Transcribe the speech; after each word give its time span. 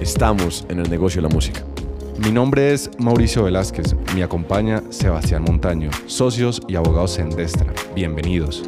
Estamos 0.00 0.64
en 0.70 0.78
el 0.78 0.88
negocio 0.88 1.20
de 1.20 1.28
la 1.28 1.34
música. 1.34 1.62
Mi 2.24 2.32
nombre 2.32 2.72
es 2.72 2.90
Mauricio 2.98 3.44
Velázquez, 3.44 3.94
me 4.14 4.22
acompaña 4.22 4.82
Sebastián 4.88 5.42
Montaño, 5.42 5.90
socios 6.06 6.62
y 6.68 6.76
abogados 6.76 7.18
en 7.18 7.28
Destra. 7.28 7.70
Bienvenidos. 7.94 8.64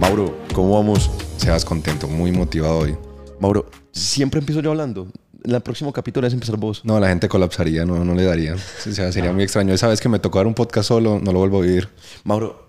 Mauro, 0.00 0.36
¿cómo 0.52 0.74
vamos? 0.74 1.12
Sebas 1.36 1.64
contento, 1.64 2.08
muy 2.08 2.32
motivado 2.32 2.78
hoy. 2.78 2.96
Mauro, 3.38 3.66
siempre 3.92 4.40
empiezo 4.40 4.60
yo 4.60 4.70
hablando. 4.70 5.06
En 5.44 5.54
el 5.54 5.60
próximo 5.60 5.92
capítulo 5.92 6.26
es 6.26 6.32
empezar 6.32 6.56
vos. 6.56 6.84
No, 6.84 6.98
la 6.98 7.08
gente 7.08 7.28
colapsaría, 7.28 7.84
no, 7.84 8.04
no 8.04 8.12
le 8.12 8.24
daría. 8.24 8.54
O 8.54 8.90
sea, 8.90 9.12
sería 9.12 9.32
muy 9.32 9.44
extraño. 9.44 9.72
Esa 9.72 9.86
vez 9.86 10.00
que 10.00 10.08
me 10.08 10.18
tocó 10.18 10.38
dar 10.38 10.48
un 10.48 10.54
podcast 10.54 10.88
solo, 10.88 11.20
no 11.22 11.32
lo 11.32 11.38
vuelvo 11.38 11.58
a 11.58 11.62
vivir. 11.62 11.88
Mauro, 12.24 12.61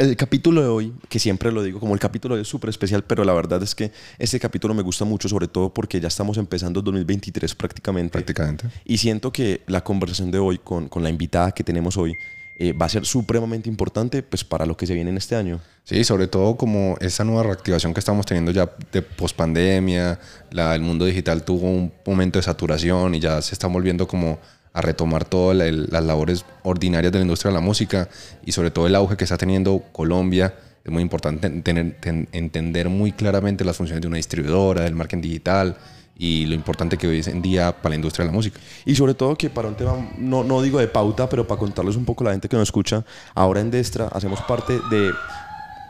el 0.00 0.16
capítulo 0.16 0.62
de 0.62 0.68
hoy, 0.68 0.94
que 1.08 1.18
siempre 1.18 1.52
lo 1.52 1.62
digo 1.62 1.78
como 1.78 1.92
el 1.92 2.00
capítulo 2.00 2.34
de 2.34 2.40
hoy 2.40 2.42
es 2.42 2.48
súper 2.48 2.70
especial, 2.70 3.04
pero 3.04 3.22
la 3.24 3.34
verdad 3.34 3.62
es 3.62 3.74
que 3.74 3.92
este 4.18 4.40
capítulo 4.40 4.72
me 4.72 4.82
gusta 4.82 5.04
mucho, 5.04 5.28
sobre 5.28 5.46
todo 5.46 5.72
porque 5.74 6.00
ya 6.00 6.08
estamos 6.08 6.38
empezando 6.38 6.80
2023 6.80 7.54
prácticamente. 7.54 8.12
Prácticamente. 8.12 8.66
Y 8.84 8.98
siento 8.98 9.30
que 9.32 9.62
la 9.66 9.84
conversación 9.84 10.30
de 10.30 10.38
hoy 10.38 10.58
con, 10.58 10.88
con 10.88 11.02
la 11.02 11.10
invitada 11.10 11.52
que 11.52 11.62
tenemos 11.62 11.98
hoy 11.98 12.16
eh, 12.58 12.72
va 12.72 12.86
a 12.86 12.88
ser 12.88 13.04
supremamente 13.04 13.68
importante 13.68 14.22
pues, 14.22 14.44
para 14.44 14.66
lo 14.66 14.76
que 14.76 14.86
se 14.86 14.94
viene 14.94 15.10
en 15.10 15.18
este 15.18 15.36
año. 15.36 15.60
Sí, 15.84 16.02
sobre 16.04 16.28
todo 16.28 16.56
como 16.56 16.96
esa 17.00 17.24
nueva 17.24 17.42
reactivación 17.42 17.92
que 17.92 18.00
estamos 18.00 18.24
teniendo 18.26 18.52
ya 18.52 18.70
de 18.92 19.02
pospandemia, 19.02 20.18
el 20.50 20.82
mundo 20.82 21.04
digital 21.04 21.42
tuvo 21.42 21.70
un 21.70 21.92
momento 22.06 22.38
de 22.38 22.42
saturación 22.42 23.14
y 23.14 23.20
ya 23.20 23.40
se 23.42 23.54
está 23.54 23.66
volviendo 23.66 24.06
como 24.06 24.38
a 24.72 24.80
retomar 24.80 25.24
todas 25.24 25.56
las 25.56 26.04
labores 26.04 26.44
ordinarias 26.62 27.12
de 27.12 27.18
la 27.18 27.24
industria 27.24 27.50
de 27.50 27.54
la 27.54 27.60
música 27.60 28.08
y 28.44 28.52
sobre 28.52 28.70
todo 28.70 28.86
el 28.86 28.94
auge 28.94 29.16
que 29.16 29.24
está 29.24 29.36
teniendo 29.36 29.82
Colombia. 29.92 30.54
Es 30.84 30.90
muy 30.90 31.02
importante 31.02 31.46
entender 31.46 32.88
muy 32.88 33.12
claramente 33.12 33.64
las 33.64 33.76
funciones 33.76 34.00
de 34.00 34.08
una 34.08 34.16
distribuidora, 34.16 34.82
del 34.82 34.94
marketing 34.94 35.22
digital 35.22 35.76
y 36.16 36.44
lo 36.44 36.54
importante 36.54 36.98
que 36.98 37.08
hoy 37.08 37.18
es 37.18 37.28
en 37.28 37.40
día 37.40 37.72
para 37.72 37.90
la 37.90 37.96
industria 37.96 38.24
de 38.24 38.30
la 38.30 38.34
música. 38.34 38.60
Y 38.84 38.94
sobre 38.94 39.14
todo 39.14 39.36
que 39.36 39.48
para 39.48 39.68
un 39.68 39.74
tema, 39.74 40.10
no, 40.18 40.44
no 40.44 40.60
digo 40.60 40.78
de 40.78 40.86
pauta, 40.86 41.28
pero 41.28 41.46
para 41.46 41.58
contarles 41.58 41.96
un 41.96 42.04
poco 42.04 42.24
a 42.24 42.26
la 42.26 42.32
gente 42.32 42.48
que 42.48 42.56
nos 42.56 42.68
escucha, 42.68 43.04
ahora 43.34 43.60
en 43.60 43.70
Destra 43.70 44.08
hacemos 44.08 44.40
parte 44.42 44.74
de 44.90 45.10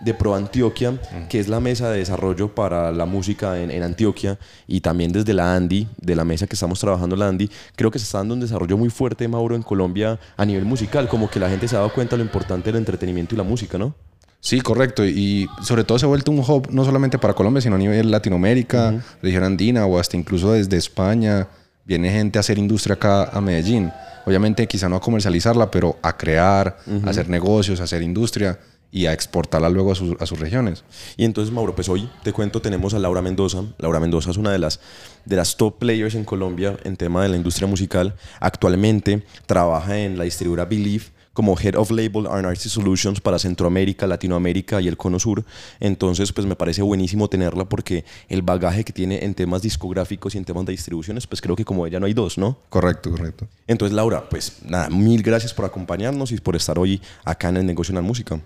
de 0.00 0.14
Pro 0.14 0.34
Antioquia, 0.34 0.98
que 1.28 1.38
es 1.38 1.48
la 1.48 1.60
mesa 1.60 1.90
de 1.90 1.98
desarrollo 1.98 2.54
para 2.54 2.90
la 2.92 3.06
música 3.06 3.58
en, 3.60 3.82
Antioquia, 3.82 4.38
y 4.66 4.80
también 4.80 5.12
desde 5.12 5.34
la 5.34 5.54
Andy, 5.54 5.86
de 5.98 6.16
la 6.16 6.24
mesa 6.24 6.46
que 6.46 6.54
estamos 6.54 6.80
trabajando 6.80 7.16
la 7.16 7.28
Andy, 7.28 7.50
creo 7.76 7.90
que 7.90 7.98
se 7.98 8.04
está 8.04 8.18
dando 8.18 8.34
un 8.34 8.40
desarrollo 8.40 8.76
muy 8.76 8.90
fuerte, 8.90 9.28
Mauro, 9.28 9.54
en 9.54 9.62
Colombia 9.62 10.18
a 10.36 10.44
nivel 10.44 10.64
musical, 10.64 11.08
como 11.08 11.30
que 11.30 11.38
la 11.38 11.48
gente 11.48 11.68
se 11.68 11.76
ha 11.76 11.78
dado 11.80 11.92
cuenta 11.92 12.16
de 12.16 12.18
lo 12.18 12.24
importante 12.24 12.70
del 12.70 12.76
entretenimiento 12.76 13.34
y 13.34 13.38
la 13.38 13.44
música, 13.44 13.78
¿no? 13.78 13.94
Sí, 14.40 14.62
correcto. 14.62 15.04
Y 15.04 15.48
sobre 15.62 15.84
todo 15.84 15.98
se 15.98 16.06
ha 16.06 16.08
vuelto 16.08 16.30
un 16.30 16.38
hub 16.38 16.68
no 16.70 16.84
solamente 16.84 17.18
para 17.18 17.34
Colombia, 17.34 17.60
sino 17.60 17.74
a 17.74 17.78
nivel 17.78 18.10
Latinoamérica, 18.10 19.02
región 19.22 19.44
andina 19.44 19.84
o 19.84 19.98
hasta 19.98 20.16
incluso 20.16 20.52
desde 20.52 20.78
España. 20.78 21.46
Viene 21.84 22.10
gente 22.10 22.38
a 22.38 22.40
hacer 22.40 22.58
industria 22.58 22.94
acá 22.94 23.24
a 23.24 23.40
Medellín. 23.42 23.92
Obviamente 24.24 24.66
quizá 24.66 24.88
no 24.88 24.96
a 24.96 25.00
comercializarla, 25.00 25.70
pero 25.70 25.98
a 26.02 26.16
crear, 26.16 26.78
a 27.04 27.10
hacer 27.10 27.28
negocios, 27.28 27.80
a 27.80 27.84
hacer 27.84 28.00
industria 28.00 28.58
y 28.92 29.06
a 29.06 29.12
exportarla 29.12 29.68
luego 29.68 29.92
a, 29.92 29.94
sus 29.94 30.40
regiones. 30.40 30.84
Y 31.16 31.24
entonces, 31.24 31.52
Mauro, 31.52 31.74
pues 31.74 31.88
hoy 31.88 32.08
te 32.22 32.32
cuento, 32.32 32.60
tenemos 32.60 32.94
a 32.94 32.98
Laura 32.98 33.22
Mendoza. 33.22 33.62
Laura 33.78 34.00
Mendoza 34.00 34.30
es 34.30 34.36
una 34.36 34.52
de 34.52 34.58
las, 34.58 34.80
de 35.24 35.36
las 35.36 35.56
top 35.56 35.78
players 35.78 36.14
en 36.14 36.24
Colombia 36.24 36.76
en 36.84 36.96
tema 36.96 37.22
de 37.22 37.28
la 37.28 37.36
industria 37.36 37.68
musical. 37.68 38.14
Actualmente 38.40 39.24
trabaja 39.46 39.98
en 39.98 40.18
la 40.18 40.24
distribuidora 40.24 40.64
Believe 40.64 41.04
como 41.32 41.56
Head 41.58 41.76
of 41.76 41.90
Label 41.90 42.26
and 42.26 42.44
Artist 42.44 42.74
Solutions 42.74 43.20
para 43.20 43.38
Centroamérica, 43.38 44.06
Latinoamérica 44.06 44.80
y 44.80 44.88
el 44.88 44.96
Cono 44.96 45.18
Sur. 45.18 45.44
Entonces, 45.78 46.32
pues 46.32 46.46
me 46.46 46.56
parece 46.56 46.82
buenísimo 46.82 47.28
tenerla 47.28 47.64
porque 47.66 48.04
el 48.28 48.42
bagaje 48.42 48.84
que 48.84 48.92
tiene 48.92 49.24
en 49.24 49.34
temas 49.34 49.62
discográficos 49.62 50.34
y 50.34 50.38
en 50.38 50.44
temas 50.44 50.66
de 50.66 50.72
distribuciones, 50.72 51.26
pues 51.26 51.40
creo 51.40 51.56
que 51.56 51.64
como 51.64 51.86
ella 51.86 52.00
no 52.00 52.06
hay 52.06 52.14
dos, 52.14 52.36
¿no? 52.36 52.58
Correcto, 52.68 53.10
correcto. 53.10 53.46
Entonces, 53.66 53.94
Laura, 53.94 54.28
pues 54.28 54.58
nada, 54.64 54.90
mil 54.90 55.22
gracias 55.22 55.54
por 55.54 55.64
acompañarnos 55.64 56.32
y 56.32 56.38
por 56.38 56.56
estar 56.56 56.78
hoy 56.78 57.00
acá 57.24 57.48
en 57.48 57.58
el 57.58 57.66
negocio 57.66 57.92
de 57.92 58.02
la 58.02 58.06
música. 58.06 58.40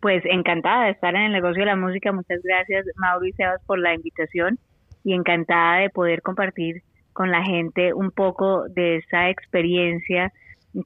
Pues 0.00 0.22
encantada 0.26 0.84
de 0.84 0.90
estar 0.92 1.14
en 1.14 1.22
el 1.22 1.32
negocio 1.32 1.60
de 1.60 1.66
la 1.66 1.76
música. 1.76 2.12
Muchas 2.12 2.40
gracias, 2.42 2.86
Mauro 2.96 3.26
y 3.26 3.32
Sebas, 3.32 3.62
por 3.66 3.78
la 3.78 3.94
invitación 3.94 4.58
y 5.04 5.14
encantada 5.14 5.78
de 5.78 5.90
poder 5.90 6.22
compartir 6.22 6.82
con 7.12 7.30
la 7.30 7.42
gente 7.42 7.94
un 7.94 8.10
poco 8.10 8.68
de 8.68 8.96
esa 8.96 9.30
experiencia 9.30 10.32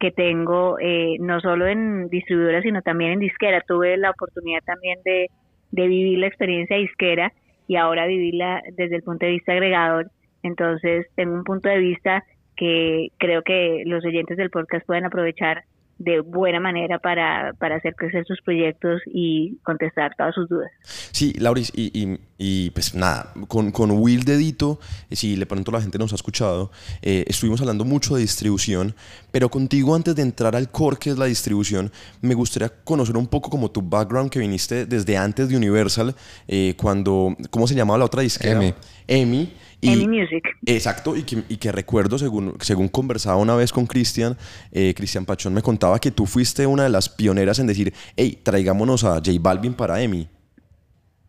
que 0.01 0.11
tengo, 0.13 0.79
eh, 0.81 1.17
no 1.21 1.41
solo 1.41 1.67
en 1.67 2.09
distribuidora, 2.09 2.63
sino 2.63 2.83
también 2.83 3.13
en 3.13 3.19
disquera. 3.19 3.61
Tuve 3.67 3.97
la 3.97 4.11
oportunidad 4.11 4.61
también 4.65 4.99
de, 5.05 5.29
de 5.73 5.87
vivir 5.89 6.19
la 6.19 6.29
experiencia 6.29 6.77
disquera 6.77 7.33
y 7.67 7.77
ahora 7.77 8.07
vivirla 8.07 8.63
desde 8.77 8.97
el 8.97 9.03
punto 9.03 9.27
de 9.27 9.33
vista 9.33 9.53
agregador. 9.53 10.11
Entonces, 10.43 11.07
tengo 11.17 11.35
un 11.35 11.45
punto 11.45 11.69
de 11.69 11.79
vista 11.79 12.25
que 12.57 13.09
creo 13.19 13.43
que 13.43 13.83
los 13.87 14.05
oyentes 14.05 14.37
del 14.37 14.51
podcast 14.51 14.87
pueden 14.87 15.05
aprovechar 15.05 15.65
de 16.03 16.21
buena 16.21 16.61
manera 16.61 16.99
para, 16.99 17.53
para 17.59 17.77
hacer 17.77 17.95
crecer 17.95 18.25
sus 18.27 18.41
proyectos 18.43 19.01
y 19.07 19.57
contestar 19.63 20.15
todas 20.17 20.35
sus 20.35 20.49
dudas. 20.49 20.71
Sí, 21.13 21.33
Lauris, 21.39 21.73
y, 21.75 22.19
y, 22.39 22.71
pues 22.71 22.95
nada, 22.95 23.33
con, 23.49 23.71
con 23.71 23.91
Will 23.93 24.25
Dedito, 24.25 24.81
eh, 25.11 25.17
si 25.17 25.37
le 25.37 25.47
pronto 25.47 25.71
la 25.71 25.81
gente 25.81 25.99
nos 25.99 26.13
ha 26.13 26.17
escuchado, 26.17 26.71
eh, 27.03 27.25
estuvimos 27.29 27.61
hablando 27.61 27.85
mucho 27.85 28.17
de 28.17 28.23
distribución, 28.23 28.95
pero 29.31 29.49
contigo 29.49 29.95
antes 29.95 30.17
de 30.17 30.23
entrar 30.23 30.57
al 30.57 30.71
core 30.71 30.97
que 30.99 31.11
es 31.11 31.19
la 31.19 31.27
distribución, 31.27 31.93
me 32.21 32.35
gustaría 32.35 32.69
conocer 32.69 33.17
un 33.17 33.29
poco 33.29 33.49
como 33.49 33.71
tu 33.71 33.83
background 33.83 34.31
que 34.31 34.41
viniste 34.41 34.87
desde 34.87 35.17
antes 35.17 35.49
de 35.49 35.57
Universal, 35.57 36.15
eh, 36.49 36.75
cuando, 36.77 37.37
¿cómo 37.51 37.67
se 37.67 37.75
llamaba 37.75 37.99
la 37.99 38.07
otra 38.07 38.23
disquera? 38.23 38.55
Emi. 38.55 38.75
Emi. 39.07 39.53
Y, 39.83 40.07
Music. 40.07 40.45
Exacto, 40.65 41.17
y 41.17 41.25
que, 41.25 41.43
y 41.49 41.57
que, 41.57 41.73
recuerdo, 41.73 42.17
según, 42.17 42.55
según 42.61 42.89
conversaba 42.89 43.37
una 43.37 43.57
vez 43.57 43.73
con 43.73 43.87
Cristian, 43.87 44.37
eh, 44.71 44.95
Cristian 44.95 45.27
Pachón 45.27 45.53
me 45.53 45.61
contaba 45.61 45.99
que 45.99 46.13
tú 46.13 46.25
fuiste 46.25 46.67
una 46.67 46.85
de 46.85 46.89
las 46.89 47.09
pioneras 47.09 47.59
en 47.59 47.67
decir, 47.67 47.93
hey, 48.17 48.39
traigámonos 48.45 49.03
a 49.03 49.15
J 49.15 49.33
Balvin 49.41 49.75
para 49.75 50.01
EMI. 50.01 50.29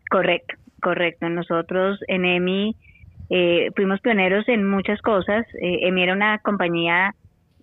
Correcto, 0.08 0.54
correcto. 0.80 1.28
Nosotros 1.28 1.98
en 2.06 2.24
EMI 2.24 2.76
eh, 3.30 3.70
fuimos 3.74 4.00
pioneros 4.00 4.48
en 4.48 4.68
muchas 4.68 5.00
cosas. 5.02 5.44
Eh, 5.60 5.88
EMI 5.88 6.02
era 6.02 6.12
una 6.12 6.38
compañía 6.38 7.14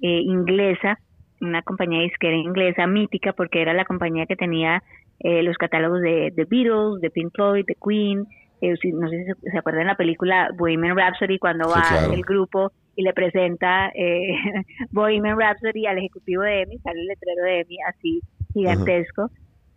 eh, 0.02 0.22
inglesa, 0.22 1.00
una 1.40 1.62
compañía 1.62 2.02
disquera 2.02 2.36
inglesa 2.36 2.88
mítica, 2.88 3.34
porque 3.34 3.62
era 3.62 3.74
la 3.74 3.86
compañía 3.86 4.26
que 4.26 4.36
tenía 4.36 4.84
los 5.24 5.56
catálogos 5.58 6.02
de 6.02 6.34
The 6.36 6.46
Beatles, 6.46 7.00
de 7.00 7.12
Pink 7.12 7.32
Floyd, 7.36 7.64
de 7.68 7.76
Queen, 7.76 8.26
eh, 8.62 8.76
no 8.94 9.10
sé 9.10 9.26
si 9.26 9.50
se, 9.50 9.58
acuerdan 9.58 9.88
la 9.88 9.96
película 9.96 10.50
Bohemian 10.56 10.96
Rhapsody 10.96 11.40
cuando 11.40 11.68
va 11.70 11.84
el 12.14 12.22
grupo 12.22 12.72
y 12.96 13.04
le 13.04 13.14
presenta 13.14 13.92
eh, 13.96 14.36
Bohemian 14.92 15.40
Rhapsody 15.40 15.88
al 15.88 15.98
ejecutivo 15.98 16.44
de 16.44 16.62
EMI, 16.62 16.78
sale 16.80 17.02
el 17.02 17.08
letrero 17.08 17.44
de 17.44 17.60
EMI 17.62 17.78
así 17.90 18.22
gigantesco. 18.54 19.30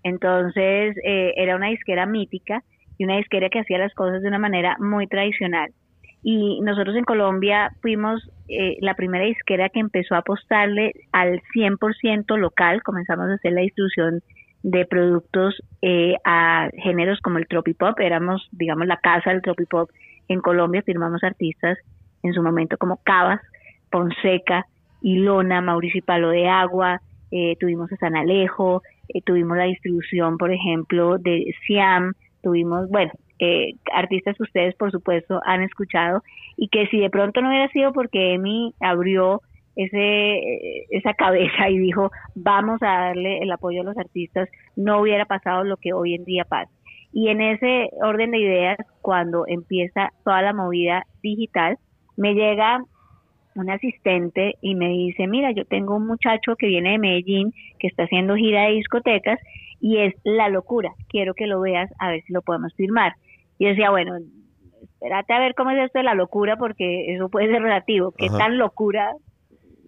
Entonces 0.02 0.96
eh, 1.04 1.32
era 1.36 1.56
una 1.56 1.68
disquera 1.68 2.06
mítica 2.06 2.62
y 2.98 3.04
una 3.04 3.16
disquera 3.16 3.48
que 3.48 3.60
hacía 3.60 3.78
las 3.78 3.94
cosas 3.94 4.22
de 4.22 4.28
una 4.28 4.38
manera 4.38 4.76
muy 4.78 5.06
tradicional. 5.06 5.72
Y 6.22 6.60
nosotros 6.62 6.96
en 6.96 7.04
Colombia 7.04 7.70
fuimos 7.82 8.30
eh, 8.48 8.76
la 8.80 8.94
primera 8.94 9.24
disquera 9.24 9.68
que 9.68 9.80
empezó 9.80 10.14
a 10.14 10.18
apostarle 10.18 10.92
al 11.12 11.40
100% 11.54 12.36
local, 12.38 12.82
comenzamos 12.82 13.28
a 13.28 13.34
hacer 13.34 13.52
la 13.52 13.62
distribución 13.62 14.22
de 14.64 14.86
productos 14.86 15.62
eh, 15.82 16.14
a 16.24 16.70
géneros 16.82 17.20
como 17.20 17.38
el 17.38 17.46
tropipop. 17.46 18.00
Éramos, 18.00 18.48
digamos, 18.50 18.86
la 18.86 18.96
casa 18.96 19.30
del 19.30 19.42
tropipop 19.42 19.90
en 20.26 20.40
Colombia. 20.40 20.82
Firmamos 20.82 21.22
artistas 21.22 21.78
en 22.22 22.32
su 22.32 22.42
momento 22.42 22.78
como 22.78 22.96
Cabas, 23.04 23.42
Ponseca, 23.90 24.64
Ilona, 25.02 25.60
Mauricio 25.60 26.02
Palo 26.02 26.30
de 26.30 26.48
Agua. 26.48 27.02
Eh, 27.30 27.56
tuvimos 27.60 27.92
a 27.92 27.96
San 27.96 28.16
Alejo, 28.16 28.82
eh, 29.10 29.20
tuvimos 29.20 29.58
la 29.58 29.64
distribución, 29.64 30.38
por 30.38 30.50
ejemplo, 30.50 31.18
de 31.18 31.54
Siam. 31.66 32.14
Tuvimos, 32.42 32.88
bueno, 32.88 33.12
artistas 33.94 34.34
que 34.38 34.44
ustedes, 34.44 34.74
por 34.76 34.90
supuesto, 34.90 35.42
han 35.44 35.62
escuchado 35.62 36.22
y 36.56 36.68
que 36.68 36.86
si 36.86 37.00
de 37.00 37.10
pronto 37.10 37.42
no 37.42 37.48
hubiera 37.48 37.68
sido 37.68 37.92
porque 37.92 38.32
Emi 38.32 38.72
abrió 38.80 39.42
ese, 39.76 40.86
esa 40.90 41.14
cabeza 41.14 41.68
y 41.68 41.78
dijo, 41.78 42.10
vamos 42.34 42.82
a 42.82 43.06
darle 43.06 43.38
el 43.38 43.50
apoyo 43.50 43.80
a 43.80 43.84
los 43.84 43.98
artistas, 43.98 44.48
no 44.76 45.00
hubiera 45.00 45.24
pasado 45.24 45.64
lo 45.64 45.76
que 45.76 45.92
hoy 45.92 46.14
en 46.14 46.24
día 46.24 46.44
pasa. 46.44 46.70
Y 47.12 47.28
en 47.28 47.40
ese 47.40 47.90
orden 48.02 48.32
de 48.32 48.38
ideas, 48.38 48.78
cuando 49.00 49.46
empieza 49.46 50.10
toda 50.24 50.42
la 50.42 50.52
movida 50.52 51.06
digital, 51.22 51.78
me 52.16 52.34
llega 52.34 52.82
un 53.54 53.70
asistente 53.70 54.56
y 54.60 54.74
me 54.74 54.88
dice, 54.88 55.28
mira, 55.28 55.52
yo 55.52 55.64
tengo 55.64 55.96
un 55.96 56.06
muchacho 56.06 56.56
que 56.56 56.66
viene 56.66 56.92
de 56.92 56.98
Medellín, 56.98 57.52
que 57.78 57.86
está 57.86 58.04
haciendo 58.04 58.34
gira 58.34 58.64
de 58.64 58.72
discotecas 58.72 59.38
y 59.80 59.98
es 59.98 60.14
la 60.24 60.48
locura, 60.48 60.92
quiero 61.08 61.34
que 61.34 61.46
lo 61.46 61.60
veas 61.60 61.90
a 61.98 62.10
ver 62.10 62.22
si 62.24 62.32
lo 62.32 62.42
podemos 62.42 62.74
firmar. 62.74 63.14
Y 63.58 63.66
decía, 63.66 63.90
bueno, 63.90 64.16
espérate 64.82 65.32
a 65.34 65.38
ver 65.38 65.54
cómo 65.54 65.70
es 65.70 65.84
esto 65.84 65.98
de 65.98 66.04
la 66.04 66.14
locura, 66.14 66.56
porque 66.56 67.14
eso 67.14 67.28
puede 67.28 67.48
ser 67.48 67.62
relativo. 67.62 68.12
¿Qué 68.16 68.28
tan 68.28 68.58
locura 68.58 69.12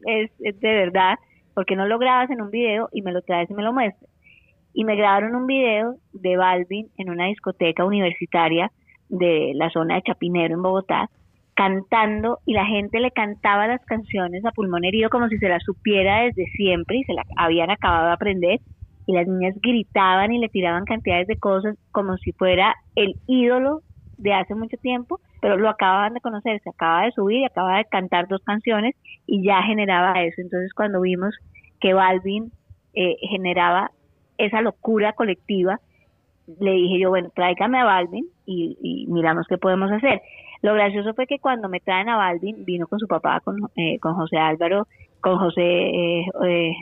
es, 0.05 0.31
de 0.39 0.55
verdad, 0.61 1.17
porque 1.55 1.77
no 1.77 1.87
lo 1.87 1.99
grabas 1.99 2.31
en 2.31 2.41
un 2.41 2.51
video 2.51 2.89
y 2.93 3.03
me 3.03 3.13
lo 3.13 3.23
traes 3.23 3.51
y 3.51 3.55
me 3.55 3.63
lo 3.63 3.73
muestras. 3.73 4.11
Y 4.73 4.85
me 4.85 4.97
grabaron 4.97 5.35
un 5.35 5.47
video 5.47 5.97
de 6.13 6.37
Balvin 6.37 6.89
en 6.99 7.11
una 7.11 7.27
discoteca 7.27 7.85
universitaria 7.85 8.71
de 9.09 9.53
la 9.55 9.71
zona 9.71 9.95
de 9.95 10.03
Chapinero 10.03 10.55
en 10.55 10.63
Bogotá 10.63 11.09
cantando 11.57 12.41
y 12.45 12.53
la 12.53 12.67
gente 12.67 13.01
le 13.01 13.11
cantaba 13.11 13.67
las 13.67 13.83
canciones 13.87 14.45
a 14.45 14.53
pulmón 14.53 14.85
herido 14.85 15.09
como 15.09 15.29
si 15.29 15.39
se 15.39 15.49
las 15.49 15.63
supiera 15.63 16.21
desde 16.25 16.45
siempre 16.55 16.99
y 16.99 17.05
se 17.05 17.15
las 17.15 17.27
habían 17.35 17.71
acabado 17.71 18.09
de 18.09 18.13
aprender 18.13 18.61
y 19.07 19.15
las 19.15 19.27
niñas 19.27 19.55
gritaban 19.63 20.33
y 20.33 20.39
le 20.39 20.51
tiraban 20.51 20.85
cantidades 20.85 21.27
de 21.27 21.39
cosas 21.39 21.77
como 21.93 22.19
si 22.19 22.33
fuera 22.33 22.75
el 22.95 23.15
ídolo 23.27 23.81
de 24.19 24.35
hace 24.35 24.55
mucho 24.55 24.77
tiempo, 24.77 25.21
pero 25.47 25.59
lo 25.59 25.69
acababan 25.69 26.13
de 26.13 26.21
conocer, 26.21 26.61
se 26.61 26.71
acaba 26.71 27.05
de 27.05 27.13
subir 27.13 27.43
y 27.43 27.45
acaba 27.45 27.79
de 27.79 27.85
cantar 27.85 28.27
dos 28.27 28.43
canciones 28.43 28.97
y 29.29 29.45
ya 29.45 29.63
generaba 29.63 30.21
eso. 30.25 30.41
Entonces 30.41 30.75
cuando 30.75 31.01
vimos 31.01 31.37
que 31.79 31.95
Balvin 31.95 32.51
eh, 32.95 33.15
generaba 33.31 33.93
esa 34.39 34.61
locura 34.61 35.13
colectiva, 35.13 35.79
le 36.59 36.73
dije 36.73 36.99
yo, 36.99 37.11
bueno, 37.11 37.31
tráigame 37.33 37.79
a 37.79 37.85
Balvin 37.85 38.27
y, 38.45 39.07
miramos 39.09 39.47
qué 39.49 39.57
podemos 39.57 39.93
hacer. 39.93 40.21
Lo 40.63 40.75
gracioso 40.75 41.15
fue 41.15 41.29
que 41.29 41.39
cuando 41.39 41.69
me 41.69 41.79
traen 41.79 42.09
a 42.09 42.17
Balvin, 42.17 42.65
vino 42.65 42.89
con 42.89 42.99
su 42.99 43.07
papá, 43.07 43.39
con, 43.39 43.71
eh, 43.77 44.01
con 44.01 44.15
José 44.15 44.39
Álvaro, 44.39 44.89
con 45.21 45.39
José, 45.39 45.63
eh, 45.63 46.27
eh, 46.45 46.73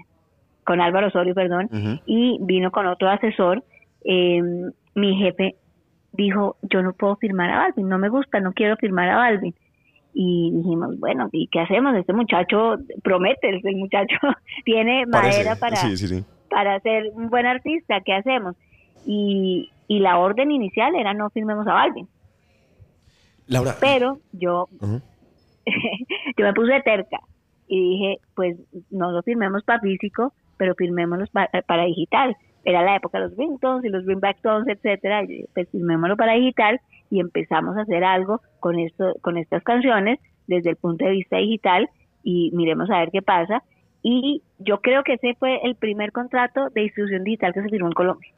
con 0.64 0.80
Álvaro 0.80 1.08
Osorio, 1.08 1.34
perdón, 1.34 1.68
y 2.06 2.38
vino 2.40 2.70
con 2.70 2.86
otro 2.86 3.10
asesor. 3.10 3.62
mi 4.06 5.16
jefe 5.18 5.56
dijo, 6.16 6.56
yo 6.62 6.82
no 6.82 6.92
puedo 6.92 7.16
firmar 7.16 7.50
a 7.50 7.58
Balvin, 7.58 7.88
no 7.88 7.98
me 7.98 8.08
gusta, 8.08 8.40
no 8.40 8.52
quiero 8.52 8.76
firmar 8.76 9.10
a 9.10 9.16
Balvin. 9.16 9.54
Y 10.12 10.52
dijimos, 10.54 10.98
bueno, 11.00 11.28
¿y 11.32 11.48
qué 11.48 11.60
hacemos? 11.60 11.94
Este 11.96 12.12
muchacho 12.12 12.76
promete, 13.02 13.48
el 13.48 13.76
muchacho 13.76 14.16
tiene 14.64 15.06
madera 15.06 15.56
para, 15.56 15.76
para 16.48 16.80
ser 16.80 17.10
un 17.14 17.28
buen 17.30 17.46
artista, 17.46 18.00
¿qué 18.00 18.14
hacemos? 18.14 18.54
Y, 19.06 19.70
y 19.88 19.98
la 19.98 20.18
orden 20.18 20.50
inicial 20.50 20.94
era 20.94 21.14
no 21.14 21.30
firmemos 21.30 21.66
a 21.66 21.74
Balvin. 21.74 22.08
Laura. 23.46 23.76
Pero 23.80 24.20
yo, 24.32 24.68
yo 26.36 26.44
me 26.44 26.54
puse 26.54 26.80
terca 26.82 27.20
y 27.66 27.90
dije, 27.90 28.20
pues 28.34 28.56
no 28.90 29.10
lo 29.10 29.22
firmemos 29.22 29.64
para 29.64 29.80
físico, 29.80 30.32
pero 30.56 30.74
firmémoslo 30.74 31.26
para, 31.66 31.84
digital. 31.84 32.36
Era 32.64 32.82
la 32.82 32.96
época 32.96 33.18
de 33.18 33.28
los 33.28 33.36
ringtones 33.36 33.84
y 33.84 33.88
los 33.88 34.06
ringbacktones, 34.06 34.68
etcétera. 34.68 35.24
Y 35.24 35.44
pues 35.54 35.68
firmémoslo 35.70 36.16
para 36.16 36.34
digital 36.34 36.80
y 37.10 37.20
empezamos 37.20 37.76
a 37.76 37.82
hacer 37.82 38.04
algo 38.04 38.40
con 38.60 38.78
esto, 38.78 39.14
con 39.20 39.36
estas 39.36 39.62
canciones 39.62 40.18
desde 40.46 40.70
el 40.70 40.76
punto 40.76 41.04
de 41.04 41.12
vista 41.12 41.36
digital 41.38 41.88
y 42.22 42.50
miremos 42.54 42.90
a 42.90 42.98
ver 43.00 43.10
qué 43.10 43.22
pasa. 43.22 43.62
Y 44.02 44.42
yo 44.58 44.80
creo 44.80 45.02
que 45.02 45.14
ese 45.14 45.34
fue 45.34 45.60
el 45.62 45.76
primer 45.76 46.12
contrato 46.12 46.68
de 46.74 46.82
distribución 46.82 47.24
digital 47.24 47.54
que 47.54 47.62
se 47.62 47.68
firmó 47.68 47.88
en 47.88 47.94
Colombia. 47.94 48.32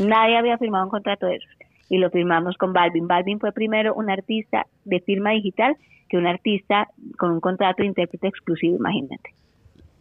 Nadie 0.00 0.36
había 0.36 0.58
firmado 0.58 0.84
un 0.84 0.90
contrato 0.90 1.26
de 1.26 1.36
esos 1.36 1.50
y 1.88 1.98
lo 1.98 2.10
firmamos 2.10 2.56
con 2.56 2.72
Balvin. 2.72 3.06
Balvin 3.06 3.38
fue 3.38 3.52
primero 3.52 3.94
un 3.94 4.10
artista 4.10 4.66
de 4.84 5.00
firma 5.00 5.30
digital 5.32 5.76
que 6.08 6.16
un 6.16 6.26
artista 6.26 6.88
con 7.18 7.32
un 7.32 7.40
contrato 7.40 7.82
de 7.82 7.88
intérprete 7.88 8.28
exclusivo, 8.28 8.76
imagínate. 8.76 9.34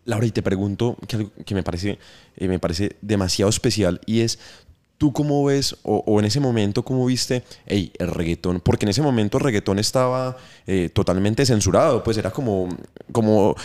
Laura, 0.05 0.25
y 0.25 0.31
te 0.31 0.41
pregunto 0.41 0.97
que 1.07 1.15
algo 1.15 1.31
que 1.45 1.55
me 1.55 1.63
parece, 1.63 1.99
eh, 2.37 2.47
me 2.47 2.59
parece 2.59 2.97
demasiado 3.01 3.49
especial 3.49 4.01
y 4.05 4.21
es, 4.21 4.39
¿Tú 5.01 5.11
cómo 5.11 5.43
ves, 5.45 5.77
o, 5.81 6.19
en 6.19 6.25
ese 6.25 6.39
momento, 6.39 6.83
cómo 6.83 7.03
viste 7.07 7.41
el 7.65 7.89
reggaetón? 7.97 8.59
Porque 8.59 8.85
en 8.85 8.89
ese 8.89 9.01
momento 9.01 9.39
el 9.39 9.43
reggaetón 9.43 9.79
estaba 9.79 10.37
eh, 10.67 10.91
totalmente 10.93 11.43
censurado, 11.43 12.03
pues 12.03 12.17
era 12.19 12.29
como, 12.29 12.69
como 13.11 13.55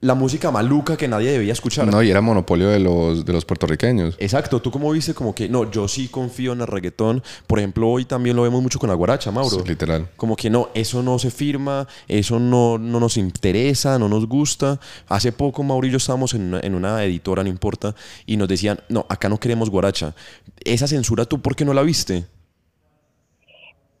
la 0.00 0.14
música 0.14 0.52
maluca 0.52 0.96
que 0.96 1.08
nadie 1.08 1.32
debía 1.32 1.52
escuchar. 1.52 1.88
No, 1.88 2.00
y 2.04 2.08
era 2.08 2.20
monopolio 2.20 2.68
de 2.68 2.78
los, 2.78 3.24
de 3.24 3.32
los 3.32 3.44
puertorriqueños. 3.44 4.14
Exacto, 4.20 4.62
¿tú 4.62 4.70
cómo 4.70 4.92
viste 4.92 5.12
como 5.12 5.34
que, 5.34 5.48
no, 5.48 5.68
yo 5.72 5.88
sí 5.88 6.06
confío 6.06 6.52
en 6.52 6.60
el 6.60 6.68
reggaetón? 6.68 7.20
Por 7.48 7.58
ejemplo, 7.58 7.90
hoy 7.90 8.04
también 8.04 8.36
lo 8.36 8.42
vemos 8.42 8.62
mucho 8.62 8.78
con 8.78 8.88
la 8.88 8.94
guaracha, 8.94 9.32
Mauro. 9.32 9.58
Sí, 9.58 9.66
literal. 9.66 10.08
Como 10.16 10.36
que 10.36 10.50
no, 10.50 10.68
eso 10.74 11.02
no 11.02 11.18
se 11.18 11.32
firma, 11.32 11.88
eso 12.06 12.38
no, 12.38 12.78
no 12.78 13.00
nos 13.00 13.16
interesa, 13.16 13.98
no 13.98 14.08
nos 14.08 14.28
gusta. 14.28 14.78
Hace 15.08 15.32
poco, 15.32 15.64
Mauro 15.64 15.88
y 15.88 15.90
yo 15.90 15.96
estábamos 15.96 16.32
en 16.34 16.42
una, 16.42 16.60
en 16.60 16.76
una 16.76 17.02
editora, 17.02 17.42
no 17.42 17.48
importa, 17.48 17.96
y 18.24 18.36
nos 18.36 18.46
decían, 18.46 18.78
no, 18.88 19.04
acá 19.08 19.28
no 19.28 19.40
queremos 19.40 19.68
guaracha 19.68 20.14
esa 20.64 20.86
censura, 20.86 21.24
¿tú 21.24 21.40
por 21.40 21.56
qué 21.56 21.64
no 21.64 21.74
la 21.74 21.82
viste? 21.82 22.24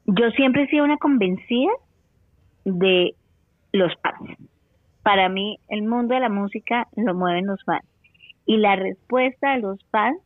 Yo 0.06 0.30
siempre 0.30 0.64
he 0.64 0.68
sido 0.68 0.84
una 0.84 0.98
convencida 0.98 1.72
de 2.64 3.14
los 3.72 3.92
fans. 4.02 4.38
Para 5.02 5.28
mí, 5.28 5.58
el 5.68 5.82
mundo 5.82 6.14
de 6.14 6.20
la 6.20 6.28
música 6.28 6.88
lo 6.96 7.14
mueven 7.14 7.46
los 7.46 7.62
fans. 7.64 7.84
Y 8.46 8.58
la 8.58 8.76
respuesta 8.76 9.52
de 9.52 9.60
los 9.60 9.78
fans 9.90 10.18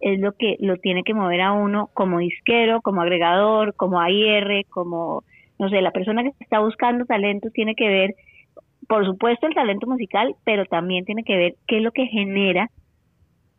es 0.00 0.18
lo 0.18 0.32
que 0.32 0.56
lo 0.60 0.76
tiene 0.76 1.02
que 1.02 1.14
mover 1.14 1.42
a 1.42 1.52
uno 1.52 1.90
como 1.92 2.18
disquero, 2.18 2.80
como 2.80 3.02
agregador, 3.02 3.74
como 3.74 4.00
AIR, 4.00 4.64
como, 4.68 5.24
no 5.58 5.68
sé, 5.68 5.82
la 5.82 5.90
persona 5.90 6.22
que 6.22 6.32
está 6.40 6.60
buscando 6.60 7.04
talento 7.04 7.50
tiene 7.50 7.74
que 7.74 7.88
ver, 7.88 8.14
por 8.88 9.04
supuesto, 9.04 9.46
el 9.46 9.54
talento 9.54 9.86
musical, 9.86 10.34
pero 10.44 10.64
también 10.64 11.04
tiene 11.04 11.22
que 11.22 11.36
ver 11.36 11.54
qué 11.66 11.78
es 11.78 11.82
lo 11.82 11.92
que 11.92 12.06
genera 12.06 12.70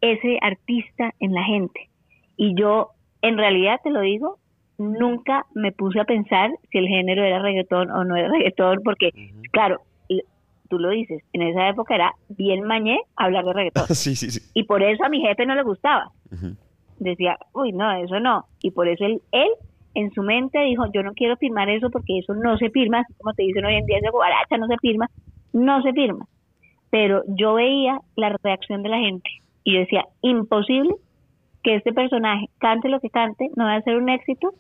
ese 0.02 0.40
artista 0.42 1.14
en 1.20 1.34
la 1.34 1.44
gente. 1.44 1.91
Y 2.42 2.56
yo, 2.56 2.90
en 3.22 3.38
realidad 3.38 3.80
te 3.84 3.92
lo 3.92 4.02
digo, 4.02 4.40
nunca 4.80 5.46
me 5.54 5.72
puse 5.72 6.00
a 6.00 6.06
pensar 6.06 6.50
si 6.72 6.80
el 6.80 6.88
género 6.88 7.24
era 7.24 7.40
reggaetón 7.40 7.92
o 7.92 8.04
no 8.04 8.16
era 8.16 8.30
reggaetón, 8.30 8.80
porque, 8.84 9.12
claro, 9.52 9.82
tú 10.68 10.80
lo 10.80 10.90
dices, 10.90 11.22
en 11.34 11.44
esa 11.44 11.70
época 11.70 11.94
era 11.94 12.16
bien 12.30 12.64
mañé 12.64 13.00
hablar 13.16 13.46
de 13.46 13.54
reggaetón. 13.54 13.86
sí, 13.90 14.16
sí, 14.16 14.32
sí. 14.32 14.42
Y 14.56 14.64
por 14.64 14.82
eso 14.82 15.06
a 15.06 15.10
mi 15.10 15.22
jefe 15.22 15.46
no 15.46 15.54
le 15.54 15.62
gustaba. 15.62 16.10
Decía, 16.98 17.38
uy, 17.54 17.74
no, 17.74 17.92
eso 18.04 18.20
no. 18.20 18.46
Y 18.64 18.72
por 18.72 18.88
eso 18.88 19.06
él, 19.06 19.22
él 19.32 19.50
en 19.94 20.12
su 20.12 20.24
mente 20.24 20.62
dijo, 20.62 20.86
yo 20.92 21.04
no 21.04 21.14
quiero 21.14 21.38
firmar 21.38 21.70
eso 21.70 21.92
porque 21.92 22.18
eso 22.18 22.34
no 22.34 22.58
se 22.58 22.72
firma, 22.72 23.02
así 23.02 23.14
como 23.20 23.36
te 23.36 23.44
dicen 23.44 23.66
hoy 23.66 23.76
en 23.76 23.86
día, 23.86 24.00
ese 24.00 24.10
guaracha 24.10 24.58
no 24.58 24.66
se 24.66 24.78
firma, 24.78 25.12
no 25.54 25.84
se 25.84 25.94
firma. 25.94 26.26
Pero 26.90 27.22
yo 27.28 27.54
veía 27.54 28.00
la 28.16 28.36
reacción 28.42 28.82
de 28.82 28.90
la 28.90 28.98
gente 28.98 29.30
y 29.64 29.76
yo 29.76 29.82
decía, 29.82 30.06
imposible 30.24 30.96
que 31.64 31.76
este 31.76 31.94
personaje 31.94 32.50
cante 32.60 32.90
lo 32.90 33.00
que 33.00 33.10
cante, 33.10 33.50
no 33.56 33.66
va 33.66 33.76
a 33.76 33.82
ser 33.82 33.98
un 33.98 34.10
éxito 34.10 34.54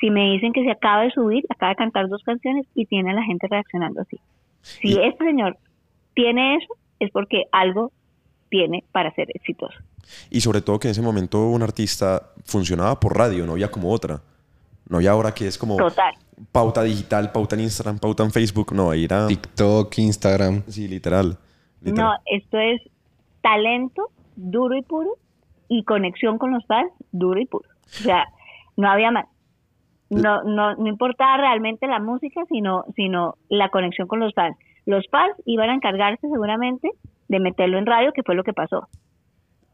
si 0.00 0.10
me 0.10 0.30
dicen 0.32 0.52
que 0.52 0.62
se 0.62 0.70
acaba 0.70 1.02
de 1.02 1.10
subir, 1.10 1.44
acaba 1.48 1.70
de 1.70 1.76
cantar 1.76 2.08
dos 2.08 2.22
canciones 2.22 2.66
y 2.74 2.86
tiene 2.86 3.10
a 3.10 3.14
la 3.14 3.22
gente 3.22 3.46
reaccionando 3.48 4.00
así. 4.00 4.20
Si 4.62 4.98
este 5.00 5.24
señor 5.24 5.56
tiene 6.14 6.56
eso, 6.56 6.74
es 7.00 7.10
porque 7.10 7.44
algo 7.52 7.92
tiene 8.48 8.84
para 8.92 9.12
ser 9.14 9.28
exitoso. 9.34 9.76
Y 10.30 10.40
sobre 10.40 10.62
todo 10.62 10.78
que 10.78 10.88
en 10.88 10.92
ese 10.92 11.02
momento 11.02 11.48
un 11.48 11.62
artista 11.62 12.32
funcionaba 12.44 12.98
por 12.98 13.16
radio, 13.16 13.44
no 13.44 13.52
había 13.52 13.70
como 13.70 13.90
otra. 13.90 14.22
No 14.88 14.98
había 14.98 15.10
ahora 15.10 15.34
que 15.34 15.46
es 15.46 15.58
como 15.58 15.76
pauta 16.52 16.82
digital, 16.82 17.30
pauta 17.30 17.56
en 17.56 17.62
Instagram, 17.62 17.98
pauta 17.98 18.24
en 18.24 18.30
Facebook, 18.30 18.72
no, 18.72 18.90
ahí 18.90 19.04
era... 19.04 19.26
TikTok, 19.26 19.98
Instagram. 19.98 20.62
Sí, 20.68 20.88
literal. 20.88 21.36
No, 21.82 22.12
esto 22.26 22.58
es 22.58 22.80
talento 23.42 24.10
duro 24.36 24.76
y 24.76 24.82
puro 24.82 25.16
y 25.68 25.84
conexión 25.84 26.38
con 26.38 26.52
los 26.52 26.66
fans 26.66 26.90
duro 27.12 27.40
y 27.40 27.46
puro. 27.46 27.68
O 27.84 27.88
sea, 27.88 28.24
no 28.76 28.90
había 28.90 29.10
más. 29.10 29.26
No, 30.10 30.42
no, 30.42 30.74
no 30.74 30.86
importaba 30.86 31.36
realmente 31.36 31.86
la 31.86 32.00
música, 32.00 32.42
sino, 32.48 32.84
sino 32.96 33.36
la 33.48 33.68
conexión 33.68 34.08
con 34.08 34.20
los 34.20 34.32
fans. 34.32 34.56
Los 34.86 35.06
fans 35.10 35.34
iban 35.44 35.68
a 35.68 35.74
encargarse 35.74 36.28
seguramente 36.28 36.90
de 37.28 37.40
meterlo 37.40 37.76
en 37.78 37.84
radio, 37.84 38.12
que 38.12 38.22
fue 38.22 38.34
lo 38.34 38.42
que 38.42 38.54
pasó. 38.54 38.88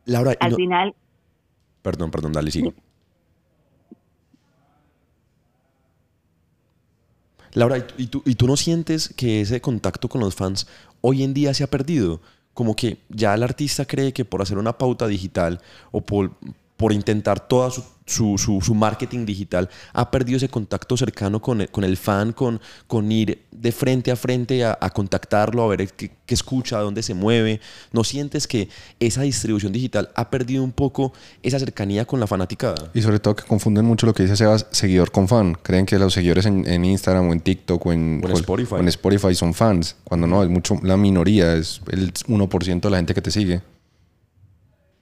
Laura, 0.06 0.32
al 0.40 0.54
final. 0.54 0.94
Perdón, 1.82 2.10
perdón, 2.10 2.32
dale, 2.32 2.50
sigue. 2.50 2.72
Laura, 7.52 7.78
¿y 7.96 8.08
tú, 8.08 8.22
¿y 8.26 8.34
tú 8.34 8.48
no 8.48 8.56
sientes 8.56 9.14
que 9.14 9.40
ese 9.40 9.60
contacto 9.60 10.08
con 10.08 10.20
los 10.20 10.34
fans 10.34 10.66
hoy 11.00 11.22
en 11.22 11.32
día 11.32 11.54
se 11.54 11.62
ha 11.62 11.68
perdido? 11.68 12.20
Como 12.54 12.74
que 12.76 12.98
ya 13.08 13.34
el 13.34 13.42
artista 13.42 13.84
cree 13.84 14.12
que 14.12 14.24
por 14.24 14.40
hacer 14.40 14.58
una 14.58 14.78
pauta 14.78 15.06
digital 15.06 15.60
o 15.90 16.00
por, 16.00 16.32
por 16.76 16.92
intentar 16.92 17.40
toda 17.40 17.70
su 17.70 17.82
su, 18.06 18.60
su, 18.62 18.74
marketing 18.74 19.24
digital 19.24 19.68
ha 19.92 20.10
perdido 20.10 20.36
ese 20.36 20.48
contacto 20.48 20.96
cercano 20.96 21.40
con 21.40 21.62
el, 21.62 21.70
con 21.70 21.84
el 21.84 21.96
fan, 21.96 22.32
con, 22.32 22.60
con 22.86 23.10
ir 23.10 23.44
de 23.50 23.72
frente 23.72 24.10
a 24.10 24.16
frente 24.16 24.64
a, 24.64 24.76
contactarlo, 24.90 25.62
a 25.62 25.68
ver 25.68 25.88
qué, 25.92 26.10
qué, 26.26 26.34
escucha, 26.34 26.78
dónde 26.80 27.02
se 27.02 27.14
mueve. 27.14 27.60
¿No 27.92 28.04
sientes 28.04 28.46
que 28.46 28.68
esa 29.00 29.22
distribución 29.22 29.72
digital 29.72 30.10
ha 30.14 30.30
perdido 30.30 30.62
un 30.62 30.72
poco 30.72 31.12
esa 31.42 31.58
cercanía 31.58 32.04
con 32.04 32.20
la 32.20 32.26
fanaticada? 32.26 32.90
Y 32.92 33.00
sobre 33.00 33.20
todo 33.20 33.36
que 33.36 33.44
confunden 33.44 33.86
mucho 33.86 34.06
lo 34.06 34.12
que 34.12 34.24
dice 34.24 34.36
Sebas, 34.36 34.66
seguidor 34.70 35.10
con 35.10 35.26
fan. 35.26 35.56
Creen 35.62 35.86
que 35.86 35.98
los 35.98 36.12
seguidores 36.12 36.44
en, 36.46 36.68
en 36.68 36.84
Instagram 36.84 37.28
o 37.28 37.32
en 37.32 37.40
TikTok 37.40 37.86
o 37.86 37.92
en, 37.92 38.22
Spotify. 38.34 38.76
en 38.78 38.88
Spotify 38.88 39.34
son 39.34 39.54
fans, 39.54 39.96
cuando 40.04 40.26
no, 40.26 40.42
es 40.42 40.50
mucho 40.50 40.78
la 40.82 40.96
minoría, 40.96 41.54
es 41.54 41.80
el 41.90 42.12
1% 42.12 42.80
de 42.80 42.90
la 42.90 42.98
gente 42.98 43.14
que 43.14 43.22
te 43.22 43.30
sigue. 43.30 43.62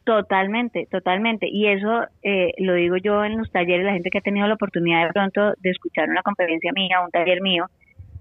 Totalmente, 0.04 0.86
totalmente. 0.90 1.46
Y 1.48 1.68
eso 1.68 2.06
eh, 2.22 2.52
lo 2.58 2.74
digo 2.74 2.96
yo 2.96 3.24
en 3.24 3.38
los 3.38 3.50
talleres, 3.52 3.86
la 3.86 3.92
gente 3.92 4.10
que 4.10 4.18
ha 4.18 4.22
tenido 4.22 4.48
la 4.48 4.54
oportunidad 4.54 5.06
de 5.06 5.12
pronto 5.12 5.54
de 5.58 5.70
escuchar 5.70 6.08
una 6.08 6.22
conferencia 6.22 6.72
mía, 6.72 7.00
un 7.04 7.10
taller 7.10 7.40
mío, 7.40 7.66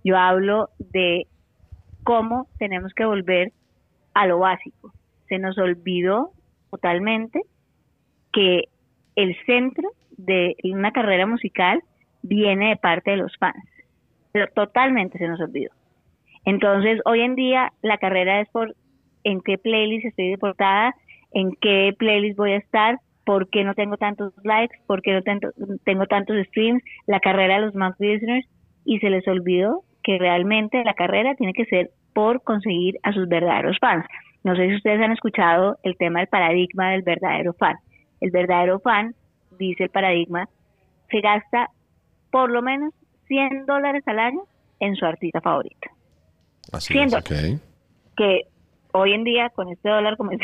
yo 0.03 0.17
hablo 0.17 0.69
de 0.79 1.25
cómo 2.03 2.47
tenemos 2.59 2.93
que 2.93 3.05
volver 3.05 3.51
a 4.13 4.27
lo 4.27 4.39
básico. 4.39 4.93
Se 5.27 5.39
nos 5.39 5.57
olvidó 5.57 6.31
totalmente 6.69 7.41
que 8.31 8.65
el 9.15 9.35
centro 9.45 9.89
de 10.17 10.55
una 10.63 10.91
carrera 10.91 11.25
musical 11.25 11.81
viene 12.21 12.69
de 12.69 12.77
parte 12.77 13.11
de 13.11 13.17
los 13.17 13.35
fans. 13.37 13.65
pero 14.31 14.47
totalmente 14.47 15.17
se 15.17 15.27
nos 15.27 15.41
olvidó. 15.41 15.71
Entonces, 16.45 17.01
hoy 17.03 17.19
en 17.19 17.35
día 17.35 17.73
la 17.81 17.97
carrera 17.97 18.39
es 18.39 18.47
por 18.49 18.75
en 19.25 19.41
qué 19.41 19.57
playlist 19.57 20.05
estoy 20.05 20.29
deportada, 20.29 20.95
en 21.31 21.55
qué 21.61 21.93
playlist 21.97 22.37
voy 22.37 22.53
a 22.53 22.57
estar, 22.57 22.99
por 23.25 23.49
qué 23.49 23.63
no 23.63 23.73
tengo 23.73 23.97
tantos 23.97 24.33
likes, 24.43 24.75
por 24.87 25.01
qué 25.01 25.13
no 25.13 25.21
tengo, 25.83 26.05
tantos 26.05 26.37
streams, 26.47 26.83
la 27.07 27.19
carrera 27.19 27.55
de 27.55 27.65
los 27.65 27.75
más 27.75 27.95
listeners, 27.99 28.47
y 28.85 28.99
se 28.99 29.09
les 29.09 29.27
olvidó 29.27 29.83
que 30.03 30.17
realmente 30.17 30.83
la 30.83 30.93
carrera 30.93 31.35
tiene 31.35 31.53
que 31.53 31.65
ser 31.65 31.91
por 32.13 32.43
conseguir 32.43 32.97
a 33.03 33.13
sus 33.13 33.27
verdaderos 33.27 33.77
fans. 33.79 34.05
No 34.43 34.55
sé 34.55 34.67
si 34.67 34.75
ustedes 34.75 35.01
han 35.01 35.11
escuchado 35.11 35.77
el 35.83 35.95
tema 35.97 36.19
del 36.19 36.27
paradigma 36.27 36.91
del 36.91 37.03
verdadero 37.03 37.53
fan. 37.53 37.77
El 38.19 38.31
verdadero 38.31 38.79
fan, 38.79 39.13
dice 39.57 39.83
el 39.83 39.89
paradigma, 39.89 40.49
se 41.09 41.21
gasta 41.21 41.69
por 42.31 42.49
lo 42.49 42.61
menos 42.61 42.93
100 43.27 43.65
dólares 43.65 44.03
al 44.07 44.19
año 44.19 44.41
en 44.79 44.95
su 44.95 45.05
artista 45.05 45.41
favorito. 45.41 45.89
Así 46.71 46.97
es, 46.97 47.13
Que 48.17 48.41
hoy 48.93 49.13
en 49.13 49.23
día 49.23 49.49
con 49.49 49.69
este 49.69 49.89
dólar 49.89 50.17
como 50.17 50.31
eso 50.31 50.41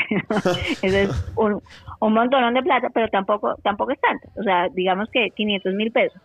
es 0.81 1.33
un, 1.35 1.61
un 1.99 2.13
montón 2.13 2.53
de 2.53 2.63
plata, 2.63 2.89
pero 2.93 3.07
tampoco 3.09 3.55
tampoco 3.63 3.91
es 3.91 4.01
tanto. 4.01 4.27
O 4.39 4.43
sea, 4.43 4.69
digamos 4.69 5.09
que 5.11 5.29
500 5.31 5.73
mil 5.73 5.91
pesos, 5.91 6.21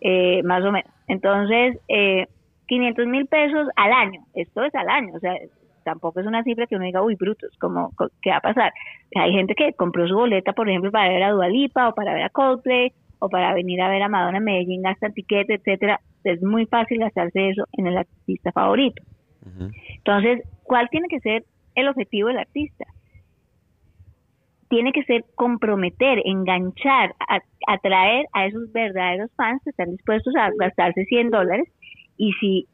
eh, 0.00 0.42
más 0.44 0.64
o 0.64 0.72
menos. 0.72 0.90
Entonces, 1.08 1.78
eh, 1.88 2.26
500 2.66 3.06
mil 3.06 3.26
pesos 3.26 3.68
al 3.76 3.92
año, 3.92 4.20
esto 4.34 4.62
es 4.64 4.74
al 4.74 4.88
año, 4.88 5.14
o 5.14 5.18
sea, 5.18 5.34
tampoco 5.82 6.20
es 6.20 6.26
una 6.26 6.44
cifra 6.44 6.66
que 6.66 6.76
uno 6.76 6.84
diga, 6.84 7.02
uy, 7.02 7.16
brutos, 7.16 7.50
como, 7.58 7.90
¿qué 8.22 8.30
va 8.30 8.36
a 8.36 8.40
pasar? 8.40 8.72
Hay 9.16 9.32
gente 9.32 9.54
que 9.54 9.72
compró 9.72 10.06
su 10.06 10.14
boleta, 10.14 10.52
por 10.52 10.68
ejemplo, 10.68 10.90
para 10.90 11.08
ver 11.08 11.22
a 11.22 11.30
Dualipa 11.30 11.88
o 11.88 11.94
para 11.94 12.14
ver 12.14 12.22
a 12.22 12.30
Coldplay 12.30 12.92
o 13.18 13.28
para 13.28 13.52
venir 13.54 13.80
a 13.82 13.88
ver 13.88 14.02
a 14.02 14.08
Madonna 14.08 14.38
en 14.38 14.44
Medellín, 14.44 14.82
gasta 14.82 15.10
tiquete, 15.10 15.54
etcétera. 15.54 16.00
Es 16.24 16.42
muy 16.42 16.66
fácil 16.66 16.98
gastarse 16.98 17.50
eso 17.50 17.64
en 17.72 17.86
el 17.86 17.98
artista 17.98 18.52
favorito. 18.52 19.02
Entonces, 19.96 20.42
¿cuál 20.62 20.88
tiene 20.90 21.08
que 21.08 21.20
ser 21.20 21.44
el 21.74 21.88
objetivo 21.88 22.28
del 22.28 22.38
artista? 22.38 22.86
Tiene 24.68 24.92
que 24.92 25.02
ser 25.04 25.24
comprometer, 25.34 26.22
enganchar, 26.24 27.14
atraer 27.66 28.26
a 28.32 28.46
esos 28.46 28.72
verdaderos 28.72 29.30
fans 29.36 29.60
que 29.64 29.70
están 29.70 29.90
dispuestos 29.90 30.34
a 30.36 30.50
gastarse 30.58 31.04
100 31.04 31.30
dólares 31.30 31.68
y 32.16 32.32
si 32.34 32.66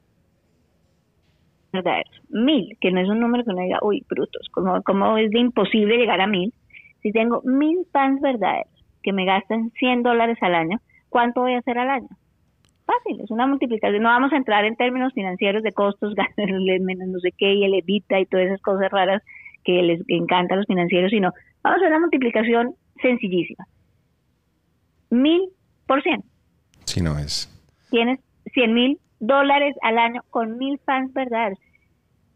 verdaderos, 1.73 2.23
mil, 2.29 2.77
que 2.81 2.91
no 2.91 3.01
es 3.01 3.09
un 3.09 3.21
número 3.21 3.45
que 3.45 3.51
uno 3.51 3.63
diga, 3.63 3.79
uy, 3.83 4.05
brutos, 4.09 4.49
como, 4.53 4.83
como 4.83 5.17
es 5.19 5.31
de 5.31 5.39
imposible 5.39 5.97
llegar 5.97 6.21
a 6.21 6.27
mil, 6.27 6.53
si 7.03 7.13
tengo 7.13 7.43
mil 7.45 7.87
fans 7.93 8.21
verdaderos 8.21 8.73
que 9.03 9.13
me 9.13 9.25
gastan 9.25 9.71
100 9.79 10.03
dólares 10.03 10.39
al 10.41 10.55
año, 10.55 10.79
¿cuánto 11.09 11.43
voy 11.43 11.55
a 11.55 11.59
hacer 11.59 11.79
al 11.79 11.91
año? 11.91 12.09
Fácil, 12.87 13.21
es 13.21 13.31
una 13.31 13.47
multiplicación. 13.47 14.03
No 14.03 14.09
vamos 14.09 14.33
a 14.33 14.37
entrar 14.37 14.65
en 14.65 14.77
términos 14.77 15.13
financieros 15.13 15.63
de 15.63 15.73
costos, 15.73 16.15
menos 16.37 17.09
no 17.09 17.19
sé 17.21 17.33
qué, 17.37 17.53
y 17.53 17.65
el 17.65 17.75
evita 17.75 18.19
y 18.21 18.27
todas 18.27 18.47
esas 18.47 18.63
cosas 18.63 18.91
raras 18.91 19.23
que 19.65 19.83
les 19.83 20.01
encantan 20.09 20.57
a 20.57 20.61
los 20.61 20.67
financieros, 20.67 21.11
sino 21.11 21.33
vamos 21.63 21.77
a 21.77 21.81
hacer 21.81 21.89
una 21.89 22.01
multiplicación 22.01 22.75
sencillísima. 23.03 23.67
Mil 25.11 25.51
por 25.87 26.03
cien. 26.03 26.23
Si 26.85 27.01
no 27.01 27.19
es. 27.19 27.53
Tienes 27.91 28.21
cien 28.55 28.73
mil 28.75 28.99
dólares 29.19 29.75
al 29.83 29.99
año 29.99 30.23
con 30.31 30.57
mil 30.57 30.79
fans 30.87 31.13
verdaderos. 31.13 31.59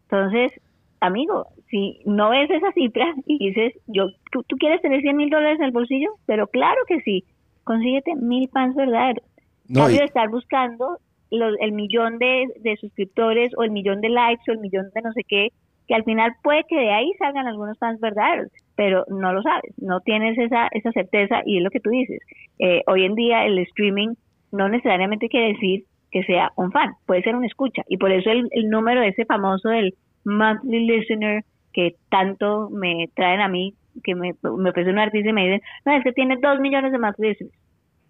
Entonces, 0.02 0.52
amigo, 1.00 1.46
si 1.70 2.00
no 2.04 2.30
ves 2.30 2.50
esa 2.50 2.72
cifra 2.72 3.14
y 3.26 3.38
dices, 3.38 3.74
yo, 3.86 4.08
¿tú, 4.32 4.56
quieres 4.58 4.82
tener 4.82 5.00
100 5.00 5.16
mil 5.16 5.30
dólares 5.30 5.58
en 5.58 5.66
el 5.66 5.72
bolsillo? 5.72 6.10
Pero 6.26 6.48
claro 6.48 6.80
que 6.86 7.00
sí, 7.00 7.24
consíguete 7.64 8.16
mil 8.16 8.48
fans 8.50 8.74
verdaderos. 8.74 9.24
No 9.70 9.88
de 9.88 10.04
estar 10.04 10.28
buscando 10.28 10.98
el 11.30 11.72
millón 11.72 12.18
de, 12.18 12.76
suscriptores 12.80 13.52
o 13.56 13.62
el 13.62 13.70
millón 13.70 14.00
de 14.00 14.08
likes 14.08 14.42
o 14.48 14.52
el 14.52 14.58
millón 14.58 14.90
de 14.94 15.02
no 15.02 15.12
sé 15.12 15.22
qué, 15.26 15.48
que 15.86 15.94
al 15.94 16.04
final 16.04 16.32
puede 16.42 16.64
que 16.68 16.76
de 16.76 16.92
ahí 16.92 17.12
salgan 17.18 17.46
algunos 17.46 17.78
fans 17.78 18.00
verdaderos, 18.00 18.50
pero 18.76 19.04
no 19.08 19.32
lo 19.32 19.42
sabes, 19.42 19.72
no 19.78 20.00
tienes 20.00 20.38
esa, 20.38 20.68
esa 20.72 20.92
certeza 20.92 21.42
y 21.44 21.58
es 21.58 21.62
lo 21.62 21.70
que 21.70 21.80
tú 21.80 21.90
dices. 21.90 22.20
Eh, 22.58 22.82
hoy 22.86 23.04
en 23.04 23.14
día 23.14 23.44
el 23.44 23.58
streaming 23.58 24.14
no 24.52 24.68
necesariamente 24.68 25.28
quiere 25.28 25.52
decir 25.52 25.84
que 26.10 26.24
sea 26.24 26.52
un 26.56 26.72
fan, 26.72 26.94
puede 27.06 27.22
ser 27.22 27.36
un 27.36 27.44
escucha. 27.44 27.82
Y 27.88 27.96
por 27.96 28.10
eso 28.10 28.30
el, 28.30 28.48
el 28.50 28.68
número 28.68 29.02
ese 29.02 29.24
famoso 29.24 29.68
del 29.68 29.94
monthly 30.24 30.86
listener 30.86 31.44
que 31.72 31.94
tanto 32.08 32.68
me 32.70 33.08
traen 33.14 33.40
a 33.40 33.48
mí, 33.48 33.74
que 34.02 34.16
me, 34.16 34.34
me 34.42 34.70
ofrece 34.70 34.90
un 34.90 34.98
artista 34.98 35.30
y 35.30 35.32
me 35.32 35.44
dicen, 35.44 35.62
no, 35.84 35.92
es 35.92 36.02
que 36.02 36.12
tiene 36.12 36.36
dos 36.42 36.58
millones 36.58 36.90
de 36.90 36.98
monthly 36.98 37.28
listeners. 37.28 37.54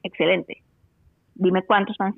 Excelente. 0.02 0.62
Dime 1.34 1.62
cuántos 1.64 1.96
fans. 1.96 2.16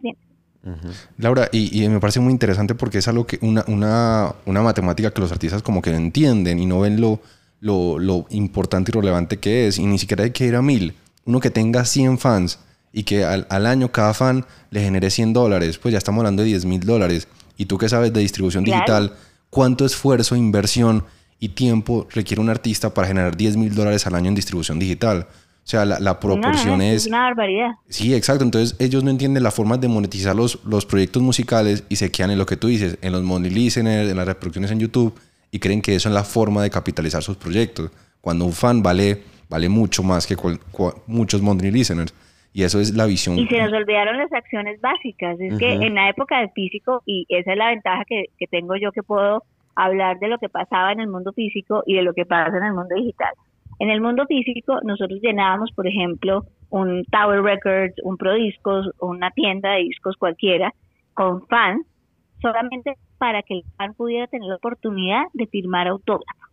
Laura, 1.19 1.49
y, 1.53 1.89
me 1.89 1.99
parece 1.99 2.21
muy 2.21 2.33
interesante 2.33 2.75
porque 2.75 2.99
es 2.99 3.09
algo 3.09 3.27
que 3.27 3.39
una, 3.43 3.65
una, 3.67 4.33
una 4.47 4.63
matemática 4.63 5.11
que 5.11 5.21
los 5.21 5.33
artistas 5.33 5.63
como 5.63 5.83
que 5.83 5.95
entienden 5.95 6.59
y 6.61 6.67
no 6.67 6.81
ven 6.81 7.01
lo, 7.01 7.21
lo, 7.61 7.99
lo 7.99 8.27
importante 8.31 8.93
y 8.93 8.95
relevante 8.95 9.39
que 9.39 9.67
es, 9.67 9.79
y 9.79 9.87
ni 9.87 9.99
siquiera 9.99 10.25
hay 10.25 10.31
que 10.31 10.47
ir 10.47 10.55
a 10.55 10.63
mil. 10.63 10.95
Uno 11.25 11.41
que 11.41 11.51
tenga 11.51 11.85
100 11.85 12.19
fans 12.19 12.61
y 12.93 13.05
que 13.05 13.25
al, 13.25 13.47
al, 13.51 13.67
año 13.67 13.91
cada 13.91 14.15
fan 14.15 14.45
le 14.71 14.83
genere 14.83 15.11
100 15.11 15.33
dólares, 15.33 15.79
pues 15.79 15.93
ya 15.93 15.99
estamos 15.99 16.21
hablando 16.21 16.43
de 16.43 16.49
10 16.49 16.65
mil 16.67 16.81
dólares. 16.81 17.27
Y 17.57 17.67
tú 17.67 17.79
que 17.79 17.89
sabes 17.89 18.13
de 18.13 18.21
distribución 18.21 18.65
digital, 18.65 19.15
¿cuánto 19.51 19.85
esfuerzo, 19.85 20.37
inversión 20.37 21.05
y 21.39 21.51
tiempo 21.51 22.07
requiere 22.11 22.41
un 22.41 22.51
artista 22.51 22.95
para 22.95 23.09
generar 23.09 23.37
10 23.37 23.57
mil 23.57 23.75
dólares 23.75 24.07
al 24.07 24.15
año 24.15 24.29
en 24.29 24.35
distribución 24.35 24.79
digital? 24.79 25.27
O 25.65 25.67
sea, 25.73 25.85
la, 25.85 26.01
la 26.01 26.19
proporción 26.19 26.83
es... 26.83 27.03
Es 27.03 27.07
una 27.07 27.23
barbaridad. 27.23 27.71
Sí, 27.89 28.15
exacto. 28.15 28.43
Entonces 28.43 28.77
ellos 28.81 29.05
no 29.05 29.11
entienden 29.11 29.45
la 29.45 29.53
forma 29.53 29.79
de 29.79 29.87
monetizar 29.87 30.35
los, 30.35 30.65
los 30.65 30.85
proyectos 30.85 31.23
musicales 31.23 31.85
y 31.89 31.97
se 31.97 32.11
quedan 32.11 32.33
en 32.33 32.39
lo 32.39 32.47
que 32.47 32.57
tú 32.57 32.67
dices, 32.67 32.99
en 33.01 33.13
los 33.13 33.23
money 33.23 33.51
listeners, 33.51 34.11
en 34.11 34.17
las 34.17 34.27
reproducciones 34.27 34.73
en 34.73 34.81
YouTube 34.81 35.15
y 35.53 35.61
creen 35.61 35.81
que 35.81 35.95
eso 35.95 36.09
es 36.09 36.15
la 36.15 36.25
forma 36.25 36.63
de 36.63 36.71
capitalizar 36.71 37.23
sus 37.23 37.37
proyectos. 37.37 37.91
Cuando 38.21 38.45
un 38.45 38.53
fan 38.53 38.83
vale, 38.83 39.23
vale 39.49 39.69
mucho 39.69 40.03
más 40.03 40.27
que 40.27 40.37
muchos 41.07 41.41
money 41.43 41.71
listeners. 41.71 42.13
Y 42.55 42.65
eso 42.65 42.81
es 42.81 42.95
la 42.95 43.07
visión. 43.07 43.39
Y 43.39 43.47
se 43.47 43.59
nos 43.59 43.73
olvidaron 43.73 44.19
las 44.19 44.33
acciones 44.33 44.81
básicas. 44.81 45.41
Es 45.41 45.59
que 45.59 45.73
en 45.73 45.95
la 45.95 46.11
época 46.11 46.39
del 46.39 46.51
físico, 46.51 47.03
y 47.07 47.25
esa 47.29 47.53
es 47.53 47.57
la 47.57 47.69
ventaja 47.69 48.05
que, 48.07 48.27
que 48.39 48.47
tengo 48.47 48.77
yo 48.77 48.93
que 48.93 49.03
puedo 49.03 49.45
hablar 49.75 50.19
de 50.19 50.29
lo 50.29 50.39
que 50.39 50.51
pasaba 50.51 50.93
en 50.93 51.01
el 51.01 51.09
mundo 51.09 51.33
físico 51.33 51.83
y 51.87 51.95
de 51.95 52.03
lo 52.03 52.13
que 52.13 52.27
pasa 52.27 52.57
en 52.59 52.65
el 52.65 52.75
mundo 52.75 52.95
digital. 52.95 53.33
En 53.79 53.91
el 53.91 54.01
mundo 54.01 54.27
físico, 54.27 54.79
nosotros 54.85 55.21
llenábamos, 55.23 55.73
por 55.73 55.87
ejemplo, 55.87 56.45
un 56.71 57.05
Tower 57.05 57.43
Records, 57.43 57.95
un 58.03 58.17
Prodiscos, 58.17 58.91
una 59.01 59.31
tienda 59.31 59.73
de 59.73 59.85
discos 59.85 60.17
cualquiera, 60.17 60.73
con 61.15 61.47
fans, 61.47 61.87
solamente 62.41 62.95
para 63.19 63.43
que 63.43 63.55
el 63.55 63.65
fan 63.77 63.95
pudiera 63.95 64.27
tener 64.27 64.49
la 64.49 64.57
oportunidad 64.57 65.25
de 65.33 65.47
firmar 65.47 65.87
autógrafos. 65.89 66.51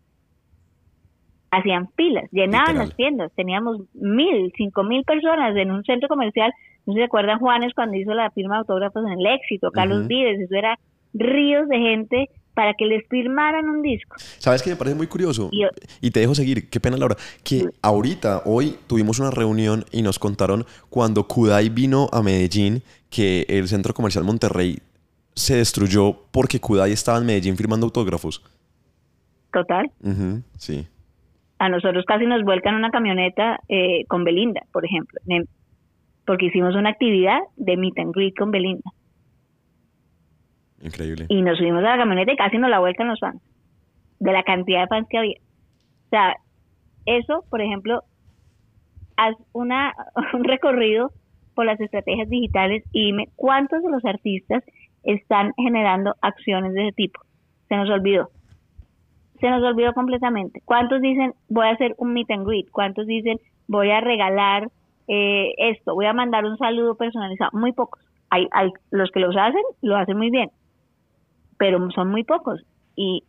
Hacían 1.52 1.88
pilas, 1.96 2.30
llenaban 2.32 2.78
las 2.78 2.96
tiendas, 2.96 3.32
teníamos 3.34 3.82
mil, 3.96 4.54
cinco 4.56 4.84
mil 4.84 5.04
personas 5.04 5.56
en 5.56 5.72
un 5.72 5.84
centro 5.84 6.08
comercial, 6.08 6.54
no 6.86 6.94
se 6.94 7.04
acuerdan 7.04 7.40
Juanes 7.40 7.74
cuando 7.74 7.98
hizo 7.98 8.14
la 8.14 8.30
firma 8.32 8.56
de 8.56 8.60
autógrafos 8.60 9.04
en 9.06 9.20
el 9.20 9.26
éxito, 9.26 9.72
Carlos 9.72 10.08
Vives, 10.08 10.40
eso 10.40 10.56
era 10.56 10.78
ríos 11.14 11.68
de 11.68 11.80
gente 11.80 12.30
para 12.60 12.74
que 12.74 12.86
les 12.86 13.08
firmaran 13.08 13.70
un 13.70 13.82
disco. 13.82 14.18
¿Sabes 14.18 14.62
qué 14.62 14.72
me 14.72 14.76
parece 14.76 14.94
muy 14.94 15.08
curioso? 15.08 15.50
Y, 16.02 16.12
te 16.12 16.20
dejo 16.20 16.36
seguir, 16.36 16.70
qué 16.70 16.82
pena 16.82 16.98
Laura, 16.98 17.16
que 17.42 17.64
ahorita, 17.82 18.42
hoy 18.44 18.76
tuvimos 18.86 19.18
una 19.20 19.32
reunión 19.32 19.86
y 19.94 20.02
nos 20.02 20.20
contaron 20.20 20.66
cuando 20.90 21.26
Kudai 21.26 21.70
vino 21.70 22.10
a 22.12 22.22
Medellín 22.22 22.84
que 23.10 23.46
el 23.48 23.70
centro 23.70 23.94
comercial 23.94 24.26
Monterrey 24.26 24.80
se 25.36 25.56
destruyó 25.56 26.18
porque 26.32 26.60
Kudai 26.60 26.92
estaba 26.92 27.20
en 27.20 27.28
Medellín 27.28 27.56
firmando 27.56 27.86
autógrafos. 27.86 28.44
Total. 29.54 29.90
sí 30.58 30.86
a 31.62 31.70
nosotros 31.70 32.06
casi 32.06 32.26
nos 32.26 32.44
vuelcan 32.44 32.76
una 32.76 32.90
camioneta 32.90 33.60
eh, 33.68 34.06
con 34.08 34.24
Belinda, 34.24 34.62
por 34.72 34.86
ejemplo, 34.86 35.20
porque 36.26 36.46
hicimos 36.48 36.74
una 36.76 36.90
actividad 36.90 37.40
de 37.58 37.76
meet 37.76 38.00
and 38.00 38.14
greet 38.14 38.34
con 38.38 38.52
Belinda. 38.52 38.90
Increíble. 40.82 41.26
Y 41.30 41.42
nos 41.42 41.58
subimos 41.58 41.84
a 41.84 41.96
la 41.96 41.98
camioneta 41.98 42.32
y 42.32 42.38
casi 42.38 42.58
nos 42.58 42.70
la 42.70 42.80
vuelcan 42.80 43.08
los 43.08 43.20
fans, 43.20 43.42
de 44.20 44.32
la 44.32 44.44
cantidad 44.44 44.82
de 44.82 44.88
fans 44.88 45.08
que 45.10 45.18
había. 45.18 45.38
O 45.38 46.10
sea, 46.10 46.36
eso, 47.06 47.44
por 47.50 47.62
ejemplo, 47.62 48.04
haz 49.18 49.36
una, 49.54 49.94
un 50.34 50.44
recorrido 50.44 51.12
por 51.56 51.66
las 51.66 51.80
estrategias 51.80 52.30
digitales 52.30 52.84
y 52.92 53.08
dime 53.08 53.30
cuántos 53.36 53.84
de 53.84 53.92
los 53.92 54.06
artistas 54.06 54.64
están 55.04 55.54
generando 55.58 56.16
acciones 56.22 56.74
de 56.74 56.88
ese 56.88 56.92
tipo. 56.94 57.22
Se 57.68 57.76
nos 57.76 57.90
olvidó 57.90 58.30
se 59.40 59.50
nos 59.50 59.64
olvidó 59.64 59.94
completamente. 59.94 60.62
¿Cuántos 60.66 61.02
dicen 61.02 61.34
voy 61.48 61.68
a 61.68 61.72
hacer 61.72 61.96
un 61.98 62.14
meet 62.14 62.30
and 62.32 62.46
greet? 62.46 62.70
¿Cuántos 62.72 63.08
dicen 63.08 63.40
voy 63.68 63.92
a 63.92 64.02
regalar 64.02 64.70
eh, 65.08 65.54
esto? 65.58 65.96
Voy 65.96 66.06
a 66.06 66.14
mandar 66.14 66.46
un 66.46 66.58
saludo 66.58 66.96
personalizado. 66.96 67.52
Muy 67.54 67.72
pocos. 67.72 68.04
Hay, 68.30 68.48
hay 68.52 68.72
los 68.92 69.10
que 69.12 69.20
los 69.20 69.36
hacen, 69.36 69.62
lo 69.82 69.96
hacen 69.96 70.18
muy 70.18 70.30
bien, 70.30 70.52
pero 71.60 71.92
son 71.92 72.10
muy 72.10 72.24
pocos. 72.24 72.62
Y 72.96 73.24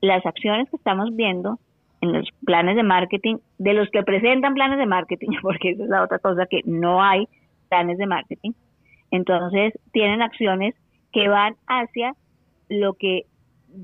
las 0.00 0.24
acciones 0.24 0.70
que 0.70 0.76
estamos 0.76 1.16
viendo 1.16 1.58
en 2.02 2.12
los 2.12 2.28
planes 2.44 2.76
de 2.76 2.82
marketing, 2.82 3.38
de 3.58 3.74
los 3.74 3.90
que 3.90 4.02
presentan 4.02 4.54
planes 4.54 4.78
de 4.78 4.86
marketing, 4.86 5.30
porque 5.42 5.70
esa 5.70 5.82
es 5.84 5.90
la 5.90 6.04
otra 6.04 6.20
cosa 6.20 6.46
que 6.46 6.60
no 6.64 7.02
hay 7.02 7.26
planes 7.68 7.98
de 7.98 8.06
marketing, 8.06 8.52
entonces 9.10 9.74
tienen 9.92 10.22
acciones 10.22 10.74
que 11.12 11.28
van 11.28 11.56
hacia 11.66 12.14
lo 12.68 12.94
que 12.94 13.24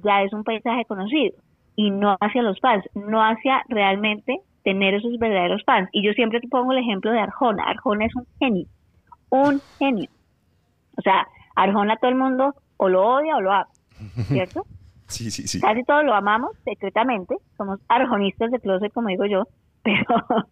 ya 0.04 0.22
es 0.22 0.32
un 0.32 0.44
paisaje 0.44 0.84
conocido 0.84 1.34
y 1.74 1.90
no 1.90 2.16
hacia 2.20 2.42
los 2.42 2.60
fans, 2.60 2.84
no 2.94 3.20
hacia 3.20 3.62
realmente 3.68 4.40
tener 4.62 4.94
esos 4.94 5.18
verdaderos 5.18 5.62
fans. 5.64 5.88
Y 5.92 6.04
yo 6.04 6.12
siempre 6.12 6.40
te 6.40 6.48
pongo 6.48 6.72
el 6.72 6.78
ejemplo 6.78 7.10
de 7.10 7.20
Arjona. 7.20 7.64
Arjona 7.64 8.06
es 8.06 8.14
un 8.14 8.26
genio, 8.38 8.66
un 9.30 9.60
genio. 9.78 10.08
O 10.96 11.02
sea, 11.02 11.26
Arjona 11.54 11.96
todo 11.96 12.10
el 12.10 12.16
mundo 12.16 12.54
o 12.76 12.88
lo 12.88 13.06
odia 13.06 13.36
o 13.36 13.40
lo 13.40 13.52
ama, 13.52 13.68
¿cierto? 14.28 14.64
Sí, 15.08 15.30
sí, 15.30 15.46
sí. 15.46 15.60
Casi 15.60 15.84
todos 15.84 16.02
lo 16.02 16.14
amamos 16.14 16.50
secretamente, 16.64 17.36
somos 17.56 17.78
arjonistas 17.86 18.50
de 18.50 18.58
closet, 18.58 18.92
como 18.92 19.08
digo 19.08 19.24
yo, 19.24 19.44
pero, 19.84 20.48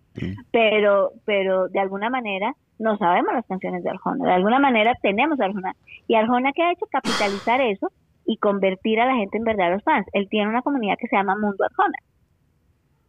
pero, 0.52 1.10
pero 1.24 1.68
de 1.68 1.80
alguna 1.80 2.08
manera 2.08 2.54
no 2.78 2.96
sabemos 2.96 3.34
las 3.34 3.46
canciones 3.46 3.82
de 3.82 3.90
Arjona, 3.90 4.26
de 4.26 4.32
alguna 4.32 4.60
manera 4.60 4.94
tenemos 5.02 5.40
a 5.40 5.46
Arjona. 5.46 5.74
Y 6.06 6.14
Arjona 6.14 6.52
que 6.52 6.62
ha 6.62 6.70
hecho 6.70 6.86
capitalizar 6.86 7.60
eso 7.60 7.90
y 8.26 8.36
convertir 8.36 9.00
a 9.00 9.06
la 9.06 9.14
gente 9.14 9.38
en 9.38 9.44
verdaderos 9.44 9.82
fans. 9.82 10.06
Él 10.12 10.28
tiene 10.28 10.48
una 10.48 10.62
comunidad 10.62 10.96
que 10.98 11.08
se 11.08 11.16
llama 11.16 11.36
Mundo 11.36 11.64
Arjona. 11.64 11.98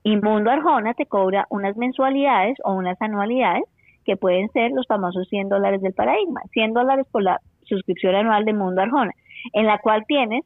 Y 0.04 0.18
Mundo 0.18 0.52
Arjona 0.52 0.94
te 0.94 1.06
cobra 1.06 1.48
unas 1.50 1.78
mensualidades 1.78 2.58
o 2.64 2.74
unas 2.74 3.02
anualidades 3.02 3.64
que 4.04 4.18
pueden 4.18 4.50
ser 4.50 4.72
los 4.72 4.86
famosos 4.88 5.28
100 5.30 5.50
dólares 5.50 5.82
del 5.82 5.94
paradigma, 5.94 6.42
100 6.52 6.74
dólares 6.74 7.08
por 7.12 7.24
la 7.24 7.42
suscripción 7.64 8.14
anual 8.14 8.46
de 8.46 8.54
Mundo 8.54 8.82
Arjona, 8.82 9.12
en 9.54 9.66
la 9.66 9.80
cual 9.80 10.06
tienes 10.08 10.44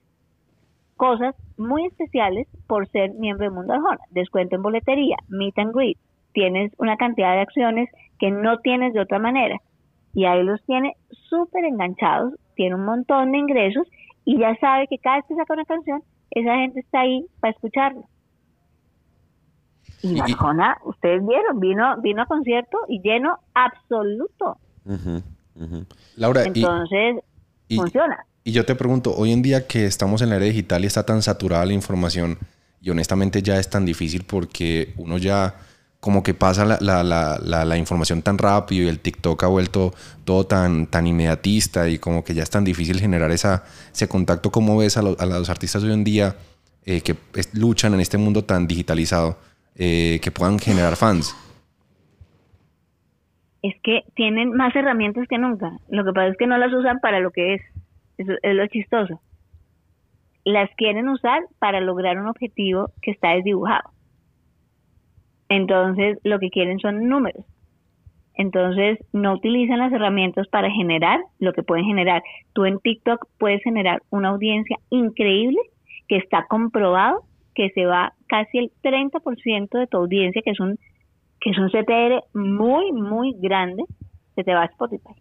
cosas 0.96 1.36
muy 1.58 1.86
especiales 1.86 2.48
por 2.68 2.88
ser 2.90 3.14
miembro 3.14 3.46
de 3.46 3.56
Mundo 3.56 3.74
Arjona, 3.74 4.00
descuento 4.12 4.56
en 4.56 4.62
boletería, 4.62 5.18
meet 5.30 5.58
and 5.58 5.74
greet, 5.74 5.98
tienes 6.34 6.72
una 6.78 6.98
cantidad 6.98 7.34
de 7.34 7.42
acciones 7.42 7.90
que 8.20 8.32
no 8.32 8.60
tienes 8.60 8.94
de 8.94 9.00
otra 9.02 9.20
manera. 9.20 9.58
Y 10.14 10.26
ahí 10.26 10.44
los 10.44 10.62
tiene 10.66 10.96
súper 11.30 11.66
enganchados, 11.66 12.34
tiene 12.56 12.76
un 12.76 12.86
montón 12.86 13.32
de 13.32 13.38
ingresos 13.38 13.88
y 14.26 14.38
ya 14.40 14.56
sabe 14.58 14.88
que 14.88 14.98
cada 14.98 15.18
vez 15.18 15.26
que 15.28 15.36
saca 15.36 15.54
una 15.54 15.66
canción, 15.66 16.04
esa 16.32 16.56
gente 16.56 16.82
está 16.82 17.02
ahí 17.02 17.26
para 17.40 17.52
escucharlo. 17.52 18.04
Y 20.02 20.20
Arjona, 20.20 20.78
ustedes 20.84 21.26
vieron, 21.26 21.60
vino, 21.60 21.98
vino 22.02 22.22
a 22.22 22.26
concierto 22.26 22.78
y 22.88 23.02
lleno 23.02 23.38
absoluto. 23.54 24.58
Laura, 26.16 26.44
entonces 26.44 27.22
funciona. 27.76 28.26
Y 28.50 28.52
yo 28.52 28.66
te 28.66 28.74
pregunto, 28.74 29.14
hoy 29.16 29.32
en 29.32 29.44
día 29.44 29.68
que 29.68 29.86
estamos 29.86 30.24
en 30.24 30.32
la 30.32 30.38
era 30.38 30.46
digital 30.46 30.84
y 30.84 30.88
está 30.88 31.06
tan 31.06 31.22
saturada 31.22 31.64
la 31.68 31.74
información, 31.74 32.40
y 32.82 32.90
honestamente 32.90 33.44
ya 33.44 33.60
es 33.60 33.70
tan 33.70 33.86
difícil 33.86 34.24
porque 34.24 34.92
uno 34.98 35.20
ya 35.20 35.54
como 36.00 36.24
que 36.24 36.34
pasa 36.34 36.66
la, 36.66 36.80
la, 36.82 37.04
la, 37.04 37.64
la, 37.64 37.78
información 37.78 38.24
tan 38.24 38.40
rápido 38.40 38.86
y 38.86 38.88
el 38.88 39.02
TikTok 39.02 39.44
ha 39.44 39.48
vuelto 39.48 39.94
todo 40.26 40.48
tan, 40.48 40.88
tan 40.88 41.06
inmediatista 41.06 41.88
y 41.90 42.00
como 42.00 42.24
que 42.24 42.34
ya 42.34 42.42
es 42.42 42.50
tan 42.50 42.64
difícil 42.64 43.00
generar 43.00 43.30
esa, 43.30 43.66
ese 43.94 44.08
contacto. 44.08 44.50
¿Cómo 44.50 44.80
ves 44.80 44.98
a, 44.98 45.02
a 45.02 45.26
los 45.28 45.50
artistas 45.52 45.84
hoy 45.84 45.94
en 45.94 46.04
día 46.04 46.36
eh, 46.88 47.02
que 47.02 47.16
luchan 47.54 47.94
en 47.94 48.00
este 48.00 48.18
mundo 48.18 48.46
tan 48.46 48.66
digitalizado 48.66 49.38
eh, 49.76 50.20
que 50.24 50.32
puedan 50.32 50.58
generar 50.58 50.96
fans? 50.96 51.36
Es 53.62 53.76
que 53.84 54.06
tienen 54.16 54.54
más 54.54 54.76
herramientas 54.76 55.28
que 55.30 55.38
nunca. 55.38 55.72
Lo 55.90 56.04
que 56.04 56.14
pasa 56.14 56.30
es 56.30 56.38
que 56.38 56.48
no 56.48 56.58
las 56.58 56.74
usan 56.74 57.00
para 57.00 57.20
lo 57.20 57.30
que 57.30 57.54
es. 57.54 57.62
Eso 58.20 58.34
es 58.44 58.56
lo 58.56 58.68
chistoso. 58.68 59.20
Las 60.46 60.70
quieren 60.78 61.10
usar 61.10 61.42
para 61.58 61.82
lograr 61.82 62.20
un 62.20 62.28
objetivo 62.28 62.92
que 63.02 63.12
está 63.12 63.32
desdibujado 63.32 63.90
entonces, 65.50 66.20
lo 66.24 66.40
que 66.40 66.52
quieren 66.52 66.80
son 66.80 67.10
números. 67.10 67.44
Entonces, 68.36 69.00
no 69.12 69.34
utilizan 69.34 69.80
las 69.80 69.92
herramientas 69.92 70.48
para 70.48 70.72
generar 70.72 71.20
lo 71.40 71.52
que 71.52 71.64
pueden 71.64 71.86
generar. 71.86 72.24
Tú 72.54 72.66
en 72.66 72.80
TikTok 72.80 73.28
puedes 73.38 73.62
generar 73.64 74.02
una 74.12 74.30
audiencia 74.30 74.78
increíble 74.92 75.60
que 76.08 76.18
está 76.18 76.46
comprobado 76.48 77.24
que 77.56 77.72
se 77.72 77.86
va 77.86 78.14
casi 78.28 78.60
el 78.60 78.72
30% 78.82 79.78
de 79.78 79.88
tu 79.88 79.98
audiencia, 79.98 80.42
que 80.44 80.52
es 80.52 80.60
un 80.60 80.78
que 81.42 81.52
es 81.52 81.58
un 81.58 81.70
CTR 81.70 82.24
muy, 82.34 82.92
muy 82.92 83.34
grande, 83.40 83.84
se 84.36 84.44
te 84.44 84.54
va 84.54 84.64
a 84.64 84.66
Spotify. 84.66 85.16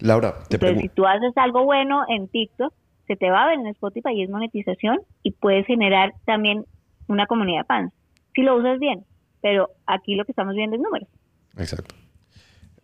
Laura, 0.00 0.34
te 0.48 0.56
Entonces, 0.56 0.82
si 0.82 0.88
tú 0.88 1.06
haces 1.06 1.32
algo 1.36 1.64
bueno 1.64 2.02
en 2.08 2.28
TikTok, 2.28 2.72
se 3.06 3.16
te 3.16 3.30
va 3.30 3.44
a 3.44 3.46
ver 3.46 3.58
en 3.58 3.66
Spotify 3.68 4.10
y 4.14 4.22
es 4.22 4.30
monetización 4.30 5.00
y 5.22 5.30
puedes 5.30 5.66
generar 5.66 6.12
también 6.24 6.64
una 7.08 7.26
comunidad 7.26 7.60
de 7.60 7.64
fans 7.64 7.92
si 8.36 8.42
lo 8.42 8.56
usas 8.56 8.78
bien. 8.78 9.04
Pero 9.40 9.70
aquí 9.86 10.14
lo 10.14 10.24
que 10.24 10.32
estamos 10.32 10.54
viendo 10.54 10.76
es 10.76 10.82
números. 10.82 11.08
Exacto. 11.56 11.94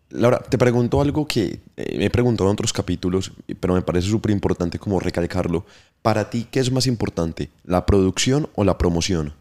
Laura, 0.09 0.39
te 0.39 0.57
pregunto 0.57 1.01
algo 1.01 1.25
que 1.25 1.59
eh, 1.77 1.97
me 1.97 2.05
he 2.05 2.09
preguntado 2.09 2.49
en 2.49 2.53
otros 2.53 2.73
capítulos, 2.73 3.31
pero 3.59 3.73
me 3.73 3.81
parece 3.81 4.09
súper 4.09 4.31
importante 4.31 4.77
como 4.77 4.99
recalcarlo. 4.99 5.65
Para 6.01 6.29
ti, 6.29 6.47
¿qué 6.51 6.59
es 6.59 6.71
más 6.71 6.85
importante? 6.85 7.49
¿La 7.63 7.85
producción 7.85 8.47
o 8.55 8.63
la 8.63 8.77
promoción? 8.77 9.33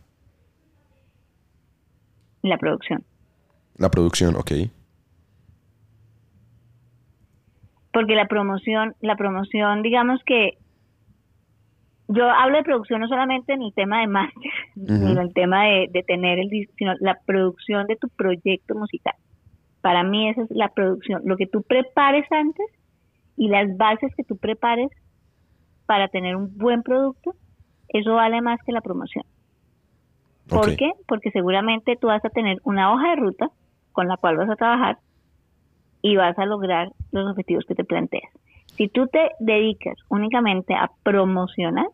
La 2.43 2.57
producción. 2.59 3.05
La 3.77 3.91
producción, 3.91 4.37
ok. 4.37 4.53
Porque 7.93 8.15
la 8.15 8.27
promoción, 8.27 8.95
la 9.01 9.17
promoción, 9.17 9.83
digamos 9.83 10.21
que 10.25 10.59
yo 12.09 12.29
hablo 12.31 12.59
de 12.59 12.65
producción 12.65 13.01
no 13.01 13.09
solamente 13.09 13.53
en 13.53 13.63
el 13.63 13.73
tema 13.75 14.01
de 14.01 14.07
máster, 14.07 14.53
sino 14.75 15.11
en 15.11 15.19
el 15.19 15.33
tema 15.33 15.65
de, 15.65 16.05
tener 16.07 16.39
el 16.39 16.51
sino 16.77 16.95
la 17.01 17.19
producción 17.25 17.87
de 17.87 17.97
tu 17.97 18.09
proyecto 18.09 18.75
musical. 18.75 19.15
Para 19.81 20.05
mí 20.05 20.29
esa 20.29 20.43
es 20.43 20.51
la 20.51 20.69
producción, 20.69 21.23
lo 21.25 21.37
que 21.37 21.47
tú 21.47 21.63
prepares 21.63 22.31
antes 22.31 22.67
y 23.37 23.49
las 23.49 23.77
bases 23.77 24.15
que 24.15 24.25
tú 24.25 24.37
prepares 24.37 24.91
para 25.87 26.09
tener 26.09 26.37
un 26.37 26.57
buen 26.57 26.83
producto, 26.83 27.35
eso 27.89 28.15
vale 28.15 28.41
más 28.41 28.61
que 28.65 28.73
la 28.73 28.81
promoción. 28.81 29.25
¿Por 30.49 30.77
qué? 30.77 30.93
Porque 31.07 31.31
seguramente 31.31 31.97
tú 31.97 32.09
vas 32.09 32.25
a 32.25 32.31
tener 32.31 32.59
una 32.65 32.93
hoja 32.93 33.11
de 33.11 33.17
ruta 33.17 33.51
con 33.93 34.09
la 34.09 34.17
cual 34.17 34.37
vas 34.37 34.51
a 34.51 34.57
trabajar 34.57 34.99
y 36.03 36.17
vas 36.17 36.39
a 36.39 36.47
lograr 36.47 36.91
los 37.13 37.31
objetivos 37.31 37.65
que 37.65 37.75
te 37.75 37.85
planteas. 37.85 38.31
Si 38.77 38.89
tú 38.89 39.07
te 39.07 39.31
dedicas 39.39 39.97
únicamente 40.09 40.75
a 40.75 40.91
promocionar, 41.03 41.87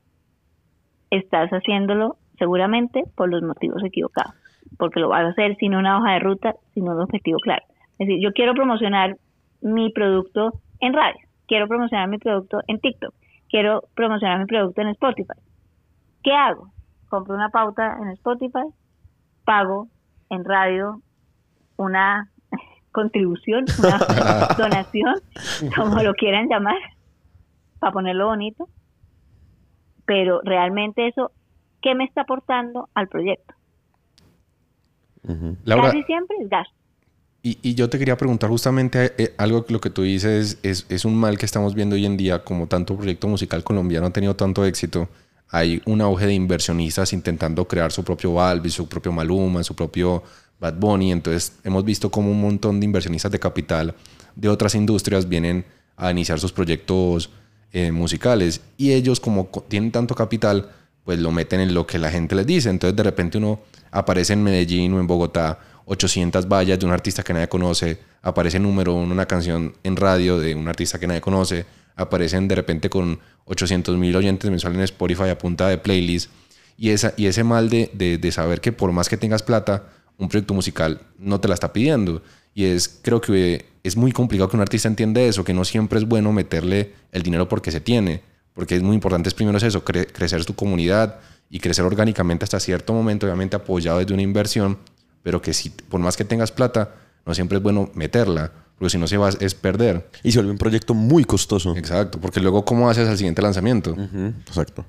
estás 1.10 1.50
haciéndolo 1.50 2.16
seguramente 2.38 3.04
por 3.14 3.28
los 3.28 3.42
motivos 3.42 3.82
equivocados, 3.84 4.34
porque 4.78 5.00
lo 5.00 5.08
vas 5.08 5.24
a 5.24 5.28
hacer 5.30 5.56
sin 5.56 5.74
una 5.74 5.98
hoja 5.98 6.12
de 6.12 6.20
ruta, 6.20 6.54
sin 6.74 6.88
un 6.88 7.00
objetivo 7.00 7.38
claro. 7.38 7.64
Es 7.98 8.06
decir, 8.06 8.22
yo 8.22 8.32
quiero 8.32 8.54
promocionar 8.54 9.16
mi 9.60 9.90
producto 9.90 10.52
en 10.80 10.92
radio, 10.92 11.18
quiero 11.46 11.66
promocionar 11.66 12.08
mi 12.08 12.18
producto 12.18 12.60
en 12.68 12.78
TikTok, 12.78 13.12
quiero 13.48 13.82
promocionar 13.94 14.38
mi 14.38 14.46
producto 14.46 14.80
en 14.80 14.88
Spotify. 14.88 15.38
¿Qué 16.22 16.32
hago? 16.32 16.70
Compro 17.08 17.34
una 17.34 17.48
pauta 17.48 17.96
en 18.00 18.08
Spotify, 18.10 18.66
pago 19.44 19.88
en 20.30 20.44
radio 20.44 21.00
una 21.76 22.30
contribución, 22.92 23.64
una 23.78 24.48
donación, 24.56 25.14
como 25.74 26.02
lo 26.02 26.14
quieran 26.14 26.48
llamar, 26.48 26.78
para 27.78 27.92
ponerlo 27.92 28.26
bonito, 28.26 28.68
pero 30.06 30.40
realmente 30.42 31.06
eso, 31.06 31.32
¿qué 31.82 31.94
me 31.94 32.04
está 32.04 32.22
aportando 32.22 32.88
al 32.94 33.08
proyecto? 33.08 33.54
Casi 35.66 36.02
siempre 36.04 36.36
es 36.40 36.48
gasto. 36.48 36.74
Y, 37.40 37.74
yo 37.74 37.88
te 37.88 37.98
quería 37.98 38.16
preguntar 38.16 38.50
justamente 38.50 39.14
eh, 39.16 39.34
algo 39.38 39.64
que 39.64 39.72
lo 39.72 39.80
que 39.80 39.90
tú 39.90 40.02
dices 40.02 40.58
es, 40.62 40.86
es, 40.88 41.04
un 41.04 41.14
mal 41.14 41.38
que 41.38 41.46
estamos 41.46 41.74
viendo 41.74 41.94
hoy 41.94 42.04
en 42.04 42.16
día, 42.16 42.42
como 42.42 42.66
tanto 42.66 42.96
proyecto 42.96 43.28
musical 43.28 43.62
colombiano 43.62 44.06
ha 44.08 44.10
tenido 44.10 44.34
tanto 44.34 44.64
éxito, 44.64 45.08
hay 45.48 45.80
un 45.86 46.00
auge 46.00 46.26
de 46.26 46.34
inversionistas 46.34 47.12
intentando 47.12 47.66
crear 47.66 47.92
su 47.92 48.04
propio 48.04 48.34
Balbi, 48.34 48.70
su 48.70 48.88
propio 48.88 49.12
Maluma, 49.12 49.62
su 49.62 49.74
propio 49.74 50.22
Bad 50.60 50.74
Bunny, 50.74 51.12
entonces 51.12 51.52
hemos 51.64 51.84
visto 51.84 52.10
como 52.10 52.30
un 52.30 52.40
montón 52.40 52.80
de 52.80 52.86
inversionistas 52.86 53.30
de 53.30 53.38
capital 53.38 53.94
de 54.38 54.48
otras 54.48 54.74
industrias 54.74 55.28
vienen 55.28 55.64
a 55.96 56.10
iniciar 56.10 56.38
sus 56.38 56.52
proyectos 56.52 57.30
eh, 57.72 57.90
musicales 57.90 58.60
y 58.76 58.92
ellos 58.92 59.20
como 59.20 59.48
tienen 59.68 59.90
tanto 59.90 60.14
capital 60.14 60.70
pues 61.04 61.18
lo 61.18 61.32
meten 61.32 61.60
en 61.60 61.74
lo 61.74 61.86
que 61.86 61.98
la 61.98 62.10
gente 62.10 62.34
les 62.34 62.46
dice. 62.46 62.70
Entonces 62.70 62.96
de 62.96 63.02
repente 63.02 63.38
uno 63.38 63.60
aparece 63.90 64.34
en 64.34 64.42
Medellín 64.42 64.92
o 64.94 65.00
en 65.00 65.06
Bogotá 65.06 65.58
800 65.86 66.46
vallas 66.46 66.78
de 66.78 66.86
un 66.86 66.92
artista 66.92 67.22
que 67.22 67.32
nadie 67.32 67.48
conoce 67.48 67.98
aparece 68.22 68.58
número 68.58 68.94
uno 68.94 69.12
una 69.12 69.26
canción 69.26 69.74
en 69.82 69.96
radio 69.96 70.38
de 70.38 70.54
un 70.54 70.68
artista 70.68 70.98
que 70.98 71.06
nadie 71.06 71.20
conoce 71.20 71.64
aparecen 71.96 72.46
de 72.46 72.54
repente 72.54 72.90
con 72.90 73.18
800 73.46 73.96
mil 73.96 74.14
oyentes 74.14 74.50
mensuales 74.50 74.78
en 74.78 74.84
Spotify 74.84 75.30
a 75.30 75.38
punta 75.38 75.68
de 75.68 75.78
playlist 75.78 76.30
y, 76.76 76.90
esa, 76.90 77.12
y 77.16 77.26
ese 77.26 77.42
mal 77.42 77.70
de, 77.70 77.90
de, 77.94 78.18
de 78.18 78.32
saber 78.32 78.60
que 78.60 78.70
por 78.70 78.92
más 78.92 79.08
que 79.08 79.16
tengas 79.16 79.42
plata 79.42 79.84
un 80.18 80.28
proyecto 80.28 80.52
musical 80.52 81.00
no 81.18 81.40
te 81.40 81.48
la 81.48 81.54
está 81.54 81.72
pidiendo 81.72 82.22
y 82.54 82.64
es, 82.64 83.00
creo 83.02 83.20
que 83.20 83.64
es 83.84 83.96
muy 83.96 84.12
complicado 84.12 84.50
que 84.50 84.56
un 84.56 84.62
artista 84.62 84.88
entienda 84.88 85.20
eso, 85.20 85.44
que 85.44 85.54
no 85.54 85.64
siempre 85.64 85.98
es 85.98 86.06
bueno 86.06 86.32
meterle 86.32 86.92
el 87.12 87.22
dinero 87.22 87.48
porque 87.48 87.70
se 87.70 87.80
tiene, 87.80 88.20
porque 88.52 88.74
es 88.76 88.82
muy 88.82 88.94
importante, 88.94 89.28
es 89.28 89.34
primero 89.34 89.56
es 89.56 89.64
eso, 89.64 89.84
crecer 89.84 90.44
tu 90.44 90.54
comunidad 90.54 91.20
y 91.50 91.60
crecer 91.60 91.84
orgánicamente 91.84 92.44
hasta 92.44 92.58
cierto 92.60 92.92
momento, 92.92 93.26
obviamente 93.26 93.56
apoyado 93.56 94.00
desde 94.00 94.12
una 94.12 94.22
inversión, 94.22 94.78
pero 95.22 95.40
que 95.40 95.54
si 95.54 95.70
por 95.70 96.00
más 96.00 96.16
que 96.16 96.24
tengas 96.24 96.50
plata, 96.50 96.94
no 97.24 97.34
siempre 97.34 97.58
es 97.58 97.62
bueno 97.62 97.90
meterla, 97.94 98.50
porque 98.76 98.90
si 98.90 98.98
no 98.98 99.06
se 99.06 99.16
va 99.16 99.28
es 99.28 99.54
perder. 99.54 100.08
Y 100.22 100.32
se 100.32 100.38
vuelve 100.38 100.52
un 100.52 100.58
proyecto 100.58 100.94
muy 100.94 101.24
costoso. 101.24 101.76
Exacto, 101.76 102.20
porque 102.20 102.40
luego 102.40 102.64
¿cómo 102.64 102.90
haces 102.90 103.08
al 103.08 103.16
siguiente 103.16 103.42
lanzamiento? 103.42 103.96
Exacto. 104.46 104.84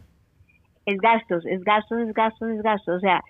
Es 0.85 0.97
gastos, 0.99 1.45
es 1.45 1.63
gastos, 1.63 1.99
es 1.99 2.13
gastos, 2.13 2.49
es 2.49 2.63
gastos. 2.63 2.97
O 2.97 2.99
sea, 2.99 3.21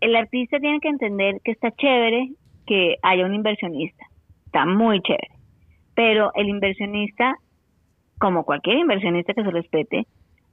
el 0.00 0.16
artista 0.16 0.58
tiene 0.58 0.80
que 0.80 0.88
entender 0.88 1.40
que 1.44 1.52
está 1.52 1.70
chévere 1.72 2.30
que 2.66 2.96
haya 3.02 3.26
un 3.26 3.34
inversionista. 3.34 4.06
Está 4.46 4.66
muy 4.66 5.00
chévere. 5.02 5.30
Pero 5.94 6.30
el 6.34 6.48
inversionista, 6.48 7.34
como 8.18 8.44
cualquier 8.44 8.78
inversionista 8.78 9.34
que 9.34 9.42
se 9.42 9.50
respete, 9.50 10.06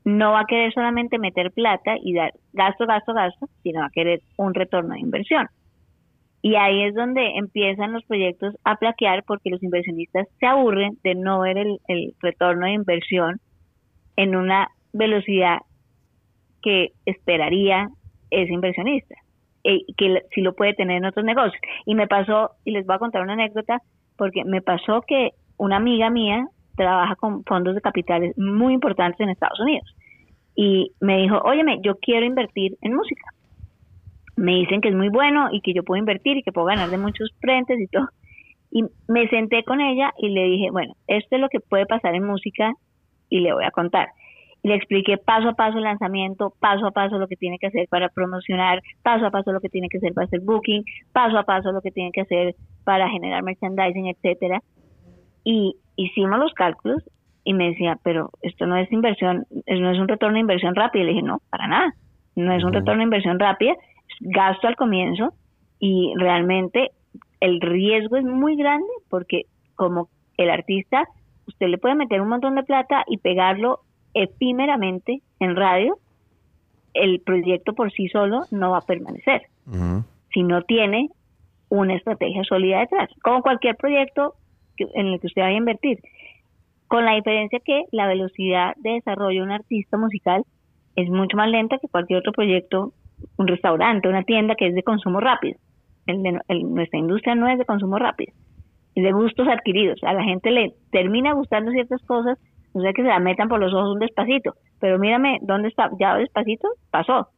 no 0.04 0.32
va 0.32 0.42
a 0.42 0.46
querer 0.46 0.74
solamente 0.74 1.20
meter 1.20 1.52
plata 1.52 1.96
y 2.02 2.14
dar 2.14 2.34
gasto, 2.54 2.86
gasto, 2.86 3.14
gasto, 3.14 3.48
sino 3.62 3.82
va 3.82 3.88
a 3.88 3.92
querer 3.92 4.22
un 4.38 4.54
retorno 4.54 4.94
de 4.94 5.02
inversión. 5.02 5.48
Y 6.42 6.56
ahí 6.56 6.84
es 6.84 6.96
donde 6.96 7.32
empiezan 7.36 7.92
los 7.92 8.06
proyectos 8.06 8.56
a 8.64 8.78
plaquear 8.78 9.24
porque 9.24 9.50
los 9.50 9.62
inversionistas 9.62 10.28
se 10.40 10.46
aburren 10.46 10.98
de 11.04 11.16
no 11.16 11.42
ver 11.42 11.58
el, 11.58 12.14
retorno 12.22 12.68
de 12.68 12.72
inversión 12.74 13.42
en 14.16 14.36
una 14.36 14.70
velocidad 14.94 15.58
que 16.62 16.92
esperaría 17.06 17.90
ese 18.30 18.54
inversionista, 18.54 19.16
y 19.76 19.94
que 19.94 20.24
si 20.34 20.42
lo 20.42 20.54
puede 20.54 20.74
tener 20.74 20.98
en 20.98 21.06
otros 21.06 21.26
negocios. 21.26 21.60
Y 21.86 21.96
me 21.96 22.08
pasó, 22.08 22.52
y 22.64 22.72
les 22.72 22.86
voy 22.86 22.96
a 22.96 23.00
contar 23.00 23.22
una 23.22 23.34
anécdota, 23.34 23.82
porque 24.18 24.44
me 24.46 24.62
pasó 24.62 25.02
que 25.02 25.32
una 25.58 25.78
amiga 25.78 26.10
mía 26.10 26.48
trabaja 26.76 27.16
con 27.16 27.44
fondos 27.44 27.76
de 27.76 27.82
capitales 27.82 28.38
muy 28.38 28.74
importantes 28.74 29.20
en 29.20 29.30
Estados 29.30 29.60
Unidos. 29.60 29.94
Y 30.56 30.92
me 31.02 31.18
dijo, 31.18 31.38
óyeme, 31.44 31.80
yo 31.84 31.96
quiero 31.98 32.26
invertir 32.26 32.78
en 32.82 32.96
música. 32.96 33.24
Me 34.36 34.54
dicen 34.54 34.82
que 34.82 34.90
es 34.90 34.96
muy 34.96 35.10
bueno 35.10 35.50
y 35.52 35.62
que 35.62 35.74
yo 35.74 35.84
puedo 35.84 36.00
invertir 36.00 36.38
y 36.38 36.44
que 36.44 36.52
puedo 36.52 36.68
ganar 36.68 36.90
de 36.90 36.98
muchos 36.98 37.30
frentes 37.40 37.80
y 37.80 37.88
todo. 37.88 38.08
Y 38.72 38.84
me 39.08 39.28
senté 39.30 39.64
con 39.64 39.82
ella 39.82 40.14
y 40.18 40.30
le 40.30 40.44
dije, 40.46 40.72
bueno, 40.72 40.94
esto 41.08 41.36
es 41.36 41.42
lo 41.42 41.50
que 41.50 41.60
puede 41.60 41.86
pasar 41.86 42.16
en 42.16 42.24
música 42.24 42.74
y 43.30 43.40
le 43.40 43.54
voy 43.54 43.66
a 43.66 43.72
contar. 43.72 44.10
Y 44.64 44.70
le 44.70 44.76
expliqué 44.76 45.18
paso 45.18 45.50
a 45.50 45.54
paso 45.54 45.78
el 45.78 45.84
lanzamiento, 45.84 46.54
paso 46.60 46.88
a 46.88 46.92
paso 46.92 47.18
lo 47.18 47.28
que 47.28 47.36
tiene 47.36 47.58
que 47.60 47.68
hacer 47.68 47.88
para 47.90 48.10
promocionar, 48.10 48.82
paso 49.04 49.26
a 49.26 49.32
paso 49.32 49.52
lo 49.52 49.62
que 49.62 49.70
tiene 49.70 49.88
que 49.90 49.98
hacer 49.98 50.14
para 50.14 50.26
hacer 50.26 50.42
booking, 50.42 50.84
paso 51.14 51.38
a 51.38 51.44
paso 51.44 51.72
lo 51.72 51.82
que 51.82 51.92
tiene 51.92 52.12
que 52.12 52.22
hacer 52.22 52.56
para 52.84 53.10
generar 53.10 53.44
merchandising, 53.44 54.08
etcétera. 54.08 54.62
Y 55.44 55.76
hicimos 55.96 56.40
los 56.40 56.54
cálculos 56.54 57.04
y 57.44 57.54
me 57.54 57.70
decía, 57.70 57.98
pero 58.04 58.32
esto 58.42 58.66
no 58.66 58.76
es 58.76 58.92
inversión, 58.92 59.46
no 59.50 59.92
es 59.92 60.00
un 60.00 60.08
retorno 60.08 60.36
de 60.36 60.42
inversión 60.42 60.76
rápida. 60.76 61.04
Y 61.04 61.06
le 61.06 61.14
dije, 61.14 61.24
no, 61.24 61.40
para 61.50 61.68
nada, 61.68 61.94
no 62.36 62.54
es 62.54 62.64
un 62.64 62.74
retorno 62.74 63.00
de 63.00 63.06
inversión 63.06 63.40
rápida, 63.40 63.72
es 63.72 64.16
gasto 64.20 64.68
al 64.68 64.76
comienzo 64.76 65.34
y 65.80 66.14
realmente 66.18 66.92
el 67.40 67.62
riesgo 67.62 68.18
es 68.18 68.26
muy 68.26 68.56
grande 68.56 68.88
porque 69.10 69.44
como 69.76 70.10
el 70.38 70.50
artista, 70.50 71.08
usted 71.48 71.68
le 71.68 71.78
puede 71.78 71.96
meter 71.96 72.22
un 72.22 72.30
montón 72.30 72.56
de 72.56 72.64
plata 72.64 73.04
y 73.08 73.18
pegarlo 73.18 73.80
efímeramente 74.18 75.22
en 75.40 75.56
radio, 75.56 75.98
el 76.94 77.22
proyecto 77.22 77.74
por 77.74 77.92
sí 77.92 78.08
solo 78.08 78.46
no 78.52 78.72
va 78.72 78.80
a 78.80 78.86
permanecer. 78.86 79.44
Si 80.34 80.44
no 80.44 80.64
tiene 80.64 81.10
una 81.70 81.96
estrategia 81.96 82.44
sólida 82.44 82.80
detrás, 82.80 83.10
como 83.22 83.42
cualquier 83.42 83.76
proyecto 83.76 84.36
en 84.78 85.08
el 85.08 85.20
que 85.20 85.28
usted 85.28 85.42
vaya 85.42 85.56
a 85.56 85.58
invertir. 85.58 86.00
Con 86.88 87.06
la 87.06 87.16
diferencia 87.16 87.60
que 87.60 87.84
la 87.92 88.08
velocidad 88.08 88.74
de 88.78 88.92
desarrollo 88.92 89.42
de 89.42 89.46
un 89.46 89.52
artista 89.52 89.98
musical 89.98 90.44
es 90.96 91.10
mucho 91.10 91.38
más 91.38 91.50
lenta 91.50 91.78
que 91.80 91.90
cualquier 91.90 92.20
otro 92.20 92.32
proyecto, 92.32 92.94
un 93.38 93.48
restaurante, 93.48 94.08
una 94.08 94.24
tienda 94.24 94.56
que 94.56 94.68
es 94.68 94.76
de 94.76 94.84
consumo 94.84 95.20
rápido. 95.20 95.58
nuestra 96.08 97.00
industria 97.00 97.36
no 97.36 97.50
es 97.50 97.58
de 97.58 97.66
consumo 97.66 98.00
rápido, 98.00 98.34
es 98.96 99.04
de 99.04 99.12
gustos 99.12 99.48
adquiridos. 99.48 100.02
A 100.04 100.14
la 100.14 100.24
gente 100.24 100.50
le 100.50 100.74
termina 100.92 101.34
gustando 101.34 101.72
ciertas 101.72 102.02
cosas, 102.04 102.40
no 102.74 102.82
sé 102.82 102.94
que 102.94 103.02
se 103.02 103.08
la 103.08 103.20
metan 103.20 103.50
por 103.50 103.60
los 103.60 103.74
ojos 103.74 103.94
un 103.94 104.00
despacito, 104.00 104.56
pero 104.80 105.00
mírame, 105.00 105.40
¿dónde 105.42 105.70
está? 105.70 105.90
Ya 106.00 106.16
despacito 106.16 106.68
pasó. 106.92 107.30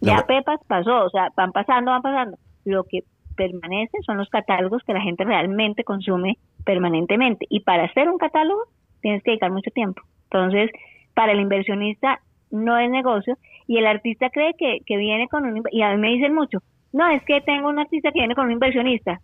Ya 0.00 0.24
Pepas 0.26 0.60
pasó, 0.66 1.04
o 1.04 1.10
sea, 1.10 1.30
van 1.36 1.52
pasando, 1.52 1.90
van 1.90 2.02
pasando. 2.02 2.38
Lo 2.64 2.84
que 2.84 3.04
permanece 3.36 3.98
son 4.04 4.18
los 4.18 4.28
catálogos 4.28 4.82
que 4.84 4.92
la 4.92 5.00
gente 5.00 5.24
realmente 5.24 5.84
consume 5.84 6.38
permanentemente. 6.64 7.46
Y 7.48 7.60
para 7.60 7.84
hacer 7.84 8.08
un 8.08 8.18
catálogo 8.18 8.62
tienes 9.00 9.22
que 9.22 9.30
dedicar 9.32 9.52
mucho 9.52 9.70
tiempo. 9.70 10.02
Entonces, 10.24 10.70
para 11.14 11.32
el 11.32 11.40
inversionista 11.40 12.20
no 12.50 12.78
es 12.78 12.90
negocio 12.90 13.36
y 13.66 13.78
el 13.78 13.86
artista 13.86 14.30
cree 14.30 14.54
que, 14.58 14.78
que 14.84 14.96
viene 14.96 15.28
con 15.28 15.44
un... 15.44 15.62
Y 15.70 15.82
a 15.82 15.92
mí 15.92 15.98
me 15.98 16.08
dicen 16.08 16.34
mucho, 16.34 16.58
no, 16.92 17.08
es 17.08 17.22
que 17.24 17.40
tengo 17.40 17.68
un 17.68 17.78
artista 17.78 18.10
que 18.12 18.20
viene 18.20 18.34
con 18.34 18.46
un 18.46 18.52
inversionista. 18.52 19.20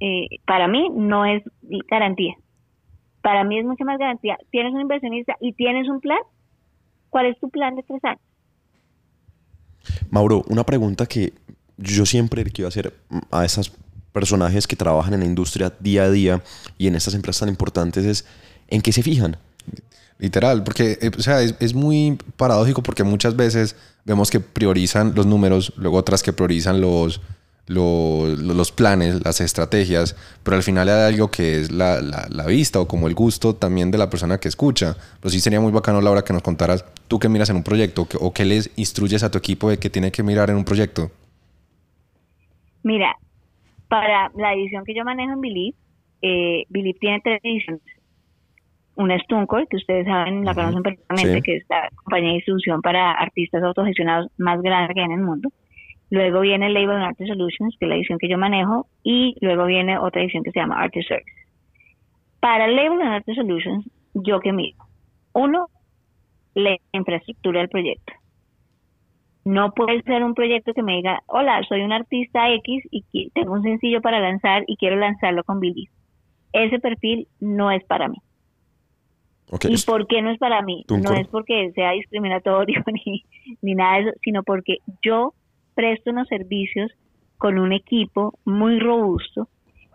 Eh, 0.00 0.26
para 0.46 0.68
mí 0.68 0.88
no 0.90 1.24
es 1.24 1.42
garantía. 1.88 2.34
Para 3.22 3.44
mí 3.44 3.58
es 3.58 3.64
mucho 3.64 3.84
más 3.84 3.98
garantía. 3.98 4.36
Tienes 4.50 4.74
un 4.74 4.80
inversionista 4.80 5.36
y 5.40 5.52
tienes 5.52 5.88
un 5.88 6.00
plan. 6.00 6.18
¿Cuál 7.10 7.26
es 7.26 7.38
tu 7.38 7.50
plan 7.50 7.76
de 7.76 7.82
tres 7.82 8.04
años? 8.04 8.20
Mauro, 10.10 10.44
una 10.48 10.64
pregunta 10.64 11.06
que 11.06 11.32
yo 11.76 12.06
siempre 12.06 12.44
quiero 12.44 12.68
hacer 12.68 12.94
a 13.30 13.44
esos 13.44 13.72
personajes 14.12 14.66
que 14.66 14.76
trabajan 14.76 15.14
en 15.14 15.20
la 15.20 15.26
industria 15.26 15.72
día 15.80 16.04
a 16.04 16.10
día 16.10 16.42
y 16.78 16.86
en 16.86 16.94
estas 16.94 17.14
empresas 17.14 17.40
tan 17.40 17.48
importantes 17.48 18.04
es 18.04 18.26
en 18.68 18.82
qué 18.82 18.92
se 18.92 19.02
fijan. 19.02 19.36
Literal, 20.18 20.62
porque 20.62 20.98
eh, 21.00 21.10
o 21.18 21.22
sea, 21.22 21.42
es, 21.42 21.74
muy 21.74 22.18
paradójico 22.36 22.82
porque 22.82 23.02
muchas 23.02 23.34
veces 23.34 23.74
vemos 24.04 24.30
que 24.30 24.38
priorizan 24.38 25.14
los 25.16 25.26
números, 25.26 25.72
luego 25.76 25.96
otras 25.96 26.22
que 26.22 26.32
priorizan 26.32 26.80
los, 26.80 27.20
los, 27.72 28.72
planes, 28.72 29.24
las 29.24 29.40
estrategias, 29.40 30.16
pero 30.42 30.56
al 30.56 30.62
final 30.62 30.88
hay 30.88 31.14
algo 31.14 31.30
que 31.30 31.60
es 31.60 31.72
la, 31.72 32.00
la, 32.00 32.46
vista 32.46 32.80
o 32.80 32.86
como 32.86 33.08
el 33.08 33.14
gusto 33.14 33.54
también 33.54 33.90
de 33.90 33.98
la 33.98 34.10
persona 34.10 34.38
que 34.38 34.48
escucha. 34.48 34.96
Pero 35.20 35.30
sí 35.30 35.40
sería 35.40 35.60
muy 35.60 35.72
bacano, 35.72 36.00
Laura, 36.00 36.22
que 36.22 36.32
nos 36.32 36.42
contaras 36.42 36.84
tú 37.08 37.18
qué 37.18 37.28
miras 37.28 37.50
en 37.50 37.56
un 37.56 37.62
proyecto 37.62 38.06
o 38.20 38.32
qué 38.32 38.44
les 38.44 38.70
instruyes 38.78 39.22
a 39.22 39.30
tu 39.30 39.38
equipo 39.38 39.70
de 39.70 39.78
que 39.78 39.90
tiene 39.90 40.12
que 40.12 40.22
mirar 40.22 40.50
en 40.50 40.56
un 40.56 40.64
proyecto. 40.64 41.10
Mira, 42.82 43.16
para 43.88 44.30
la 44.36 44.54
edición 44.54 44.84
que 44.84 44.94
yo 44.94 45.04
manejo 45.04 45.32
en 45.32 45.40
Believe, 45.40 45.76
eh, 46.22 46.64
Believe 46.68 46.98
tiene 46.98 47.20
tres 47.22 47.40
ediciones. 47.42 47.82
Una 48.94 49.16
es 49.16 49.26
TuneCore, 49.26 49.66
que 49.68 49.76
ustedes 49.76 50.06
saben, 50.06 50.44
la 50.44 50.54
conocen 50.54 50.82
perfectamente, 50.82 51.42
que 51.42 51.56
es 51.56 51.64
la 51.68 51.88
compañía 51.96 52.30
de 52.30 52.34
distribución 52.36 52.82
para 52.82 53.12
artistas 53.12 53.62
autogestionados 53.62 54.30
más 54.36 54.60
grande 54.60 54.92
que 54.92 55.00
hay 55.00 55.06
en 55.06 55.12
el 55.12 55.20
mundo. 55.20 55.50
Luego 56.12 56.40
viene 56.40 56.68
Label 56.68 56.96
and 56.96 57.04
Artist 57.04 57.30
Solutions, 57.30 57.74
que 57.78 57.86
es 57.86 57.88
la 57.88 57.94
edición 57.94 58.18
que 58.18 58.28
yo 58.28 58.36
manejo, 58.36 58.86
y 59.02 59.34
luego 59.40 59.64
viene 59.64 59.96
otra 59.96 60.20
edición 60.20 60.44
que 60.44 60.50
se 60.50 60.60
llama 60.60 60.78
Artist 60.78 61.08
Service. 61.08 61.32
Para 62.38 62.68
Label 62.68 63.00
and 63.00 63.14
Artist 63.14 63.38
Solutions, 63.38 63.88
yo 64.12 64.38
que 64.40 64.52
miro, 64.52 64.76
uno, 65.32 65.68
la 66.52 66.76
infraestructura 66.92 67.60
del 67.60 67.70
proyecto. 67.70 68.12
No 69.46 69.72
puede 69.72 70.02
ser 70.02 70.22
un 70.22 70.34
proyecto 70.34 70.74
que 70.74 70.82
me 70.82 70.96
diga, 70.96 71.22
hola, 71.28 71.62
soy 71.66 71.80
un 71.80 71.92
artista 71.92 72.52
X 72.56 72.84
y 72.90 73.30
tengo 73.30 73.54
un 73.54 73.62
sencillo 73.62 74.02
para 74.02 74.20
lanzar 74.20 74.64
y 74.66 74.76
quiero 74.76 74.96
lanzarlo 74.96 75.44
con 75.44 75.60
Billy. 75.60 75.88
Ese 76.52 76.78
perfil 76.78 77.26
no 77.40 77.70
es 77.70 77.82
para 77.84 78.08
mí. 78.10 78.18
¿Y 79.66 79.82
por 79.86 80.06
qué 80.06 80.20
no 80.20 80.30
es 80.30 80.38
para 80.38 80.60
mí? 80.60 80.84
No 80.90 81.14
es 81.14 81.26
porque 81.28 81.72
sea 81.74 81.92
discriminatorio 81.92 82.84
ni, 83.06 83.24
ni 83.62 83.74
nada 83.74 83.96
de 83.96 84.02
eso, 84.02 84.18
sino 84.22 84.42
porque 84.42 84.76
yo 85.02 85.32
presto 85.74 86.10
unos 86.10 86.28
servicios 86.28 86.90
con 87.38 87.58
un 87.58 87.72
equipo 87.72 88.38
muy 88.44 88.78
robusto 88.78 89.48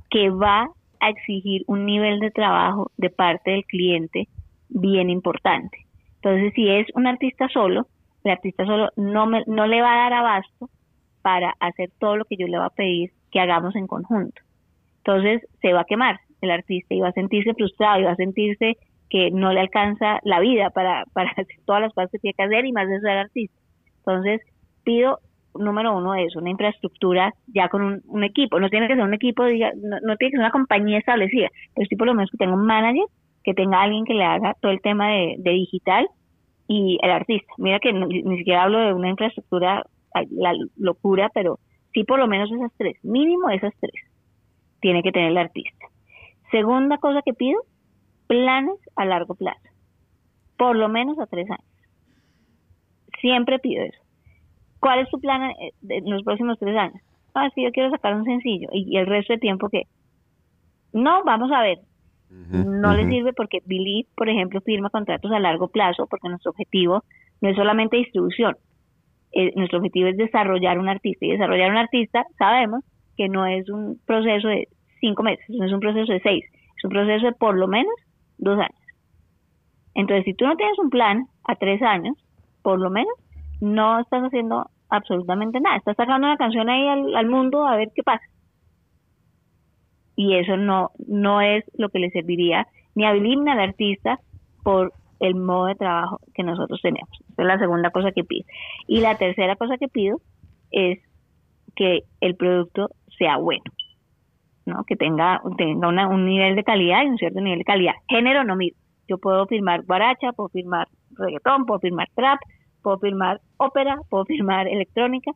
que 0.09 0.29
va 0.29 0.69
a 0.99 1.09
exigir 1.09 1.63
un 1.67 1.85
nivel 1.85 2.19
de 2.19 2.31
trabajo 2.31 2.91
de 2.97 3.09
parte 3.09 3.51
del 3.51 3.65
cliente 3.65 4.27
bien 4.69 5.09
importante. 5.09 5.85
Entonces, 6.15 6.53
si 6.55 6.69
es 6.69 6.87
un 6.95 7.07
artista 7.07 7.47
solo, 7.49 7.87
el 8.23 8.31
artista 8.31 8.65
solo 8.65 8.89
no, 8.95 9.27
me, 9.27 9.43
no 9.47 9.67
le 9.67 9.81
va 9.81 9.93
a 9.93 10.09
dar 10.09 10.13
abasto 10.13 10.69
para 11.21 11.55
hacer 11.59 11.91
todo 11.99 12.17
lo 12.17 12.25
que 12.25 12.37
yo 12.37 12.47
le 12.47 12.57
voy 12.57 12.65
a 12.65 12.69
pedir 12.69 13.11
que 13.31 13.39
hagamos 13.39 13.75
en 13.75 13.87
conjunto. 13.87 14.41
Entonces 14.97 15.47
se 15.61 15.73
va 15.73 15.81
a 15.81 15.85
quemar 15.85 16.19
el 16.41 16.51
artista 16.51 16.93
y 16.93 16.99
va 16.99 17.09
a 17.09 17.13
sentirse 17.13 17.53
frustrado 17.53 17.99
y 17.99 18.03
va 18.03 18.11
a 18.11 18.15
sentirse 18.15 18.77
que 19.09 19.31
no 19.31 19.53
le 19.53 19.61
alcanza 19.61 20.19
la 20.23 20.39
vida 20.39 20.69
para, 20.69 21.05
para 21.13 21.31
hacer 21.31 21.45
todas 21.65 21.81
las 21.81 21.93
cosas 21.93 22.11
que 22.11 22.19
tiene 22.19 22.33
que 22.33 22.43
hacer 22.43 22.65
y 22.65 22.71
más 22.71 22.87
de 22.87 22.97
el 22.97 23.07
artista. 23.07 23.57
Entonces 23.99 24.41
pido, 24.83 25.19
número 25.57 25.95
uno, 25.97 26.15
eso, 26.15 26.39
una 26.39 26.49
infraestructura 26.49 27.33
ya 27.47 27.69
con 27.69 28.01
un, 28.05 28.23
equipo. 28.23 28.59
No 28.59 28.69
tiene 28.69 28.87
que 28.87 28.95
ser 28.95 29.03
un 29.03 29.13
equipo, 29.13 29.43
no, 29.43 29.49
tiene 29.49 30.17
que 30.17 30.29
ser 30.29 30.39
una 30.39 30.51
compañía 30.51 30.99
establecida, 30.99 31.49
pero 31.75 31.87
sí 31.87 31.95
por 31.95 32.07
lo 32.07 32.13
menos 32.13 32.29
que 32.31 32.37
tenga 32.37 32.53
un 32.53 32.65
manager, 32.65 33.05
que 33.43 33.53
tenga 33.53 33.81
alguien 33.81 34.05
que 34.05 34.13
le 34.13 34.23
haga 34.23 34.55
todo 34.61 34.71
el 34.71 34.81
tema 34.81 35.09
de, 35.09 35.35
de 35.39 35.51
digital 35.51 36.07
y 36.67 36.99
el 37.01 37.11
artista. 37.11 37.51
Mira 37.57 37.79
que 37.79 37.93
ni 37.93 38.37
siquiera 38.37 38.63
hablo 38.63 38.79
de 38.79 38.93
una 38.93 39.09
infraestructura, 39.09 39.85
la 40.31 40.53
locura, 40.77 41.29
pero 41.33 41.59
sí 41.93 42.03
por 42.03 42.19
lo 42.19 42.27
menos 42.27 42.51
esas 42.51 42.71
tres, 42.77 42.97
mínimo 43.03 43.49
esas 43.49 43.73
tres, 43.79 43.93
tiene 44.81 45.03
que 45.03 45.11
tener 45.11 45.31
el 45.31 45.37
artista. 45.37 45.87
Segunda 46.51 46.97
cosa 46.97 47.21
que 47.23 47.33
pido, 47.33 47.61
planes 48.27 48.77
a 48.95 49.05
largo 49.05 49.35
plazo, 49.35 49.67
por 50.57 50.75
lo 50.75 50.89
menos 50.89 51.19
a 51.19 51.27
tres 51.27 51.49
años. 51.49 51.65
Siempre 53.21 53.59
pido 53.59 53.83
eso. 53.83 54.06
¿Cuál 54.79 54.99
es 54.99 55.09
tu 55.09 55.19
plan 55.19 55.51
eh, 55.51 55.71
en 55.89 56.09
los 56.09 56.23
próximos 56.23 56.57
tres 56.59 56.77
años? 56.77 57.01
ah, 57.37 57.49
sí, 57.53 57.63
yo 57.63 57.71
quiero 57.71 57.89
sacar 57.91 58.15
un 58.15 58.25
sencillo. 58.25 58.67
¿Y, 58.71 58.97
el 58.97 59.05
resto 59.05 59.33
de 59.33 59.39
tiempo 59.39 59.69
qué? 59.69 59.83
No, 60.93 61.23
vamos 61.23 61.51
a 61.51 61.61
ver. 61.61 61.79
no 62.29 62.93
le 62.93 63.07
sirve 63.07 63.33
porque 63.33 63.59
Believe, 63.65 64.07
por 64.15 64.27
ejemplo, 64.27 64.59
firma 64.61 64.89
contratos 64.89 65.31
a 65.31 65.39
largo 65.39 65.67
plazo 65.69 66.07
porque 66.07 66.29
nuestro 66.29 66.51
objetivo 66.51 67.03
no 67.41 67.49
es 67.49 67.55
solamente 67.55 67.97
distribución. 67.97 68.57
Eh, 69.31 69.53
nuestro 69.55 69.79
objetivo 69.79 70.07
es 70.07 70.17
desarrollar 70.17 70.79
un 70.79 70.89
artista. 70.89 71.25
Y 71.25 71.31
desarrollar 71.31 71.71
un 71.71 71.77
artista, 71.77 72.25
sabemos 72.37 72.83
que 73.15 73.29
no 73.29 73.45
es 73.45 73.69
un 73.69 73.99
proceso 74.05 74.47
de 74.47 74.67
cinco 74.99 75.23
meses, 75.23 75.45
no 75.49 75.65
es 75.65 75.71
un 75.71 75.79
proceso 75.79 76.11
de 76.11 76.19
seis, 76.21 76.45
es 76.75 76.83
un 76.83 76.89
proceso 76.89 77.27
de 77.27 77.33
por 77.33 77.55
lo 77.57 77.67
menos 77.67 77.93
dos 78.37 78.57
años. 78.57 78.81
Entonces, 79.93 80.25
si 80.25 80.33
tú 80.33 80.45
no 80.45 80.55
tienes 80.55 80.77
un 80.79 80.89
plan 80.89 81.25
a 81.43 81.55
tres 81.55 81.81
años, 81.81 82.15
por 82.61 82.79
lo 82.79 82.89
menos, 82.89 83.13
no 83.61 83.99
estás 83.99 84.23
haciendo 84.23 84.69
absolutamente 84.89 85.59
nada. 85.59 85.77
Estás 85.77 85.97
sacando 85.97 86.27
una 86.27 86.37
canción 86.37 86.69
ahí 86.69 86.87
al, 86.87 87.27
mundo 87.27 87.67
a 87.67 87.75
ver 87.75 87.89
qué 87.95 88.03
pasa. 88.03 88.23
Y 90.15 90.35
eso 90.35 90.57
no, 90.57 90.91
no 91.07 91.41
es 91.41 91.63
lo 91.77 91.89
que 91.89 91.99
le 91.99 92.09
serviría 92.09 92.67
ni 92.95 93.05
a 93.05 93.13
ni 93.13 93.49
al 93.49 93.59
artista 93.59 94.19
por 94.63 94.93
el 95.19 95.35
modo 95.35 95.67
de 95.67 95.75
trabajo 95.75 96.19
que 96.33 96.43
nosotros 96.43 96.79
tenemos. 96.81 97.09
Esa 97.31 97.41
es 97.41 97.47
la 97.47 97.59
segunda 97.59 97.91
cosa 97.91 98.11
que 98.11 98.23
pido. 98.23 98.45
Y 98.87 99.01
la 99.01 99.17
tercera 99.17 99.55
cosa 99.55 99.77
que 99.77 99.87
pido 99.87 100.19
es 100.71 100.99
que 101.75 102.03
el 102.21 102.35
producto 102.35 102.89
sea 103.17 103.37
bueno, 103.37 103.63
¿no? 104.65 104.83
que 104.85 104.95
tenga, 104.95 105.41
tenga 105.57 106.07
un 106.07 106.25
nivel 106.25 106.55
de 106.55 106.63
calidad 106.63 107.03
y 107.03 107.07
un 107.07 107.17
cierto 107.17 107.39
nivel 107.39 107.59
de 107.59 107.65
calidad. 107.65 107.93
Género 108.09 108.43
no 108.43 108.55
miro. 108.55 108.75
Yo 109.07 109.17
puedo 109.19 109.45
firmar 109.47 109.83
guaracha, 109.83 110.33
puedo 110.33 110.49
firmar 110.49 110.87
reggaetón, 111.11 111.65
puedo 111.65 111.79
firmar 111.79 112.09
trap, 112.13 112.39
puedo 112.87 112.99
firmar 112.99 113.41
ópera, 113.57 113.97
puedo 114.07 114.23
firmar 114.23 114.65
electrónica. 114.65 115.31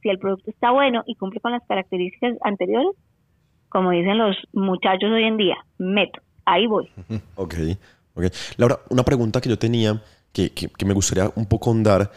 Si 0.00 0.08
el 0.08 0.18
producto 0.18 0.50
está 0.50 0.70
bueno 0.70 1.02
y 1.06 1.16
cumple 1.16 1.38
con 1.40 1.52
las 1.52 1.62
características 1.68 2.38
anteriores, 2.42 2.92
como 3.68 3.90
dicen 3.90 4.16
los 4.16 4.34
muchachos 4.54 5.10
hoy 5.10 5.24
en 5.24 5.36
día, 5.36 5.56
meto, 5.76 6.22
ahí 6.46 6.66
voy. 6.66 6.88
Ok, 7.36 7.56
ok. 8.14 8.24
Laura, 8.56 8.78
una 8.88 9.02
pregunta 9.02 9.42
que 9.42 9.50
yo 9.50 9.58
tenía, 9.58 10.00
que, 10.32 10.50
que, 10.50 10.86
me 10.86 10.94
gustaría 10.94 11.30
un 11.36 11.44
poco 11.44 11.70
andar, 11.70 12.10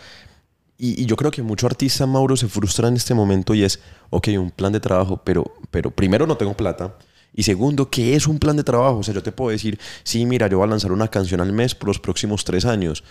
y, 0.78 1.06
yo 1.06 1.18
creo 1.18 1.32
que 1.32 1.42
muchos 1.42 1.70
artistas, 1.70 2.08
Mauro, 2.08 2.38
se 2.38 2.48
frustran 2.48 2.92
en 2.92 2.96
este 2.96 3.14
momento 3.14 3.54
y 3.54 3.64
es, 3.64 3.84
ok, 4.10 4.30
un 4.40 4.52
plan 4.52 4.72
de 4.72 4.80
trabajo, 4.80 5.20
pero, 5.22 5.44
pero 5.70 5.92
primero 5.92 6.26
no 6.26 6.38
tengo 6.38 6.54
plata, 6.54 6.96
y 7.34 7.44
segundo, 7.44 7.90
¿qué 7.90 8.16
es 8.16 8.26
un 8.26 8.40
plan 8.40 8.56
de 8.56 8.64
trabajo? 8.64 9.00
O 9.00 9.04
sea, 9.04 9.14
yo 9.14 9.22
te 9.22 9.34
puedo 9.34 9.52
decir, 9.52 9.78
sí, 10.04 10.26
mira, 10.26 10.48
yo 10.48 10.60
voy 10.60 10.68
a 10.68 10.70
lanzar 10.70 10.94
una 10.94 11.10
canción 11.10 11.42
al 11.42 11.52
mes 11.52 11.76
por 11.76 11.90
los 11.90 12.00
próximos 12.00 12.46
tres 12.46 12.64
años. 12.64 13.04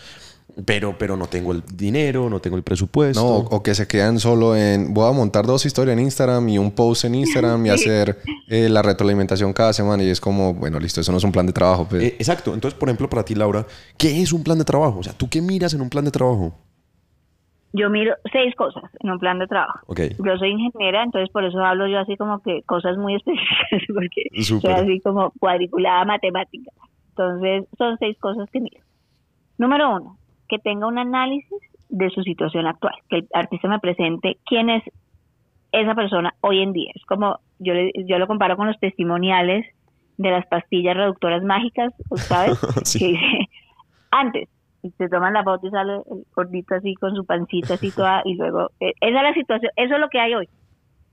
Pero, 0.64 0.96
pero 0.96 1.18
no 1.18 1.26
tengo 1.26 1.52
el 1.52 1.62
dinero, 1.74 2.30
no 2.30 2.40
tengo 2.40 2.56
el 2.56 2.62
presupuesto. 2.62 3.20
No, 3.20 3.36
o 3.36 3.62
que 3.62 3.74
se 3.74 3.86
quedan 3.86 4.18
solo 4.18 4.56
en. 4.56 4.94
Voy 4.94 5.06
a 5.06 5.12
montar 5.12 5.44
dos 5.44 5.66
historias 5.66 5.98
en 5.98 6.04
Instagram 6.04 6.48
y 6.48 6.56
un 6.56 6.70
post 6.70 7.04
en 7.04 7.14
Instagram 7.14 7.66
y 7.66 7.68
hacer 7.70 8.16
eh, 8.48 8.68
la 8.70 8.80
retroalimentación 8.80 9.52
cada 9.52 9.74
semana. 9.74 10.02
Y 10.02 10.08
es 10.08 10.20
como, 10.20 10.54
bueno, 10.54 10.80
listo, 10.80 11.02
eso 11.02 11.12
no 11.12 11.18
es 11.18 11.24
un 11.24 11.32
plan 11.32 11.46
de 11.46 11.52
trabajo. 11.52 11.86
Pues. 11.88 12.02
Eh, 12.02 12.16
exacto. 12.18 12.54
Entonces, 12.54 12.78
por 12.78 12.88
ejemplo, 12.88 13.10
para 13.10 13.22
ti, 13.22 13.34
Laura, 13.34 13.66
¿qué 13.98 14.22
es 14.22 14.32
un 14.32 14.42
plan 14.42 14.56
de 14.56 14.64
trabajo? 14.64 15.00
O 15.00 15.02
sea, 15.02 15.12
¿tú 15.12 15.28
qué 15.28 15.42
miras 15.42 15.74
en 15.74 15.82
un 15.82 15.90
plan 15.90 16.06
de 16.06 16.10
trabajo? 16.10 16.54
Yo 17.74 17.90
miro 17.90 18.14
seis 18.32 18.54
cosas 18.54 18.84
en 19.00 19.10
un 19.10 19.18
plan 19.18 19.38
de 19.38 19.46
trabajo. 19.46 19.80
Yo 19.94 20.36
soy 20.38 20.52
ingeniera, 20.52 21.02
entonces 21.02 21.28
por 21.30 21.44
eso 21.44 21.58
hablo 21.62 21.86
yo 21.86 21.98
así 21.98 22.16
como 22.16 22.40
que 22.40 22.62
cosas 22.62 22.96
muy 22.96 23.14
específicas, 23.16 23.82
porque 23.92 24.22
soy 24.42 24.72
así 24.72 25.00
como 25.00 25.32
cuadriculada 25.38 26.06
matemática. 26.06 26.70
Entonces, 27.10 27.64
son 27.76 27.98
seis 27.98 28.16
cosas 28.18 28.48
que 28.50 28.60
miro. 28.60 28.80
Número 29.58 29.94
uno, 29.94 30.18
que 30.48 30.59
tenga 30.59 30.87
un 30.87 30.98
análisis 30.98 31.61
de 31.88 32.11
su 32.11 32.22
situación 32.22 32.66
actual, 32.66 32.94
que 33.09 33.18
el 33.18 33.28
artista 33.32 33.68
me 33.68 33.78
presente 33.78 34.38
quién 34.44 34.70
es 34.70 34.82
esa 35.72 35.94
persona 35.94 36.35
hoy 36.40 36.62
en 36.62 36.72
día. 36.72 36.90
Es 36.94 37.04
como, 37.04 37.38
yo, 37.59 37.74
yo 38.06 38.18
lo 38.18 38.26
comparo 38.26 38.56
con 38.56 38.66
los 38.66 38.78
testimoniales 38.78 39.66
de 40.16 40.30
las 40.30 40.46
pastillas 40.46 40.96
reductoras 40.96 41.42
mágicas, 41.42 41.92
¿sabes? 42.14 42.59
Que 42.98 43.06
dice, 43.09 43.48
antes, 44.11 44.48
y 44.82 44.90
se 44.90 45.09
toman 45.09 45.35
la 45.35 45.44
foto 45.44 45.66
y 45.66 45.70
sale 45.70 45.94
el 45.94 46.24
gordito 46.35 46.74
así 46.74 46.94
con 46.94 47.14
su 47.14 47.24
pancita 47.24 47.74
así 47.74 47.90
toda, 47.90 48.22
y 48.24 48.35
luego, 48.35 48.70
eh, 48.80 48.94
esa 49.00 49.18
es 49.18 49.22
la 49.22 49.35
situación, 49.35 49.72
eso 49.76 49.94
es 49.94 50.00
lo 50.00 50.09
que 50.09 50.20
hay 50.20 50.35
hoy. 50.35 50.48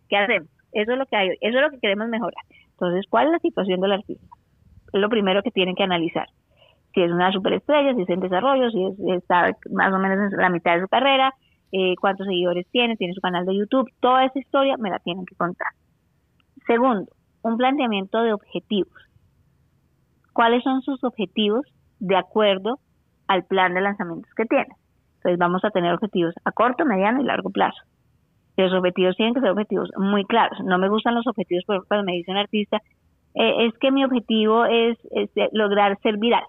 ¿Qué 0.10 0.17
hacemos? 0.17 0.50
Eso 0.72 0.93
es 0.93 0.98
lo 0.98 1.06
que 1.06 1.15
hay 1.15 1.30
hoy, 1.30 1.38
eso 1.41 1.58
es 1.58 1.63
lo 1.63 1.69
que 1.72 1.80
queremos 1.80 2.08
mejorar. 2.08 2.43
Entonces, 2.72 3.06
¿cuál 3.10 3.28
es 3.28 3.32
la 3.34 3.39
situación 3.39 3.82
del 3.82 3.93
artista? 3.93 4.26
Es 4.91 5.02
lo 5.02 5.10
primero 5.10 5.43
que 5.43 5.52
tienen 5.52 5.76
que 5.76 5.84
analizar 5.84 6.28
si 6.93 7.01
es 7.01 7.12
una 7.12 7.32
superestrella, 7.32 7.95
si 7.95 8.01
es 8.01 8.10
en 8.10 8.19
desarrollo, 8.19 8.69
si 8.69 8.86
está 9.12 9.56
más 9.71 9.93
o 9.93 9.97
menos 9.97 10.32
en 10.32 10.39
la 10.39 10.49
mitad 10.49 10.75
de 10.75 10.82
su 10.82 10.88
carrera, 10.88 11.34
eh, 11.71 11.95
cuántos 11.99 12.27
seguidores 12.27 12.67
tiene, 12.71 12.95
tiene 12.97 13.13
su 13.13 13.21
canal 13.21 13.45
de 13.45 13.58
YouTube, 13.58 13.89
toda 13.99 14.25
esa 14.25 14.38
historia 14.39 14.77
me 14.77 14.91
la 14.91 14.99
tienen 14.99 15.25
que 15.25 15.36
contar. 15.36 15.69
Segundo, 16.67 17.12
un 17.41 17.58
planteamiento 17.58 18.21
de 18.21 18.34
objetivos. 18.34 18.93
¿Cuáles 20.34 20.63
son 20.63 20.82
sus 20.82 21.03
objetivos 21.03 21.65
de 21.99 22.15
acuerdo 22.15 22.79
al 23.27 23.43
plan 23.45 23.73
de 23.73 23.82
lanzamientos 23.82 24.32
que 24.36 24.45
tiene? 24.45 24.69
Entonces 25.17 25.39
vamos 25.39 25.63
a 25.63 25.71
tener 25.71 25.93
objetivos 25.93 26.36
a 26.45 26.51
corto, 26.51 26.86
mediano 26.86 27.21
y 27.21 27.25
largo 27.25 27.49
plazo. 27.49 27.82
los 28.56 28.73
objetivos 28.73 29.15
tienen 29.15 29.34
que 29.34 29.39
ser 29.39 29.49
objetivos 29.49 29.89
muy 29.97 30.25
claros. 30.25 30.60
No 30.63 30.77
me 30.77 30.89
gustan 30.89 31.15
los 31.15 31.25
objetivos, 31.25 31.63
cuando 31.88 32.06
me 32.06 32.13
dice 32.13 32.32
un 32.32 32.38
artista, 32.38 32.82
eh, 33.34 33.65
es 33.65 33.73
que 33.79 33.91
mi 33.91 34.06
objetivo 34.06 34.65
es, 34.65 34.97
es 35.12 35.29
lograr 35.53 35.97
ser 36.01 36.17
viral. 36.17 36.43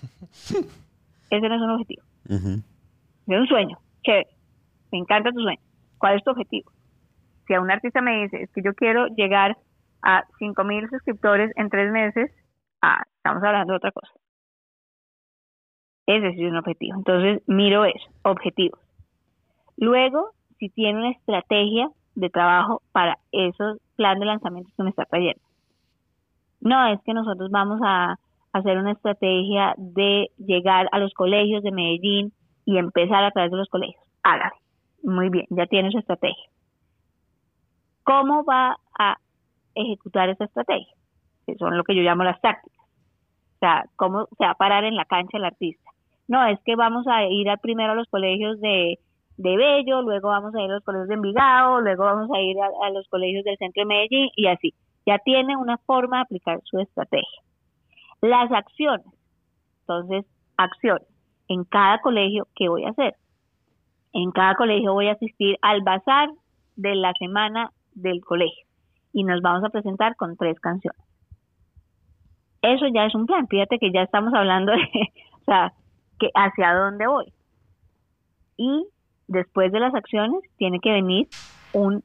Ese 1.30 1.48
no 1.48 1.54
es 1.54 1.62
un 1.62 1.70
objetivo. 1.70 2.02
Es 2.28 3.40
un 3.40 3.46
sueño. 3.46 3.78
que 4.02 4.24
Me 4.92 4.98
encanta 4.98 5.32
tu 5.32 5.40
sueño. 5.40 5.60
¿Cuál 5.98 6.16
es 6.16 6.24
tu 6.24 6.30
objetivo? 6.30 6.70
Si 7.46 7.54
a 7.54 7.60
un 7.60 7.70
artista 7.70 8.00
me 8.00 8.22
dice, 8.22 8.42
es 8.42 8.50
que 8.52 8.62
yo 8.62 8.74
quiero 8.74 9.06
llegar 9.08 9.56
a 10.02 10.24
5.000 10.40 10.88
suscriptores 10.88 11.52
en 11.56 11.68
tres 11.68 11.92
meses, 11.92 12.30
ah, 12.80 13.02
estamos 13.16 13.42
hablando 13.42 13.72
de 13.72 13.76
otra 13.76 13.92
cosa. 13.92 14.12
Ese 16.06 16.28
es 16.28 16.38
un 16.38 16.56
objetivo. 16.56 16.96
Entonces, 16.96 17.42
miro 17.46 17.84
eso, 17.84 18.10
objetivos. 18.22 18.80
Luego, 19.76 20.32
si 20.58 20.68
tiene 20.70 20.98
una 20.98 21.10
estrategia 21.10 21.90
de 22.14 22.30
trabajo 22.30 22.82
para 22.92 23.18
esos 23.32 23.78
plan 23.96 24.18
de 24.18 24.24
lanzamientos 24.24 24.72
que 24.74 24.82
me 24.82 24.90
está 24.90 25.04
trayendo. 25.04 25.42
No 26.60 26.86
es 26.86 27.00
que 27.02 27.12
nosotros 27.12 27.50
vamos 27.50 27.80
a 27.84 28.18
hacer 28.52 28.78
una 28.78 28.92
estrategia 28.92 29.74
de 29.76 30.30
llegar 30.38 30.88
a 30.92 30.98
los 30.98 31.12
colegios 31.14 31.62
de 31.62 31.72
Medellín 31.72 32.32
y 32.64 32.78
empezar 32.78 33.24
a 33.24 33.30
través 33.30 33.50
de 33.50 33.56
los 33.56 33.68
colegios. 33.68 34.02
Hágale. 34.22 34.54
Muy 35.02 35.30
bien, 35.30 35.46
ya 35.50 35.66
tiene 35.66 35.90
su 35.90 35.98
estrategia. 35.98 36.50
¿Cómo 38.04 38.44
va 38.44 38.76
a 38.98 39.16
ejecutar 39.74 40.28
esa 40.28 40.44
estrategia? 40.44 40.94
Que 41.46 41.54
son 41.56 41.76
lo 41.76 41.84
que 41.84 41.94
yo 41.94 42.02
llamo 42.02 42.24
las 42.24 42.40
tácticas. 42.40 42.78
O 42.80 43.58
sea, 43.60 43.84
¿cómo 43.96 44.26
se 44.38 44.44
va 44.44 44.50
a 44.50 44.54
parar 44.54 44.84
en 44.84 44.96
la 44.96 45.04
cancha 45.04 45.38
el 45.38 45.44
artista? 45.44 45.90
No, 46.28 46.44
es 46.46 46.58
que 46.64 46.76
vamos 46.76 47.06
a 47.06 47.24
ir 47.24 47.46
primero 47.60 47.92
a 47.92 47.94
los 47.94 48.08
colegios 48.08 48.60
de, 48.60 48.98
de 49.36 49.56
Bello, 49.56 50.02
luego 50.02 50.28
vamos 50.28 50.54
a 50.54 50.62
ir 50.62 50.70
a 50.70 50.74
los 50.74 50.84
colegios 50.84 51.08
de 51.08 51.14
Envigado, 51.14 51.80
luego 51.80 52.04
vamos 52.04 52.30
a 52.32 52.40
ir 52.40 52.56
a 52.60 52.90
los 52.90 53.08
colegios 53.08 53.44
del 53.44 53.56
centro 53.56 53.82
de 53.82 53.86
Medellín 53.86 54.30
y 54.36 54.46
así. 54.46 54.74
Ya 55.06 55.18
tiene 55.18 55.56
una 55.56 55.78
forma 55.78 56.18
de 56.18 56.22
aplicar 56.22 56.60
su 56.64 56.78
estrategia. 56.78 57.42
Las 58.20 58.50
acciones. 58.52 59.06
Entonces, 59.80 60.24
acciones. 60.56 61.06
En 61.48 61.64
cada 61.64 62.00
colegio, 62.00 62.46
¿qué 62.54 62.68
voy 62.68 62.84
a 62.84 62.90
hacer? 62.90 63.16
En 64.12 64.30
cada 64.30 64.54
colegio 64.54 64.92
voy 64.92 65.08
a 65.08 65.12
asistir 65.12 65.56
al 65.62 65.82
bazar 65.82 66.30
de 66.76 66.94
la 66.94 67.12
semana 67.18 67.72
del 67.94 68.20
colegio 68.24 68.66
y 69.12 69.24
nos 69.24 69.40
vamos 69.40 69.64
a 69.64 69.70
presentar 69.70 70.16
con 70.16 70.36
tres 70.36 70.58
canciones. 70.60 71.00
Eso 72.62 72.86
ya 72.92 73.06
es 73.06 73.14
un 73.14 73.26
plan. 73.26 73.48
Fíjate 73.48 73.78
que 73.78 73.90
ya 73.90 74.02
estamos 74.02 74.32
hablando 74.34 74.72
de, 74.72 74.82
o 75.40 75.44
sea, 75.44 75.72
que 76.18 76.30
hacia 76.34 76.74
dónde 76.74 77.06
voy. 77.06 77.32
Y 78.56 78.86
después 79.26 79.72
de 79.72 79.80
las 79.80 79.94
acciones 79.94 80.42
tiene 80.58 80.80
que 80.80 80.92
venir 80.92 81.28
un 81.72 82.04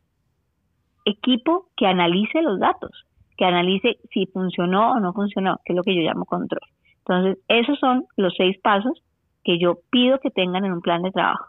equipo 1.04 1.68
que 1.76 1.86
analice 1.86 2.42
los 2.42 2.60
datos 2.60 3.05
que 3.38 3.46
analice 3.46 3.98
si 4.12 4.26
funcionó 4.28 4.94
o 4.94 5.00
no 5.00 5.14
funcionó, 5.14 5.60
que 5.66 5.74
es 5.74 5.78
lo 5.78 5.84
que 5.84 5.96
yo 5.96 6.02
llamo 6.02 6.26
control. 6.26 6.62
Entonces, 7.00 7.38
esos 7.48 7.78
son 7.80 8.06
los 8.18 8.34
seis 8.36 8.58
pasos 8.62 9.02
que 9.44 9.60
yo 9.60 9.80
pido 9.92 10.20
que 10.20 10.32
tengan 10.32 10.66
en 10.66 10.74
un 10.74 10.82
plan 10.82 11.04
de 11.04 11.12
trabajo. 11.12 11.46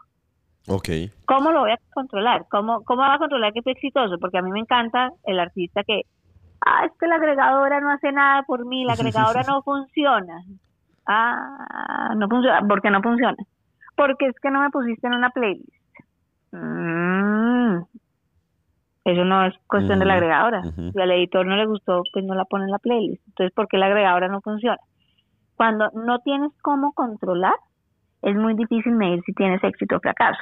Ok. 0.67 0.89
¿Cómo 1.25 1.51
lo 1.51 1.61
voy 1.61 1.71
a 1.71 1.79
controlar? 1.93 2.45
¿Cómo, 2.49 2.83
cómo 2.83 3.01
va 3.01 3.15
a 3.15 3.19
controlar 3.19 3.53
que 3.53 3.61
fue 3.61 3.71
exitoso? 3.71 4.19
Porque 4.19 4.37
a 4.37 4.41
mí 4.41 4.51
me 4.51 4.59
encanta 4.59 5.11
el 5.23 5.39
artista 5.39 5.83
que, 5.83 6.01
ah, 6.65 6.85
es 6.85 6.91
que 6.99 7.07
la 7.07 7.15
agregadora 7.15 7.79
no 7.79 7.89
hace 7.89 8.11
nada 8.11 8.43
por 8.43 8.65
mí, 8.65 8.83
la 8.83 8.93
agregadora 8.93 9.43
no 9.47 9.61
funciona. 9.63 10.43
Ah, 11.07 12.13
no 12.17 12.27
funciona. 12.27 12.61
¿Por 12.67 12.81
qué 12.81 12.91
no 12.91 13.01
funciona? 13.01 13.37
Porque 13.95 14.27
es 14.27 14.35
que 14.41 14.51
no 14.51 14.61
me 14.61 14.69
pusiste 14.69 15.07
en 15.07 15.13
una 15.13 15.29
playlist. 15.29 15.71
Mm, 16.51 17.79
eso 19.11 19.23
no 19.23 19.45
es 19.45 19.55
cuestión 19.67 19.99
de 19.99 20.05
la 20.05 20.15
agregadora. 20.15 20.63
Si 20.63 20.99
al 20.99 21.11
editor 21.11 21.45
no 21.45 21.55
le 21.55 21.65
gustó, 21.65 22.03
pues 22.11 22.25
no 22.25 22.35
la 22.35 22.43
pone 22.43 22.65
en 22.65 22.71
la 22.71 22.79
playlist. 22.79 23.25
Entonces, 23.27 23.53
¿por 23.53 23.67
qué 23.67 23.77
la 23.77 23.85
agregadora 23.85 24.27
no 24.27 24.41
funciona? 24.41 24.79
Cuando 25.55 25.89
no 25.93 26.19
tienes 26.19 26.51
cómo 26.61 26.91
controlar, 26.91 27.55
es 28.21 28.35
muy 28.35 28.53
difícil 28.55 28.93
medir 28.93 29.21
si 29.25 29.33
tienes 29.33 29.63
éxito 29.63 29.95
o 29.95 29.99
fracaso. 29.99 30.39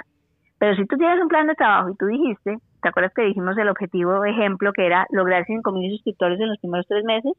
Pero 0.57 0.75
si 0.75 0.85
tú 0.87 0.97
tienes 0.97 1.21
un 1.21 1.27
plan 1.27 1.45
de 1.45 1.53
trabajo 1.53 1.91
y 1.91 1.95
tú 1.95 2.07
dijiste, 2.07 2.57
¿te 2.81 2.89
acuerdas 2.89 3.13
que 3.13 3.21
dijimos 3.21 3.55
el 3.57 3.69
objetivo 3.69 4.25
ejemplo 4.25 4.73
que 4.73 4.85
era 4.85 5.05
lograr 5.11 5.45
5.000 5.45 5.91
suscriptores 5.91 6.39
en 6.39 6.49
los 6.49 6.59
primeros 6.59 6.87
tres 6.87 7.03
meses? 7.03 7.33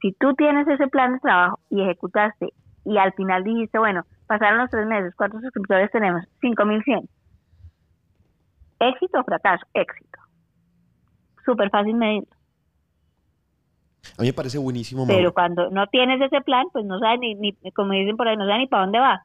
Si 0.00 0.12
tú 0.12 0.34
tienes 0.34 0.68
ese 0.68 0.86
plan 0.86 1.14
de 1.14 1.18
trabajo 1.18 1.58
y 1.68 1.82
ejecutaste 1.82 2.50
y 2.84 2.98
al 2.98 3.12
final 3.14 3.42
dijiste, 3.42 3.78
bueno, 3.78 4.02
pasaron 4.28 4.58
los 4.58 4.70
tres 4.70 4.86
meses, 4.86 5.14
¿cuántos 5.16 5.40
suscriptores 5.40 5.90
tenemos? 5.90 6.22
5.100. 6.42 7.08
¿Éxito 8.80 9.20
o 9.20 9.24
fracaso? 9.24 9.66
Éxito. 9.72 10.23
Súper 11.44 11.70
fácil 11.70 11.94
medirlo. 11.94 12.28
A 14.18 14.22
mí 14.22 14.28
me 14.28 14.32
parece 14.32 14.58
buenísimo. 14.58 15.06
Pero 15.06 15.32
cuando 15.32 15.70
no 15.70 15.86
tienes 15.86 16.20
ese 16.20 16.40
plan, 16.42 16.66
pues 16.72 16.84
no 16.84 16.98
sabes 16.98 17.20
ni, 17.20 17.34
ni, 17.34 17.52
como 17.72 17.92
dicen 17.92 18.16
por 18.16 18.28
ahí, 18.28 18.36
no 18.36 18.44
sabes 18.44 18.60
ni 18.60 18.66
para 18.66 18.82
dónde 18.82 18.98
va. 18.98 19.24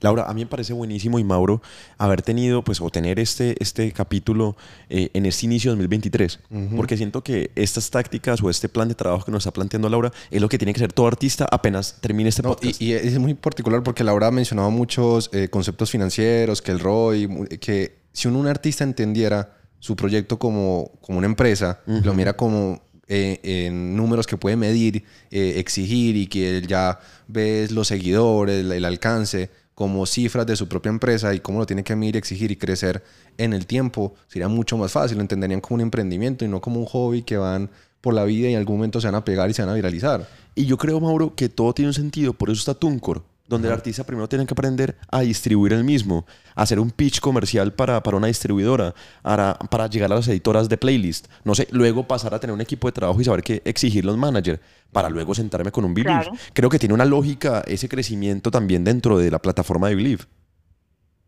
Laura, 0.00 0.28
a 0.28 0.34
mí 0.34 0.42
me 0.42 0.46
parece 0.46 0.72
buenísimo 0.72 1.18
y 1.18 1.24
Mauro 1.24 1.60
haber 1.96 2.22
tenido, 2.22 2.62
pues, 2.62 2.80
o 2.80 2.90
tener 2.90 3.18
este, 3.18 3.56
este 3.60 3.90
capítulo 3.92 4.56
eh, 4.88 5.10
en 5.14 5.26
este 5.26 5.46
inicio 5.46 5.72
de 5.72 5.76
2023, 5.76 6.40
porque 6.76 6.96
siento 6.96 7.22
que 7.22 7.50
estas 7.56 7.90
tácticas 7.90 8.42
o 8.42 8.50
este 8.50 8.68
plan 8.68 8.88
de 8.88 8.94
trabajo 8.94 9.24
que 9.24 9.32
nos 9.32 9.42
está 9.42 9.52
planteando 9.52 9.88
Laura 9.88 10.12
es 10.30 10.40
lo 10.40 10.48
que 10.48 10.58
tiene 10.58 10.72
que 10.72 10.78
ser 10.78 10.92
todo 10.92 11.06
artista 11.06 11.46
apenas 11.50 12.00
termine 12.00 12.28
este 12.28 12.42
podcast. 12.42 12.80
Y, 12.80 12.92
es 12.92 13.18
muy 13.18 13.34
particular 13.34 13.82
porque 13.82 14.04
Laura 14.04 14.28
ha 14.28 14.30
mencionado 14.30 14.70
muchos 14.70 15.30
eh, 15.32 15.48
conceptos 15.48 15.90
financieros, 15.90 16.62
que 16.62 16.70
el 16.70 16.78
ROI, 16.78 17.28
que 17.60 17.98
si 18.12 18.28
un, 18.28 18.46
artista 18.46 18.84
entendiera 18.84 19.57
su 19.80 19.96
proyecto 19.96 20.38
como, 20.38 20.92
como 21.00 21.18
una 21.18 21.26
empresa, 21.26 21.80
lo 21.86 22.14
mira 22.14 22.34
como 22.34 22.82
eh, 23.06 23.40
en 23.42 23.96
números 23.96 24.26
que 24.26 24.36
puede 24.36 24.56
medir, 24.56 25.04
exigir 25.30 26.16
y 26.16 26.26
que 26.26 26.62
ya 26.66 26.98
ves 27.26 27.70
los 27.70 27.88
seguidores, 27.88 28.64
el, 28.70 28.84
alcance, 28.84 29.50
como 29.74 30.06
cifras 30.06 30.44
de 30.44 30.56
su 30.56 30.66
propia 30.68 30.90
empresa 30.90 31.32
y 31.34 31.40
cómo 31.40 31.60
lo 31.60 31.66
tiene 31.66 31.84
que 31.84 31.94
medir, 31.94 32.16
exigir 32.16 32.50
y 32.50 32.56
crecer 32.56 33.02
en 33.36 33.52
el 33.52 33.66
tiempo, 33.66 34.14
sería 34.26 34.48
mucho 34.48 34.76
más 34.76 34.90
fácil. 34.90 35.18
Lo 35.18 35.22
entenderían 35.22 35.60
como 35.60 35.76
un 35.76 35.82
emprendimiento 35.82 36.44
y 36.44 36.48
no 36.48 36.60
como 36.60 36.80
un 36.80 36.86
hobby 36.86 37.22
que 37.22 37.36
van 37.36 37.70
por 38.00 38.14
la 38.14 38.24
vida 38.24 38.48
y 38.48 38.52
en 38.54 38.58
algún 38.58 38.76
momento 38.76 39.00
se 39.00 39.06
van 39.06 39.14
a 39.14 39.24
pegar 39.24 39.48
y 39.50 39.54
se 39.54 39.62
van 39.62 39.70
a 39.70 39.74
viralizar. 39.74 40.28
Y 40.54 40.66
yo 40.66 40.76
creo, 40.76 41.00
Mauro, 41.00 41.34
que 41.34 41.48
todo 41.48 41.72
tiene 41.74 41.90
un 41.90 41.94
sentido. 41.94 42.32
Por 42.32 42.50
eso 42.50 42.58
está 42.58 42.74
Tuncor, 42.74 43.22
donde 43.48 43.68
el 43.68 43.74
artista 43.74 44.04
primero 44.04 44.28
tiene 44.28 44.46
que 44.46 44.52
aprender 44.52 44.96
a 45.10 45.20
distribuir 45.20 45.72
el 45.72 45.82
mismo, 45.82 46.26
a 46.54 46.62
hacer 46.62 46.78
un 46.78 46.90
pitch 46.90 47.20
comercial 47.20 47.72
para, 47.72 48.02
para 48.02 48.16
una 48.16 48.26
distribuidora, 48.26 48.94
para, 49.22 49.54
para, 49.70 49.86
llegar 49.86 50.12
a 50.12 50.16
las 50.16 50.28
editoras 50.28 50.68
de 50.68 50.76
playlist. 50.76 51.28
No 51.44 51.54
sé, 51.54 51.66
luego 51.72 52.04
pasar 52.04 52.34
a 52.34 52.38
tener 52.38 52.54
un 52.54 52.60
equipo 52.60 52.88
de 52.88 52.92
trabajo 52.92 53.20
y 53.20 53.24
saber 53.24 53.42
qué 53.42 53.62
exigir 53.64 54.04
los 54.04 54.18
managers, 54.18 54.60
para 54.92 55.08
luego 55.08 55.34
sentarme 55.34 55.72
con 55.72 55.84
un 55.84 55.94
Believe. 55.94 56.28
Creo 56.52 56.68
que 56.68 56.78
tiene 56.78 56.94
una 56.94 57.06
lógica 57.06 57.62
ese 57.66 57.88
crecimiento 57.88 58.50
también 58.50 58.84
dentro 58.84 59.18
de 59.18 59.30
la 59.30 59.38
plataforma 59.38 59.88
de 59.88 59.94
Believe. 59.94 60.24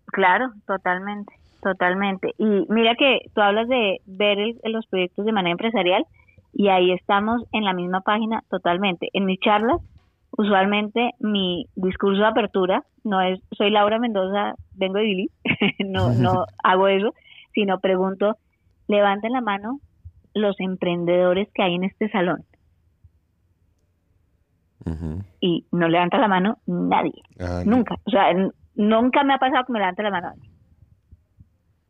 Claro, 0.07 0.53
totalmente, 0.67 1.33
totalmente. 1.63 2.35
Y 2.37 2.67
mira 2.69 2.95
que 2.97 3.21
tú 3.35 3.41
hablas 3.41 3.69
de 3.69 4.01
ver 4.07 4.39
los 4.65 4.87
proyectos 4.87 5.25
de 5.25 5.33
manera 5.33 5.53
empresarial 5.53 6.05
y 6.53 6.69
ahí 6.69 6.93
estamos 6.93 7.43
en 7.53 7.65
la 7.65 7.73
misma 7.73 8.01
página 8.01 8.43
totalmente. 8.51 9.09
En 9.13 9.25
mis 9.25 9.39
charlas 9.41 9.81
usualmente 10.41 11.11
mi 11.19 11.67
discurso 11.77 12.23
de 12.23 12.27
apertura 12.27 12.83
no 13.05 13.21
es 13.21 13.41
soy 13.57 13.71
Laura 13.71 13.99
Mendoza, 13.99 14.55
vengo 14.75 14.99
de 14.99 15.05
Billy, 15.05 15.31
no, 15.85 16.15
no 16.15 16.47
hago 16.65 16.89
eso, 16.89 17.15
sino 17.53 17.79
pregunto, 17.81 18.37
levanten 18.89 19.33
la 19.33 19.43
mano 19.43 19.81
los 20.33 20.59
emprendedores 20.61 21.49
que 21.55 21.63
hay 21.63 21.75
en 21.75 21.85
este 21.85 22.09
salón. 22.11 22.45
Y 25.41 25.67
no 25.71 25.89
levanta 25.89 26.19
la 26.19 26.27
mano 26.27 26.59
nadie, 26.67 27.23
ah, 27.39 27.63
nunca, 27.65 27.97
o 28.05 28.11
sea, 28.11 28.33
nunca 28.75 29.23
me 29.23 29.35
ha 29.35 29.39
pasado 29.39 29.65
que 29.67 29.73
me 29.73 29.79
levante 29.79 30.03
la 30.03 30.11
mano 30.11 30.33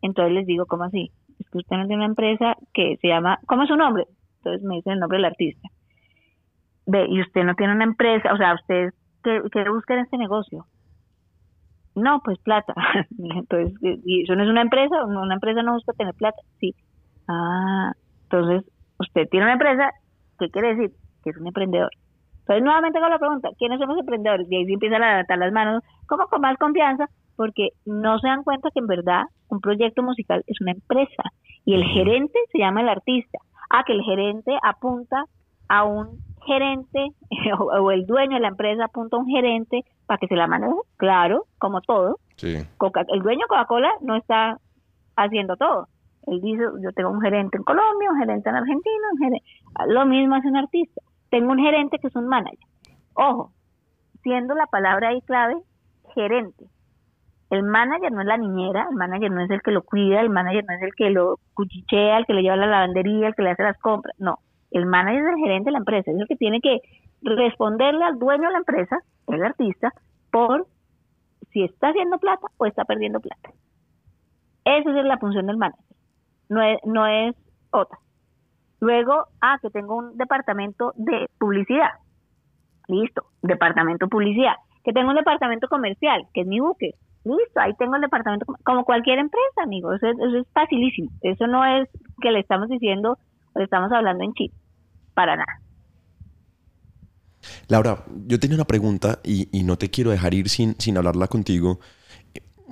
Entonces 0.03 0.35
les 0.35 0.47
digo, 0.47 0.67
¿cómo 0.67 0.85
así? 0.85 1.11
Es 1.39 1.49
que 1.49 1.59
usted 1.59 1.77
no 1.77 1.87
tiene 1.87 2.03
una 2.05 2.11
empresa 2.11 2.57
que 2.75 2.99
se 3.01 3.09
llama, 3.09 3.39
¿cómo 3.47 3.63
es 3.63 3.69
su 3.69 3.77
nombre? 3.77 4.07
Entonces 4.39 4.63
me 4.65 4.75
dicen 4.75 4.95
el 4.95 5.01
nombre 5.01 5.17
del 5.17 5.25
artista 5.25 5.69
ve, 6.91 7.07
y 7.09 7.21
usted 7.21 7.45
no 7.45 7.55
tiene 7.55 7.75
una 7.75 7.85
empresa, 7.85 8.33
o 8.33 8.37
sea, 8.37 8.55
usted, 8.55 8.91
¿qué, 9.23 9.41
qué 9.53 9.69
busca 9.69 9.95
en 9.95 10.01
este 10.01 10.19
negocio? 10.19 10.67
No, 11.95 12.21
pues 12.25 12.39
plata. 12.39 12.75
entonces, 13.19 13.75
¿y 13.83 14.23
eso 14.23 14.35
no 14.35 14.45
es 14.45 14.51
una 14.51 14.63
empresa? 14.63 15.05
Una 15.05 15.35
empresa 15.35 15.63
no 15.63 15.75
busca 15.75 15.93
tener 15.93 16.15
plata. 16.15 16.41
Sí. 16.59 16.75
Ah, 17.29 17.93
entonces, 18.25 18.71
usted 18.99 19.29
tiene 19.29 19.47
una 19.47 19.55
empresa, 19.55 19.91
¿qué 20.39 20.51
quiere 20.51 20.75
decir? 20.75 20.91
Que 21.23 21.31
es 21.31 21.37
un 21.37 21.47
emprendedor. 21.47 21.91
Entonces, 22.41 22.65
nuevamente 22.65 22.99
hago 22.99 23.09
la 23.09 23.19
pregunta, 23.19 23.49
¿quiénes 23.59 23.79
son 23.79 23.89
los 23.89 23.99
emprendedores? 23.99 24.47
Y 24.51 24.57
ahí 24.57 24.67
sí 24.67 24.73
empiezan 24.73 25.03
a 25.03 25.11
levantar 25.11 25.39
las 25.39 25.53
manos, 25.53 25.85
como 26.07 26.27
con 26.27 26.41
más 26.41 26.57
confianza, 26.57 27.07
porque 27.37 27.71
no 27.87 28.19
se 28.19 28.29
dan 28.29 28.43
cuenta 28.43 28.71
que 28.73 28.81
en 28.81 28.87
verdad 28.87 29.25
un 29.49 29.61
proyecto 29.61 30.03
musical 30.03 30.43
es 30.47 30.61
una 30.61 30.73
empresa 30.73 31.23
y 31.65 31.75
el 31.75 31.85
gerente 31.85 32.39
se 32.53 32.59
llama 32.59 32.81
el 32.83 32.89
artista. 32.89 33.39
Ah, 33.71 33.85
que 33.87 33.93
el 33.93 34.03
gerente 34.03 34.59
apunta 34.63 35.25
a 35.69 35.85
un 35.85 36.19
gerente 36.47 37.09
o, 37.59 37.91
el 37.91 38.07
dueño 38.07 38.35
de 38.35 38.41
la 38.41 38.49
empresa 38.49 38.85
apunta 38.85 39.17
a 39.17 39.21
un 39.21 39.27
gerente 39.27 39.85
para 40.07 40.19
que 40.19 40.27
se 40.27 40.37
la 40.37 40.47
maneje, 40.47 40.75
claro, 40.97 41.47
como 41.59 41.81
todo. 41.81 42.19
el 42.43 43.23
dueño 43.23 43.41
de 43.41 43.49
Coca-Cola 43.49 43.91
no 44.03 44.17
está 44.17 44.59
haciendo 45.17 45.57
todo. 45.57 45.89
Él 46.27 46.41
dice, 46.41 46.63
yo 46.83 46.93
tengo 46.93 47.11
un 47.11 47.21
gerente 47.21 47.57
en 47.57 47.65
Colombia, 47.65 48.11
un 48.11 48.19
gerente 48.19 48.49
en 48.49 48.57
Argentina, 48.57 49.09
un 49.13 49.19
gerente. 49.19 49.47
lo 49.89 50.07
mismo 50.07 50.35
hace 50.35 50.49
un 50.49 50.57
artista. 50.57 51.01
Tengo 51.31 51.53
un 51.53 51.59
gerente 51.59 51.99
que 51.99 52.09
es 52.09 52.17
un 52.17 52.27
manager. 52.27 52.59
Ojo, 53.15 53.53
siendo 54.23 54.55
la 54.55 54.67
palabra 54.67 55.09
ahí 55.09 55.21
clave, 55.23 55.57
gerente. 56.15 56.67
El 57.51 57.65
manager 57.65 58.13
no 58.13 58.21
es 58.21 58.27
la 58.27 58.37
niñera, 58.37 58.87
el 58.91 58.97
manager 58.97 59.31
no 59.31 59.41
es 59.43 59.51
el 59.51 59.61
que 59.63 59.73
lo 59.73 59.83
cuida, 59.83 60.21
el 60.21 60.31
manager 60.31 60.65
no 60.69 60.75
es 60.75 60.83
el 60.83 60.95
que 60.95 61.11
lo 61.11 61.39
cuchichea, 61.55 62.19
el 62.19 62.27
que 62.27 62.35
le 62.35 62.43
lleva 62.43 62.55
a 62.55 62.59
la 62.59 62.67
lavandería, 62.67 63.29
el 63.29 63.35
que 63.35 63.43
le 63.43 63.51
hace 63.51 63.65
las 63.65 63.79
compras. 63.79 64.15
No, 64.19 64.39
el 64.71 64.87
manager 64.87 65.23
es 65.23 65.33
el 65.35 65.39
gerente 65.39 65.67
de 65.67 65.73
la 65.73 65.79
empresa, 65.79 66.11
es 66.11 66.19
el 66.19 66.29
que 66.29 66.37
tiene 66.37 66.61
que 66.61 66.81
responderle 67.23 68.05
al 68.05 68.19
dueño 68.19 68.45
de 68.45 68.53
la 68.53 68.59
empresa, 68.59 68.99
el 69.29 69.43
artista, 69.43 69.93
por 70.31 70.67
si 71.53 71.65
está 71.65 71.89
haciendo 71.89 72.19
plata 72.19 72.47
o 72.57 72.67
está 72.67 72.85
perdiendo 72.85 73.21
plata. 73.21 73.51
Esa 74.65 74.99
es 74.99 75.05
la 75.05 75.19
función 75.19 75.47
del 75.47 75.57
manager, 75.57 75.85
no 76.49 76.63
es, 76.63 76.79
no 76.85 77.07
es 77.07 77.35
otra. 77.71 77.99
Luego, 78.81 79.27
ah, 79.41 79.59
que 79.61 79.71
tengo 79.71 79.97
un 79.97 80.17
departamento 80.17 80.93
de 80.97 81.29
publicidad. 81.39 81.91
Listo, 82.89 83.25
departamento 83.43 84.07
de 84.07 84.11
publicidad. 84.11 84.55
Que 84.85 84.93
tengo 84.93 85.11
un 85.11 85.17
departamento 85.17 85.69
comercial, 85.69 86.27
que 86.33 86.43
es 86.43 86.47
mi 86.47 86.61
buque. 86.61 86.95
Listo, 87.25 87.61
ahí 87.61 87.75
tengo 87.75 87.97
el 87.97 88.01
departamento, 88.01 88.47
como 88.65 88.85
cualquier 88.85 89.19
empresa, 89.19 89.63
amigos. 89.63 89.97
Eso, 89.97 90.09
eso 90.09 90.39
es 90.39 90.47
facilísimo. 90.55 91.11
Eso 91.21 91.47
no 91.47 91.63
es 91.65 91.91
que 92.23 92.31
le 92.31 92.41
estamos 92.41 92.69
diciendo 92.69 93.19
o 93.53 93.61
estamos 93.61 93.93
hablando 93.93 94.25
en 94.25 94.33
Chile 94.33 94.55
para 95.21 95.37
nada. 95.37 95.61
Laura, 97.69 98.05
yo 98.27 98.41
tenía 98.41 98.57
una 98.57 98.65
pregunta 98.65 99.21
y, 99.23 99.49
no 99.65 99.77
te 99.77 99.91
quiero 99.91 100.11
dejar 100.11 100.33
ir 100.33 100.49
sin, 100.49 100.77
sin 100.79 100.97
hablarla 100.97 101.29
contigo. 101.29 101.79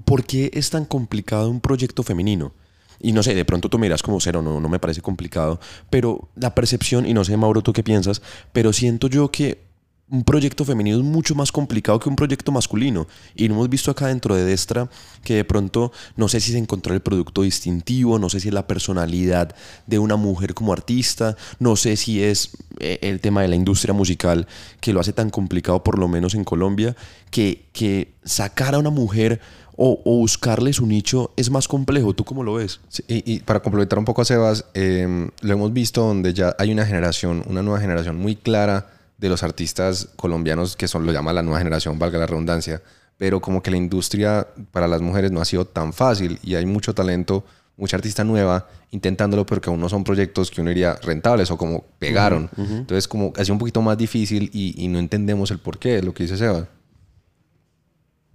¿Por 0.07 0.25
qué 0.25 0.51
es 0.55 0.71
tan 0.71 0.87
complicado 0.87 1.51
un 1.51 1.61
proyecto 1.61 2.03
femenino? 2.03 2.55
Y 3.01 3.13
no 3.13 3.23
sé, 3.23 3.35
de 3.35 3.45
pronto 3.45 3.69
tú 3.69 3.79
miras 3.79 4.03
como 4.03 4.19
cero, 4.19 4.41
no, 4.41 4.61
no 4.61 4.69
me 4.69 4.79
parece 4.79 5.03
complicado, 5.03 5.61
pero 5.91 6.31
la 6.37 6.55
percepción, 6.55 7.07
y 7.07 7.13
no 7.13 7.23
sé, 7.23 7.37
Mauro, 7.37 7.63
tú 7.63 7.73
qué 7.73 7.83
piensas, 7.83 8.23
pero 8.53 8.73
siento 8.73 9.09
yo 9.09 9.31
que 9.31 9.68
un 10.11 10.25
proyecto 10.25 10.65
femenino 10.65 10.97
es 10.97 11.05
mucho 11.05 11.35
más 11.35 11.53
complicado 11.53 11.99
que 11.99 12.09
un 12.09 12.17
proyecto 12.17 12.51
masculino. 12.51 13.07
Y 13.35 13.49
lo 13.49 13.55
hemos 13.55 13.69
visto 13.69 13.91
acá 13.91 14.07
dentro 14.07 14.35
de 14.35 14.45
Destra 14.45 14.89
que 15.23 15.35
de 15.35 15.45
pronto 15.45 15.93
no 16.17 16.29
sé 16.29 16.41
si 16.41 16.53
se 16.53 16.59
encontró 16.59 16.95
el 16.95 17.01
producto 17.01 17.43
distintivo, 17.43 18.19
no 18.19 18.31
sé 18.31 18.41
si 18.41 18.49
es 18.49 18.55
la 18.55 18.67
personalidad 18.67 19.55
de 19.87 19.99
una 19.99 20.17
mujer 20.17 20.55
como 20.55 20.73
artista, 20.73 21.37
no 21.59 21.77
sé 21.77 21.97
si 21.97 22.23
es 22.23 22.51
eh, 22.81 22.99
el 23.03 23.21
tema 23.21 23.43
de 23.43 23.49
la 23.49 23.57
industria 23.57 23.93
musical 23.93 24.47
que 24.81 24.93
lo 24.93 25.01
hace 25.01 25.13
tan 25.13 25.31
complicado, 25.31 25.85
por 25.85 25.99
lo 25.99 26.09
menos 26.09 26.35
en 26.35 26.45
Colombia, 26.45 26.97
que, 27.31 27.67
que 27.73 28.13
sacar 28.25 28.75
a 28.75 28.79
una 28.79 28.91
mujer 28.91 29.41
o, 29.81 30.01
buscarle 30.05 30.73
su 30.73 30.87
nicho 30.87 31.31
es 31.37 31.51
más 31.51 31.69
complejo. 31.69 32.13
¿Tú 32.13 32.25
cómo 32.25 32.43
lo 32.43 32.55
ves? 32.55 32.81
y, 33.07 33.39
para 33.41 33.61
complementar 33.61 33.99
un 33.99 34.05
poco 34.05 34.23
a 34.23 34.25
Sebas, 34.25 34.65
em, 34.75 35.31
lo 35.41 35.53
hemos 35.53 35.73
visto 35.73 36.03
donde 36.03 36.35
ya 36.35 36.57
hay 36.59 36.73
una 36.73 36.85
generación, 36.85 37.45
una 37.47 37.63
nueva 37.63 37.79
generación 37.79 38.17
muy 38.17 38.35
clara 38.35 38.98
de 39.19 39.29
los 39.29 39.43
artistas 39.43 40.13
colombianos 40.17 40.77
que 40.77 40.89
son 40.89 41.05
lo 41.05 41.13
llama 41.13 41.33
la 41.33 41.43
nueva 41.43 41.59
generación, 41.59 41.99
valga 41.99 42.19
la 42.19 42.27
redundancia, 42.27 42.81
pero 43.19 43.41
como 43.41 43.63
que 43.63 43.71
la 43.71 43.77
industria 43.77 44.47
para 44.71 44.87
las 44.87 45.03
mujeres 45.03 45.33
no 45.33 45.41
ha 45.41 45.45
sido 45.45 45.65
tan 45.65 45.93
fácil 45.93 46.39
y 46.43 46.55
hay 46.55 46.65
mucho 46.67 46.95
talento, 46.95 47.45
mucha 47.77 47.97
artista 47.97 48.23
nueva 48.23 48.69
intentándolo, 48.93 49.45
pero 49.45 49.61
que 49.61 49.71
aún 49.71 49.81
no 49.81 49.89
son 49.89 50.05
proyectos 50.05 50.51
que 50.51 50.61
uno 50.61 50.71
diría 50.71 50.95
rentables 51.03 51.51
o 51.51 51.59
como 51.59 51.85
pegaron. 51.99 52.49
Entonces 52.57 53.09
como 53.09 53.33
ha 53.37 53.45
sido 53.45 53.55
un 53.55 53.59
poquito 53.59 53.83
más 53.83 53.99
difícil 53.99 54.51
y, 54.53 54.87
no 54.89 54.99
entendemos 54.99 55.51
el 55.51 55.59
porqué, 55.59 55.97
de 55.97 56.03
lo 56.05 56.15
que 56.15 56.23
dice 56.23 56.37
Seba. 56.37 56.69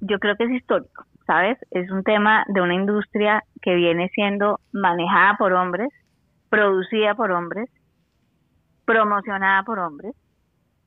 Yo 0.02 0.20
creo 0.20 0.36
que 0.36 0.44
es 0.44 0.52
histórico, 0.52 1.06
¿sabes? 1.26 1.58
Es 1.72 1.90
un 1.90 2.04
tema 2.04 2.44
de 2.50 2.60
una 2.60 2.76
industria 2.76 3.42
que 3.62 3.74
viene 3.74 4.10
siendo 4.14 4.60
manejada 4.74 5.38
por 5.38 5.54
hombres, 5.54 5.88
producida 6.50 7.16
por 7.16 7.32
hombres, 7.32 7.70
promocionada 8.86 9.64
por 9.64 9.80
hombres 9.80 10.14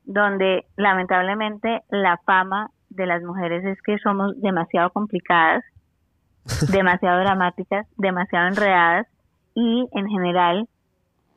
donde 0.07 0.65
lamentablemente 0.77 1.83
la 1.91 2.17
fama 2.25 2.71
de 2.91 3.07
las 3.07 3.23
mujeres 3.23 3.65
es 3.65 3.81
que 3.83 3.99
somos 3.99 4.41
demasiado 4.41 4.91
complicadas, 4.91 5.65
demasiado 6.73 7.21
dramáticas, 7.21 7.87
demasiado 7.99 8.49
enredadas 8.49 9.07
y 9.55 9.89
en 9.93 10.09
general 10.09 10.69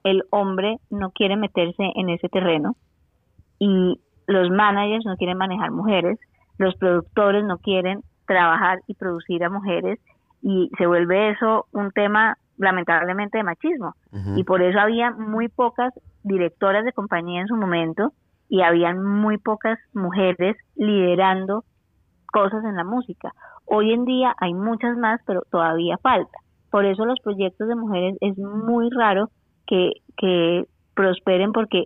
el 0.04 0.24
hombre 0.30 0.78
no 0.90 1.12
quiere 1.12 1.36
meterse 1.36 1.92
en 1.96 2.10
ese 2.10 2.30
terreno 2.30 2.76
y 3.58 4.00
los 4.28 4.50
managers 4.52 5.06
no 5.06 5.18
quieren 5.18 5.38
manejar 5.38 5.72
mujeres, 5.72 6.20
los 6.58 6.76
productores 6.76 7.44
no 7.44 7.58
quieren 7.58 8.04
trabajar 8.28 8.80
y 8.88 8.94
producir 8.94 9.44
a 9.44 9.50
mujeres 9.50 10.00
y 10.42 10.70
se 10.78 10.86
vuelve 10.86 11.32
eso 11.32 11.66
un 11.74 11.92
tema 11.92 12.38
lamentablemente 12.58 13.38
de 13.38 13.44
machismo. 13.44 13.96
Y 14.36 14.44
por 14.44 14.62
eso 14.62 14.80
había 14.80 15.12
muy 15.12 15.48
pocas 15.48 15.94
directoras 16.24 16.86
de 16.86 16.94
compañía 16.94 17.42
en 17.42 17.48
su 17.48 17.56
momento 17.56 18.14
y 18.50 18.62
habían 18.62 19.04
muy 19.04 19.38
pocas 19.38 19.80
mujeres 19.94 20.58
liderando 20.76 21.64
cosas 22.28 22.64
en 22.66 22.76
la 22.76 22.84
música. 22.84 23.32
Hoy 23.66 23.94
en 23.94 24.06
día 24.06 24.36
hay 24.40 24.54
muchas 24.54 24.98
más, 24.98 25.22
pero 25.26 25.44
todavía 25.52 25.98
falta. 25.98 26.38
Por 26.72 26.86
eso 26.86 27.06
los 27.06 27.20
proyectos 27.22 27.68
de 27.68 27.76
mujeres 27.76 28.18
es 28.22 28.38
muy 28.38 28.90
raro 28.90 29.30
que, 29.68 29.92
que 30.18 30.66
prosperen 30.96 31.52
porque 31.52 31.86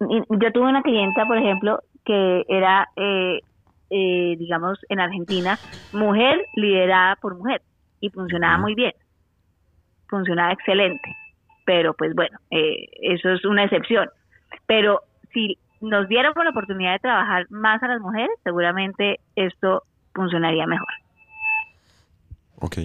yo 0.00 0.52
tuve 0.52 0.68
una 0.68 0.82
clienta, 0.82 1.26
por 1.26 1.36
ejemplo, 1.36 1.78
que 2.04 2.44
era, 2.48 2.88
eh, 2.96 3.40
eh, 3.90 4.36
digamos, 4.38 4.78
en 4.88 5.00
Argentina, 5.00 5.60
mujer 5.92 6.44
liderada 6.54 7.16
por 7.16 7.36
mujer 7.36 7.62
y 8.00 8.10
funcionaba 8.10 8.58
muy 8.58 8.74
bien, 8.74 8.92
funcionaba 10.08 10.52
excelente, 10.52 11.14
pero 11.64 11.94
pues 11.94 12.14
bueno, 12.14 12.36
eh, 12.50 12.86
eso 13.02 13.30
es 13.30 13.44
una 13.44 13.64
excepción. 13.64 14.08
Pero 14.66 15.00
si 15.32 15.58
nos 15.80 16.08
dieran 16.08 16.32
la 16.36 16.50
oportunidad 16.50 16.92
de 16.92 16.98
trabajar 17.00 17.46
más 17.50 17.82
a 17.82 17.88
las 17.88 18.00
mujeres, 18.00 18.30
seguramente 18.44 19.20
esto 19.36 19.84
funcionaría 20.14 20.66
mejor. 20.66 20.88
Ok. 22.60 22.78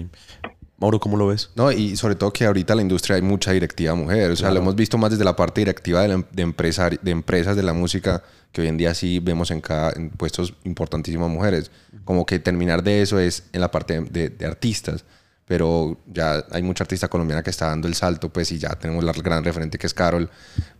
Mauro, 0.80 1.00
¿cómo 1.00 1.16
lo 1.16 1.26
ves? 1.26 1.50
No, 1.56 1.72
y 1.72 1.96
sobre 1.96 2.14
todo 2.14 2.32
que 2.32 2.46
ahorita 2.46 2.72
en 2.72 2.76
la 2.76 2.82
industria 2.82 3.16
hay 3.16 3.22
mucha 3.22 3.50
directiva 3.50 3.96
mujer. 3.96 4.30
O 4.30 4.36
sea, 4.36 4.52
lo 4.52 4.60
hemos 4.60 4.76
visto 4.76 4.96
más 4.96 5.10
desde 5.10 5.24
la 5.24 5.34
parte 5.34 5.60
directiva 5.60 6.02
de, 6.02 6.24
de, 6.30 6.98
de 7.02 7.10
empresas 7.10 7.56
de 7.56 7.62
la 7.64 7.72
música, 7.72 8.22
que 8.52 8.60
hoy 8.60 8.68
en 8.68 8.76
día 8.76 8.94
sí 8.94 9.18
vemos 9.18 9.50
en 9.50 9.60
cada 9.60 9.92
en 9.96 10.10
puestos 10.10 10.54
importantísimas 10.62 11.28
mujeres. 11.28 11.72
Como 12.04 12.24
que 12.24 12.38
terminar 12.38 12.84
de 12.84 13.02
eso 13.02 13.18
es 13.18 13.48
en 13.52 13.60
la 13.60 13.72
parte 13.72 14.00
de, 14.00 14.30
de, 14.30 14.46
artistas. 14.46 15.04
Pero 15.48 15.96
ya 16.06 16.44
hay 16.50 16.62
mucha 16.62 16.84
artista 16.84 17.08
colombiana 17.08 17.42
que 17.42 17.50
está 17.50 17.66
dando 17.66 17.88
el 17.88 17.94
salto, 17.94 18.28
pues, 18.28 18.52
y 18.52 18.58
ya 18.58 18.68
tenemos 18.70 19.02
la 19.02 19.12
gran 19.12 19.42
referente 19.42 19.78
que 19.78 19.86
es 19.86 19.94
Carol. 19.94 20.30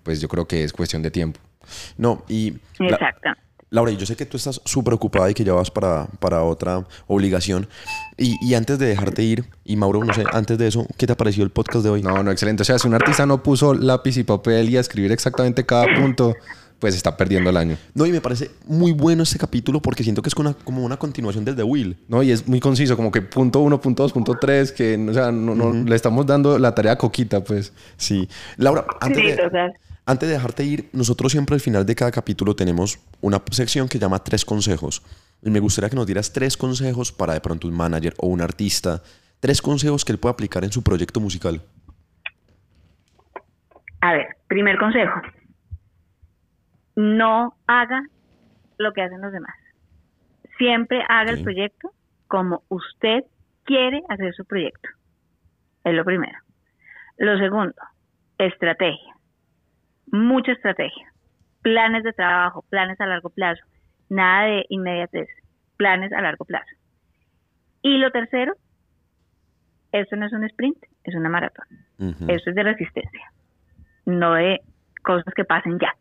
Pues 0.02 0.20
yo 0.20 0.28
creo 0.28 0.46
que 0.46 0.62
es 0.62 0.72
cuestión 0.72 1.02
de 1.02 1.10
tiempo. 1.10 1.40
No, 1.96 2.24
y. 2.28 2.54
Exacto. 2.78 3.30
Laura, 3.70 3.92
yo 3.92 4.06
sé 4.06 4.16
que 4.16 4.24
tú 4.24 4.38
estás 4.38 4.62
súper 4.64 4.94
ocupada 4.94 5.30
y 5.30 5.34
que 5.34 5.44
ya 5.44 5.52
vas 5.52 5.70
para, 5.70 6.06
para 6.20 6.42
otra 6.42 6.86
obligación. 7.06 7.68
Y, 8.16 8.36
y, 8.40 8.54
antes 8.54 8.78
de 8.78 8.86
dejarte 8.86 9.22
ir, 9.22 9.44
y 9.64 9.76
Mauro, 9.76 10.02
no 10.02 10.14
sé, 10.14 10.24
antes 10.32 10.56
de 10.56 10.68
eso, 10.68 10.86
¿qué 10.96 11.06
te 11.06 11.12
ha 11.12 11.16
parecido 11.16 11.44
el 11.44 11.50
podcast 11.50 11.84
de 11.84 11.90
hoy? 11.90 12.02
No, 12.02 12.22
no, 12.22 12.30
excelente. 12.30 12.62
O 12.62 12.64
sea, 12.64 12.78
si 12.78 12.88
un 12.88 12.94
artista 12.94 13.26
no 13.26 13.42
puso 13.42 13.74
lápiz 13.74 14.16
y 14.16 14.24
papel 14.24 14.70
y 14.70 14.78
a 14.78 14.80
escribir 14.80 15.12
exactamente 15.12 15.66
cada 15.66 15.86
punto, 16.00 16.34
pues 16.78 16.94
está 16.94 17.16
perdiendo 17.16 17.50
el 17.50 17.56
año. 17.56 17.76
No, 17.94 18.06
y 18.06 18.12
me 18.12 18.20
parece 18.20 18.50
muy 18.66 18.92
bueno 18.92 19.22
este 19.22 19.38
capítulo 19.38 19.80
porque 19.80 20.02
siento 20.02 20.22
que 20.22 20.28
es 20.28 20.34
una, 20.36 20.54
como 20.54 20.84
una 20.84 20.96
continuación 20.96 21.44
del 21.44 21.56
de 21.56 21.62
Will. 21.62 21.96
No, 22.08 22.22
y 22.22 22.30
es 22.30 22.46
muy 22.46 22.60
conciso, 22.60 22.96
como 22.96 23.10
que 23.10 23.22
punto 23.22 23.60
uno, 23.60 23.80
punto 23.80 24.02
dos, 24.02 24.12
punto 24.12 24.36
tres, 24.40 24.72
que, 24.72 24.96
o 25.08 25.12
sea, 25.12 25.32
no, 25.32 25.54
no 25.54 25.72
le 25.72 25.96
estamos 25.96 26.26
dando 26.26 26.58
la 26.58 26.74
tarea 26.74 26.96
coquita, 26.96 27.42
pues. 27.42 27.72
Sí. 27.96 28.28
Laura, 28.56 28.86
antes 29.00 29.22
Sí, 29.22 29.28
de... 29.32 29.72
Antes 30.06 30.26
de 30.26 30.36
dejarte 30.36 30.64
ir, 30.64 30.88
nosotros 30.94 31.32
siempre 31.32 31.52
al 31.52 31.60
final 31.60 31.84
de 31.84 31.94
cada 31.94 32.10
capítulo 32.10 32.56
tenemos 32.56 32.98
una 33.20 33.42
sección 33.50 33.88
que 33.88 33.98
llama 33.98 34.24
Tres 34.24 34.42
Consejos. 34.42 35.02
Y 35.42 35.50
me 35.50 35.60
gustaría 35.60 35.90
que 35.90 35.96
nos 35.96 36.06
dieras 36.06 36.32
tres 36.32 36.56
consejos 36.56 37.12
para 37.12 37.34
de 37.34 37.42
pronto 37.42 37.68
un 37.68 37.74
manager 37.74 38.14
o 38.16 38.28
un 38.28 38.40
artista. 38.40 39.02
Tres 39.38 39.60
consejos 39.60 40.06
que 40.06 40.12
él 40.12 40.18
pueda 40.18 40.32
aplicar 40.32 40.64
en 40.64 40.72
su 40.72 40.82
proyecto 40.82 41.20
musical. 41.20 41.60
A 44.00 44.12
ver, 44.12 44.28
primer 44.46 44.78
consejo. 44.78 45.20
No 46.98 47.54
haga 47.68 48.02
lo 48.76 48.92
que 48.92 49.02
hacen 49.02 49.20
los 49.20 49.30
demás. 49.30 49.54
Siempre 50.56 51.04
haga 51.08 51.30
el 51.30 51.44
proyecto 51.44 51.92
como 52.26 52.64
usted 52.66 53.22
quiere 53.62 54.02
hacer 54.08 54.34
su 54.34 54.44
proyecto. 54.44 54.88
Es 55.84 55.94
lo 55.94 56.04
primero. 56.04 56.36
Lo 57.16 57.38
segundo, 57.38 57.80
estrategia. 58.36 59.14
Mucha 60.10 60.50
estrategia. 60.50 61.12
Planes 61.62 62.02
de 62.02 62.12
trabajo, 62.12 62.64
planes 62.68 63.00
a 63.00 63.06
largo 63.06 63.30
plazo. 63.30 63.64
Nada 64.08 64.46
de 64.46 64.66
inmediatez. 64.68 65.28
Planes 65.76 66.12
a 66.12 66.20
largo 66.20 66.44
plazo. 66.46 66.74
Y 67.80 67.98
lo 67.98 68.10
tercero, 68.10 68.54
esto 69.92 70.16
no 70.16 70.26
es 70.26 70.32
un 70.32 70.42
sprint, 70.42 70.78
es 71.04 71.14
una 71.14 71.28
maratón. 71.28 71.66
Eso 72.28 72.50
es 72.50 72.56
de 72.56 72.62
resistencia, 72.64 73.32
no 74.04 74.34
de 74.34 74.62
cosas 75.04 75.32
que 75.32 75.44
pasen 75.44 75.78
ya. 75.78 75.94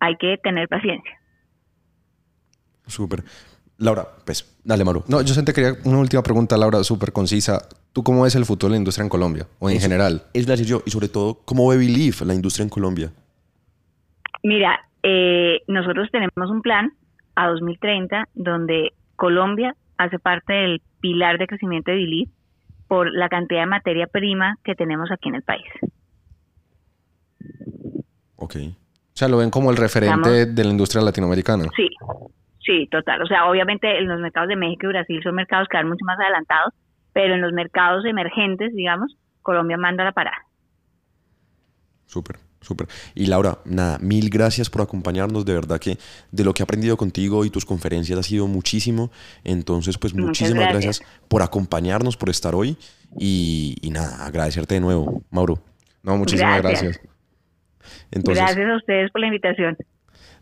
Hay 0.00 0.16
que 0.16 0.36
tener 0.42 0.68
paciencia. 0.68 1.20
Súper. 2.86 3.22
Laura, 3.78 4.06
pues, 4.26 4.60
dale, 4.62 4.84
Mauro. 4.84 5.04
No, 5.08 5.22
yo 5.22 5.44
te 5.44 5.52
quería 5.54 5.74
una 5.84 5.98
última 5.98 6.22
pregunta, 6.22 6.56
Laura, 6.56 6.84
súper 6.84 7.12
concisa. 7.12 7.66
¿Tú 7.92 8.02
cómo 8.02 8.22
ves 8.22 8.34
el 8.34 8.44
futuro 8.44 8.68
de 8.68 8.76
la 8.76 8.78
industria 8.78 9.04
en 9.04 9.08
Colombia? 9.08 9.46
O 9.58 9.70
en 9.70 9.80
general. 9.80 10.24
Es 10.34 10.46
decir 10.46 10.66
yo, 10.66 10.82
y 10.84 10.90
sobre 10.90 11.08
todo, 11.08 11.40
¿cómo 11.44 11.66
ve 11.68 11.78
Believe 11.78 12.24
la 12.26 12.34
industria 12.34 12.64
en 12.64 12.68
Colombia? 12.68 13.10
Mira, 14.42 14.80
eh, 15.02 15.62
nosotros 15.66 16.08
tenemos 16.12 16.50
un 16.50 16.60
plan 16.62 16.92
a 17.34 17.48
2030 17.48 18.28
donde 18.34 18.92
Colombia 19.16 19.74
hace 19.96 20.18
parte 20.18 20.52
del 20.52 20.82
pilar 21.00 21.38
de 21.38 21.46
crecimiento 21.46 21.90
de 21.90 21.96
Believe 21.96 22.30
por 22.86 23.10
la 23.10 23.28
cantidad 23.28 23.60
de 23.60 23.66
materia 23.66 24.06
prima 24.06 24.56
que 24.62 24.74
tenemos 24.74 25.10
aquí 25.10 25.30
en 25.30 25.36
el 25.36 25.42
país. 25.42 25.66
Ok. 28.36 28.56
O 29.20 29.22
sea, 29.22 29.28
lo 29.28 29.36
ven 29.36 29.50
como 29.50 29.70
el 29.70 29.76
referente 29.76 30.14
Estamos- 30.40 30.54
de 30.56 30.64
la 30.64 30.70
industria 30.70 31.02
latinoamericana. 31.02 31.64
Sí, 31.76 31.88
sí, 32.64 32.88
total. 32.90 33.20
O 33.20 33.26
sea, 33.26 33.50
obviamente 33.50 33.98
en 33.98 34.08
los 34.08 34.18
mercados 34.18 34.48
de 34.48 34.56
México 34.56 34.86
y 34.86 34.88
Brasil 34.88 35.20
son 35.22 35.34
mercados 35.34 35.68
que 35.70 35.76
van 35.76 35.88
mucho 35.90 36.06
más 36.06 36.18
adelantados, 36.18 36.72
pero 37.12 37.34
en 37.34 37.42
los 37.42 37.52
mercados 37.52 38.06
emergentes, 38.06 38.74
digamos, 38.74 39.14
Colombia 39.42 39.76
manda 39.76 40.04
la 40.04 40.12
parada. 40.12 40.38
Súper, 42.06 42.38
súper. 42.62 42.88
Y 43.14 43.26
Laura, 43.26 43.58
nada, 43.66 43.98
mil 44.00 44.30
gracias 44.30 44.70
por 44.70 44.80
acompañarnos. 44.80 45.44
De 45.44 45.52
verdad 45.52 45.78
que 45.78 45.98
de 46.32 46.42
lo 46.44 46.54
que 46.54 46.62
he 46.62 46.64
aprendido 46.64 46.96
contigo 46.96 47.44
y 47.44 47.50
tus 47.50 47.66
conferencias 47.66 48.18
ha 48.18 48.22
sido 48.22 48.46
muchísimo. 48.46 49.10
Entonces, 49.44 49.98
pues 49.98 50.14
Muchas 50.14 50.26
muchísimas 50.28 50.64
gracias. 50.70 51.00
gracias. 51.00 51.20
por 51.28 51.42
acompañarnos, 51.42 52.16
por 52.16 52.30
estar 52.30 52.54
hoy. 52.54 52.78
Y, 53.18 53.76
y 53.82 53.90
nada, 53.90 54.24
agradecerte 54.24 54.76
de 54.76 54.80
nuevo, 54.80 55.22
Mauro. 55.30 55.58
No, 56.02 56.16
muchísimas 56.16 56.62
Gracias. 56.62 56.82
gracias. 56.82 57.19
Entonces, 58.12 58.42
Gracias 58.44 58.68
a 58.68 58.76
ustedes 58.76 59.10
por 59.12 59.20
la 59.20 59.26
invitación. 59.28 59.76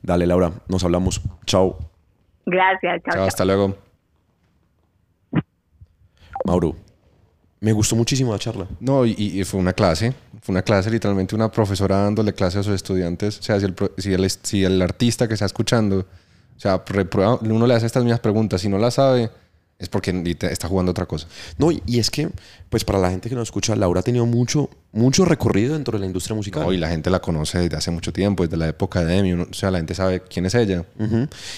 dale, 0.02 0.26
Laura, 0.26 0.52
nos 0.68 0.82
hablamos. 0.84 1.20
Chao. 1.46 1.78
Gracias. 2.46 3.02
Chao, 3.02 3.02
Chao, 3.04 3.14
chao. 3.14 3.26
hasta 3.28 3.44
luego. 3.44 3.76
Mauro, 6.44 6.76
me 7.60 7.72
gustó 7.72 7.96
muchísimo 7.96 8.32
la 8.32 8.38
charla. 8.38 8.66
No, 8.80 9.04
y, 9.04 9.12
y 9.18 9.44
fue 9.44 9.60
una 9.60 9.72
clase. 9.72 10.14
Fue 10.40 10.52
una 10.52 10.62
clase, 10.62 10.90
literalmente 10.90 11.34
una 11.34 11.50
profesora 11.50 11.98
dándole 11.98 12.32
clase 12.32 12.58
a 12.60 12.62
sus 12.62 12.74
estudiantes. 12.74 13.38
O 13.40 13.42
sea, 13.42 13.58
si 13.58 13.66
el, 13.66 13.74
si 13.98 14.12
el, 14.14 14.30
si 14.30 14.64
el 14.64 14.80
artista 14.80 15.26
que 15.28 15.34
está 15.34 15.46
escuchando, 15.46 15.98
o 16.00 16.60
sea, 16.60 16.82
reprueba, 16.86 17.38
uno 17.42 17.66
le 17.66 17.74
hace 17.74 17.86
estas 17.86 18.04
mismas 18.04 18.20
preguntas, 18.20 18.60
si 18.60 18.68
no 18.68 18.78
la 18.78 18.90
sabe, 18.90 19.30
es 19.78 19.88
porque 19.88 20.36
está 20.50 20.66
jugando 20.66 20.90
otra 20.90 21.06
cosa. 21.06 21.28
No, 21.56 21.70
y, 21.70 21.80
es 22.00 22.10
que, 22.10 22.28
pues 22.68 22.84
para 22.84 22.98
la 22.98 23.10
gente 23.10 23.28
que 23.28 23.36
nos 23.36 23.44
escucha, 23.46 23.76
Laura 23.76 24.00
ha 24.00 24.02
tenido 24.02 24.26
mucho, 24.26 24.68
mucho 24.90 25.24
recorrido 25.24 25.74
dentro 25.74 25.92
de 25.92 26.00
la 26.00 26.06
industria 26.06 26.34
musical. 26.34 26.64
No, 26.64 26.72
y 26.72 26.78
la 26.78 26.88
gente 26.88 27.10
la 27.10 27.20
conoce 27.20 27.58
desde 27.60 27.76
hace 27.76 27.92
mucho 27.92 28.12
tiempo, 28.12 28.42
desde 28.42 28.56
la 28.56 28.66
época 28.66 29.04
de 29.04 29.14
Demi. 29.14 29.34
o 29.34 29.52
sea, 29.52 29.70
la 29.70 29.78
gente 29.78 29.94
sabe 29.94 30.20
quién 30.22 30.46
es 30.46 30.56
ella. 30.56 30.84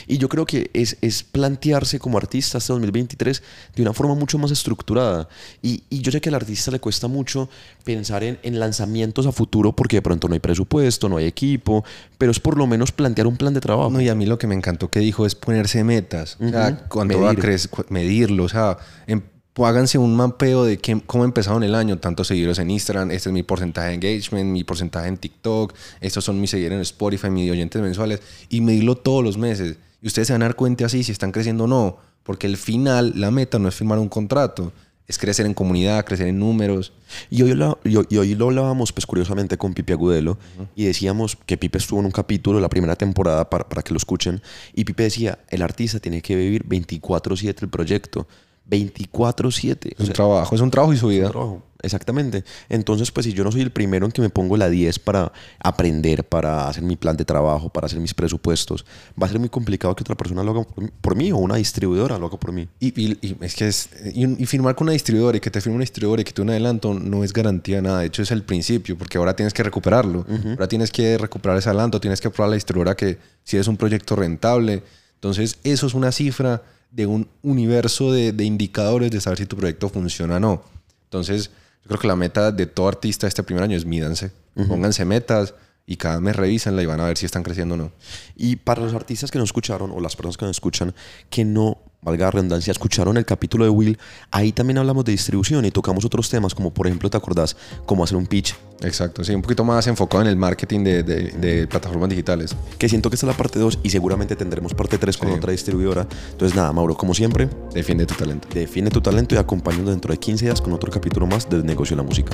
Y 0.06 0.18
yo 0.18 0.28
creo 0.28 0.44
que 0.44 0.70
es, 0.74 0.98
es 1.00 1.22
plantearse 1.22 1.98
como 1.98 2.18
artista 2.18 2.58
hasta 2.58 2.74
2023 2.74 3.42
de 3.76 3.82
una 3.82 3.94
forma 3.94 4.14
mucho 4.14 4.36
más 4.36 4.50
estructurada. 4.50 5.26
Y, 5.62 5.84
y 5.88 6.02
yo 6.02 6.12
sé 6.12 6.20
que 6.20 6.28
al 6.28 6.34
artista 6.34 6.70
le 6.70 6.78
cuesta 6.78 7.08
mucho 7.08 7.48
pensar 7.84 8.22
en, 8.22 8.38
en 8.42 8.60
lanzamientos 8.60 9.26
a 9.26 9.32
futuro 9.32 9.72
porque 9.72 9.96
de 9.96 10.02
pronto 10.02 10.28
no 10.28 10.34
hay 10.34 10.40
presupuesto, 10.40 11.08
no 11.08 11.16
hay 11.16 11.24
equipo, 11.24 11.84
pero 12.18 12.32
es 12.32 12.38
por 12.38 12.58
lo 12.58 12.66
menos 12.66 12.92
plantear 12.92 13.26
un 13.26 13.38
plan 13.38 13.54
de 13.54 13.60
trabajo. 13.60 13.88
No, 13.88 14.02
y 14.02 14.10
a 14.10 14.14
mí 14.14 14.26
lo 14.26 14.38
que 14.38 14.46
me 14.46 14.54
encantó 14.54 14.90
que 14.90 15.00
dijo 15.00 15.24
es 15.24 15.34
ponerse 15.34 15.82
metas. 15.84 16.36
O 16.38 16.46
sea, 16.50 16.68
Ujú. 16.68 16.88
cuando 16.90 17.18
va 17.18 17.28
a 17.30 17.32
Medir. 17.32 17.42
crecer, 17.44 17.70
cu- 17.70 17.84
medirlo. 18.10 18.44
O 18.44 18.48
sea, 18.48 18.76
em- 19.06 19.22
háganse 19.56 19.98
un 19.98 20.16
mapeo 20.16 20.64
de 20.64 20.78
qué- 20.78 21.02
cómo 21.06 21.24
empezaron 21.24 21.62
el 21.62 21.74
año. 21.74 21.98
Tantos 21.98 22.28
seguidores 22.28 22.58
en 22.58 22.70
Instagram, 22.70 23.10
este 23.10 23.28
es 23.28 23.32
mi 23.32 23.42
porcentaje 23.42 23.88
de 23.88 23.94
engagement, 23.94 24.50
mi 24.50 24.64
porcentaje 24.64 25.08
en 25.08 25.16
TikTok, 25.18 25.74
estos 26.00 26.24
son 26.24 26.40
mis 26.40 26.50
seguidores 26.50 26.76
en 26.76 26.82
Spotify, 26.82 27.28
mis 27.30 27.50
oyentes 27.50 27.80
mensuales. 27.82 28.20
Y 28.48 28.60
medirlo 28.62 28.96
todos 28.96 29.22
los 29.22 29.36
meses. 29.36 29.76
Y 30.02 30.06
ustedes 30.06 30.28
se 30.28 30.32
van 30.34 30.42
a 30.42 30.46
dar 30.46 30.56
cuenta 30.56 30.86
así 30.86 31.04
si 31.04 31.12
están 31.12 31.30
creciendo 31.30 31.64
o 31.64 31.66
no. 31.66 31.98
Porque 32.22 32.46
el 32.46 32.56
final, 32.56 33.12
la 33.16 33.30
meta 33.30 33.58
no 33.58 33.68
es 33.68 33.74
firmar 33.74 33.98
un 33.98 34.08
contrato. 34.08 34.72
Es 35.10 35.18
crecer 35.18 35.44
en 35.44 35.54
comunidad, 35.54 36.04
crecer 36.04 36.28
en 36.28 36.38
números. 36.38 36.92
Y 37.30 37.42
hoy, 37.42 37.54
lo, 37.54 37.80
y 37.84 37.96
hoy- 37.96 38.06
y 38.08 38.16
hoy 38.16 38.34
lo 38.36 38.46
hablábamos, 38.46 38.92
pues 38.92 39.06
curiosamente, 39.06 39.58
con 39.58 39.74
Pipe 39.74 39.92
Agudelo 39.92 40.38
y 40.76 40.84
decíamos 40.84 41.36
que 41.46 41.58
Pipe 41.58 41.78
estuvo 41.78 41.98
en 41.98 42.06
un 42.06 42.12
capítulo 42.12 42.60
la 42.60 42.68
primera 42.68 42.94
temporada 42.94 43.50
para, 43.50 43.68
para 43.68 43.82
que 43.82 43.92
lo 43.92 43.96
escuchen. 43.98 44.40
Y 44.72 44.84
Pipe 44.84 45.02
decía: 45.02 45.40
el 45.48 45.62
artista 45.62 45.98
tiene 45.98 46.22
que 46.22 46.36
vivir 46.36 46.64
24-7 46.64 47.62
el 47.62 47.68
proyecto. 47.68 48.28
24/7. 48.70 49.92
Es 49.98 50.06
un 50.08 50.12
trabajo, 50.12 50.54
es 50.54 50.60
un 50.60 50.70
trabajo 50.70 50.92
y 50.92 50.96
su 50.96 51.08
vida. 51.08 51.28
trabajo. 51.30 51.62
Exactamente. 51.82 52.44
Entonces, 52.68 53.10
pues 53.10 53.24
si 53.24 53.32
yo 53.32 53.42
no 53.42 53.50
soy 53.50 53.62
el 53.62 53.70
primero 53.70 54.04
en 54.04 54.12
que 54.12 54.20
me 54.20 54.28
pongo 54.28 54.58
la 54.58 54.68
10 54.68 54.98
para 54.98 55.32
aprender, 55.60 56.24
para 56.24 56.68
hacer 56.68 56.82
mi 56.82 56.94
plan 56.94 57.16
de 57.16 57.24
trabajo, 57.24 57.70
para 57.70 57.86
hacer 57.86 57.98
mis 58.00 58.12
presupuestos, 58.12 58.84
va 59.20 59.26
a 59.26 59.30
ser 59.30 59.38
muy 59.38 59.48
complicado 59.48 59.96
que 59.96 60.02
otra 60.02 60.14
persona 60.14 60.42
lo 60.44 60.50
haga 60.50 60.62
por- 60.64 60.90
por 60.90 61.16
mí 61.16 61.32
o 61.32 61.38
una 61.38 61.54
distribuidora 61.56 62.18
lo 62.18 62.26
haga 62.26 62.36
por 62.38 62.52
mí. 62.52 62.68
Y, 62.80 62.88
y- 63.00 63.18
y 63.22 63.36
es 63.40 63.54
que 63.54 63.66
es, 63.68 63.88
y, 64.14 64.42
y 64.42 64.44
firmar 64.44 64.74
con 64.74 64.84
una 64.88 64.92
distribuidora 64.92 65.38
y 65.38 65.40
que 65.40 65.50
te 65.50 65.62
firme 65.62 65.76
una 65.76 65.82
distribuidora 65.84 66.20
y 66.20 66.24
que 66.26 66.32
te 66.32 66.42
un 66.42 66.50
adelanto 66.50 66.92
no 66.92 67.24
es 67.24 67.32
garantía 67.32 67.76
de 67.76 67.82
nada. 67.82 68.00
De 68.00 68.06
hecho, 68.08 68.20
es 68.22 68.30
el 68.30 68.42
principio, 68.42 68.98
porque 68.98 69.16
ahora 69.16 69.34
tienes 69.34 69.54
que 69.54 69.62
recuperarlo. 69.62 70.26
Ahora 70.50 70.68
tienes 70.68 70.90
que 70.90 71.16
recuperar 71.16 71.56
ese 71.56 71.70
adelanto, 71.70 71.98
tienes 71.98 72.20
que 72.20 72.28
probar 72.28 72.48
a 72.48 72.50
la 72.50 72.54
distribuidora 72.56 72.94
que 72.94 73.16
si 73.42 73.56
es 73.56 73.66
un 73.68 73.78
proyecto 73.78 74.16
rentable. 74.16 74.82
Entonces, 75.14 75.56
eso 75.64 75.86
es 75.86 75.94
una 75.94 76.12
cifra 76.12 76.62
de 76.90 77.06
un 77.06 77.28
universo 77.42 78.12
de, 78.12 78.32
de 78.32 78.44
indicadores 78.44 79.10
de 79.10 79.20
saber 79.20 79.38
si 79.38 79.46
tu 79.46 79.56
proyecto 79.56 79.88
funciona 79.88 80.36
o 80.36 80.40
no. 80.40 80.62
Entonces, 81.04 81.50
yo 81.82 81.88
creo 81.88 82.00
que 82.00 82.06
la 82.06 82.16
meta 82.16 82.52
de 82.52 82.66
todo 82.66 82.88
artista 82.88 83.26
este 83.26 83.42
primer 83.42 83.64
año 83.64 83.76
es 83.76 83.84
mídanse. 83.84 84.32
Pónganse 84.68 85.04
metas 85.04 85.54
y 85.86 85.96
cada 85.96 86.20
mes 86.20 86.36
revísenla 86.36 86.82
y 86.82 86.86
van 86.86 87.00
a 87.00 87.06
ver 87.06 87.16
si 87.16 87.24
están 87.26 87.42
creciendo 87.42 87.74
o 87.74 87.78
no. 87.78 87.92
Y 88.36 88.56
para 88.56 88.82
los 88.82 88.94
artistas 88.94 89.30
que 89.30 89.38
nos 89.38 89.48
escucharon 89.48 89.90
o 89.90 90.00
las 90.00 90.16
personas 90.16 90.36
que 90.36 90.44
nos 90.44 90.56
escuchan 90.56 90.94
que 91.30 91.44
no, 91.44 91.78
valga 92.02 92.26
la 92.26 92.30
redundancia, 92.30 92.70
escucharon 92.70 93.16
el 93.16 93.24
capítulo 93.24 93.64
de 93.64 93.70
Will, 93.70 93.98
ahí 94.30 94.52
también 94.52 94.78
hablamos 94.78 95.04
de 95.04 95.12
distribución 95.12 95.64
y 95.64 95.70
tocamos 95.70 96.04
otros 96.04 96.28
temas 96.30 96.54
como 96.54 96.72
por 96.72 96.86
ejemplo, 96.86 97.10
¿te 97.10 97.16
acordás 97.16 97.56
cómo 97.86 98.04
hacer 98.04 98.16
un 98.16 98.26
pitch? 98.26 98.54
Exacto, 98.82 99.22
sí, 99.22 99.34
un 99.34 99.42
poquito 99.42 99.62
más 99.64 99.86
enfocado 99.86 100.22
en 100.22 100.28
el 100.28 100.36
marketing 100.36 100.82
de, 100.84 101.02
de- 101.02 101.30
de 101.32 101.66
plataformas 101.66 102.08
digitales. 102.08 102.56
Que 102.78 102.88
siento 102.88 103.10
que 103.10 103.16
esta 103.16 103.26
es 103.26 103.32
la 103.32 103.36
parte 103.36 103.58
2 103.58 103.80
y 103.82 103.90
seguramente 103.90 104.36
tendremos 104.36 104.72
parte 104.72 104.96
3 104.96 105.18
con 105.18 105.28
Sí. 105.28 105.34
otra 105.34 105.52
distribuidora. 105.52 106.06
Entonces 106.32 106.56
nada, 106.56 106.72
Mauro, 106.72 106.96
como 106.96 107.12
siempre, 107.12 107.48
Defiende 107.74 108.06
tu 108.06 108.14
talento. 108.14 108.48
define 108.54 108.88
tu 108.90 109.02
talento 109.02 109.34
y 109.34 109.38
acompáñanos 109.38 109.90
dentro 109.90 110.12
de 110.12 110.18
15 110.18 110.46
días 110.46 110.60
con 110.62 110.72
otro 110.72 110.90
capítulo 110.90 111.26
más 111.26 111.48
del 111.50 111.66
negocio 111.66 111.94
de 111.94 112.02
la 112.02 112.08
música. 112.08 112.32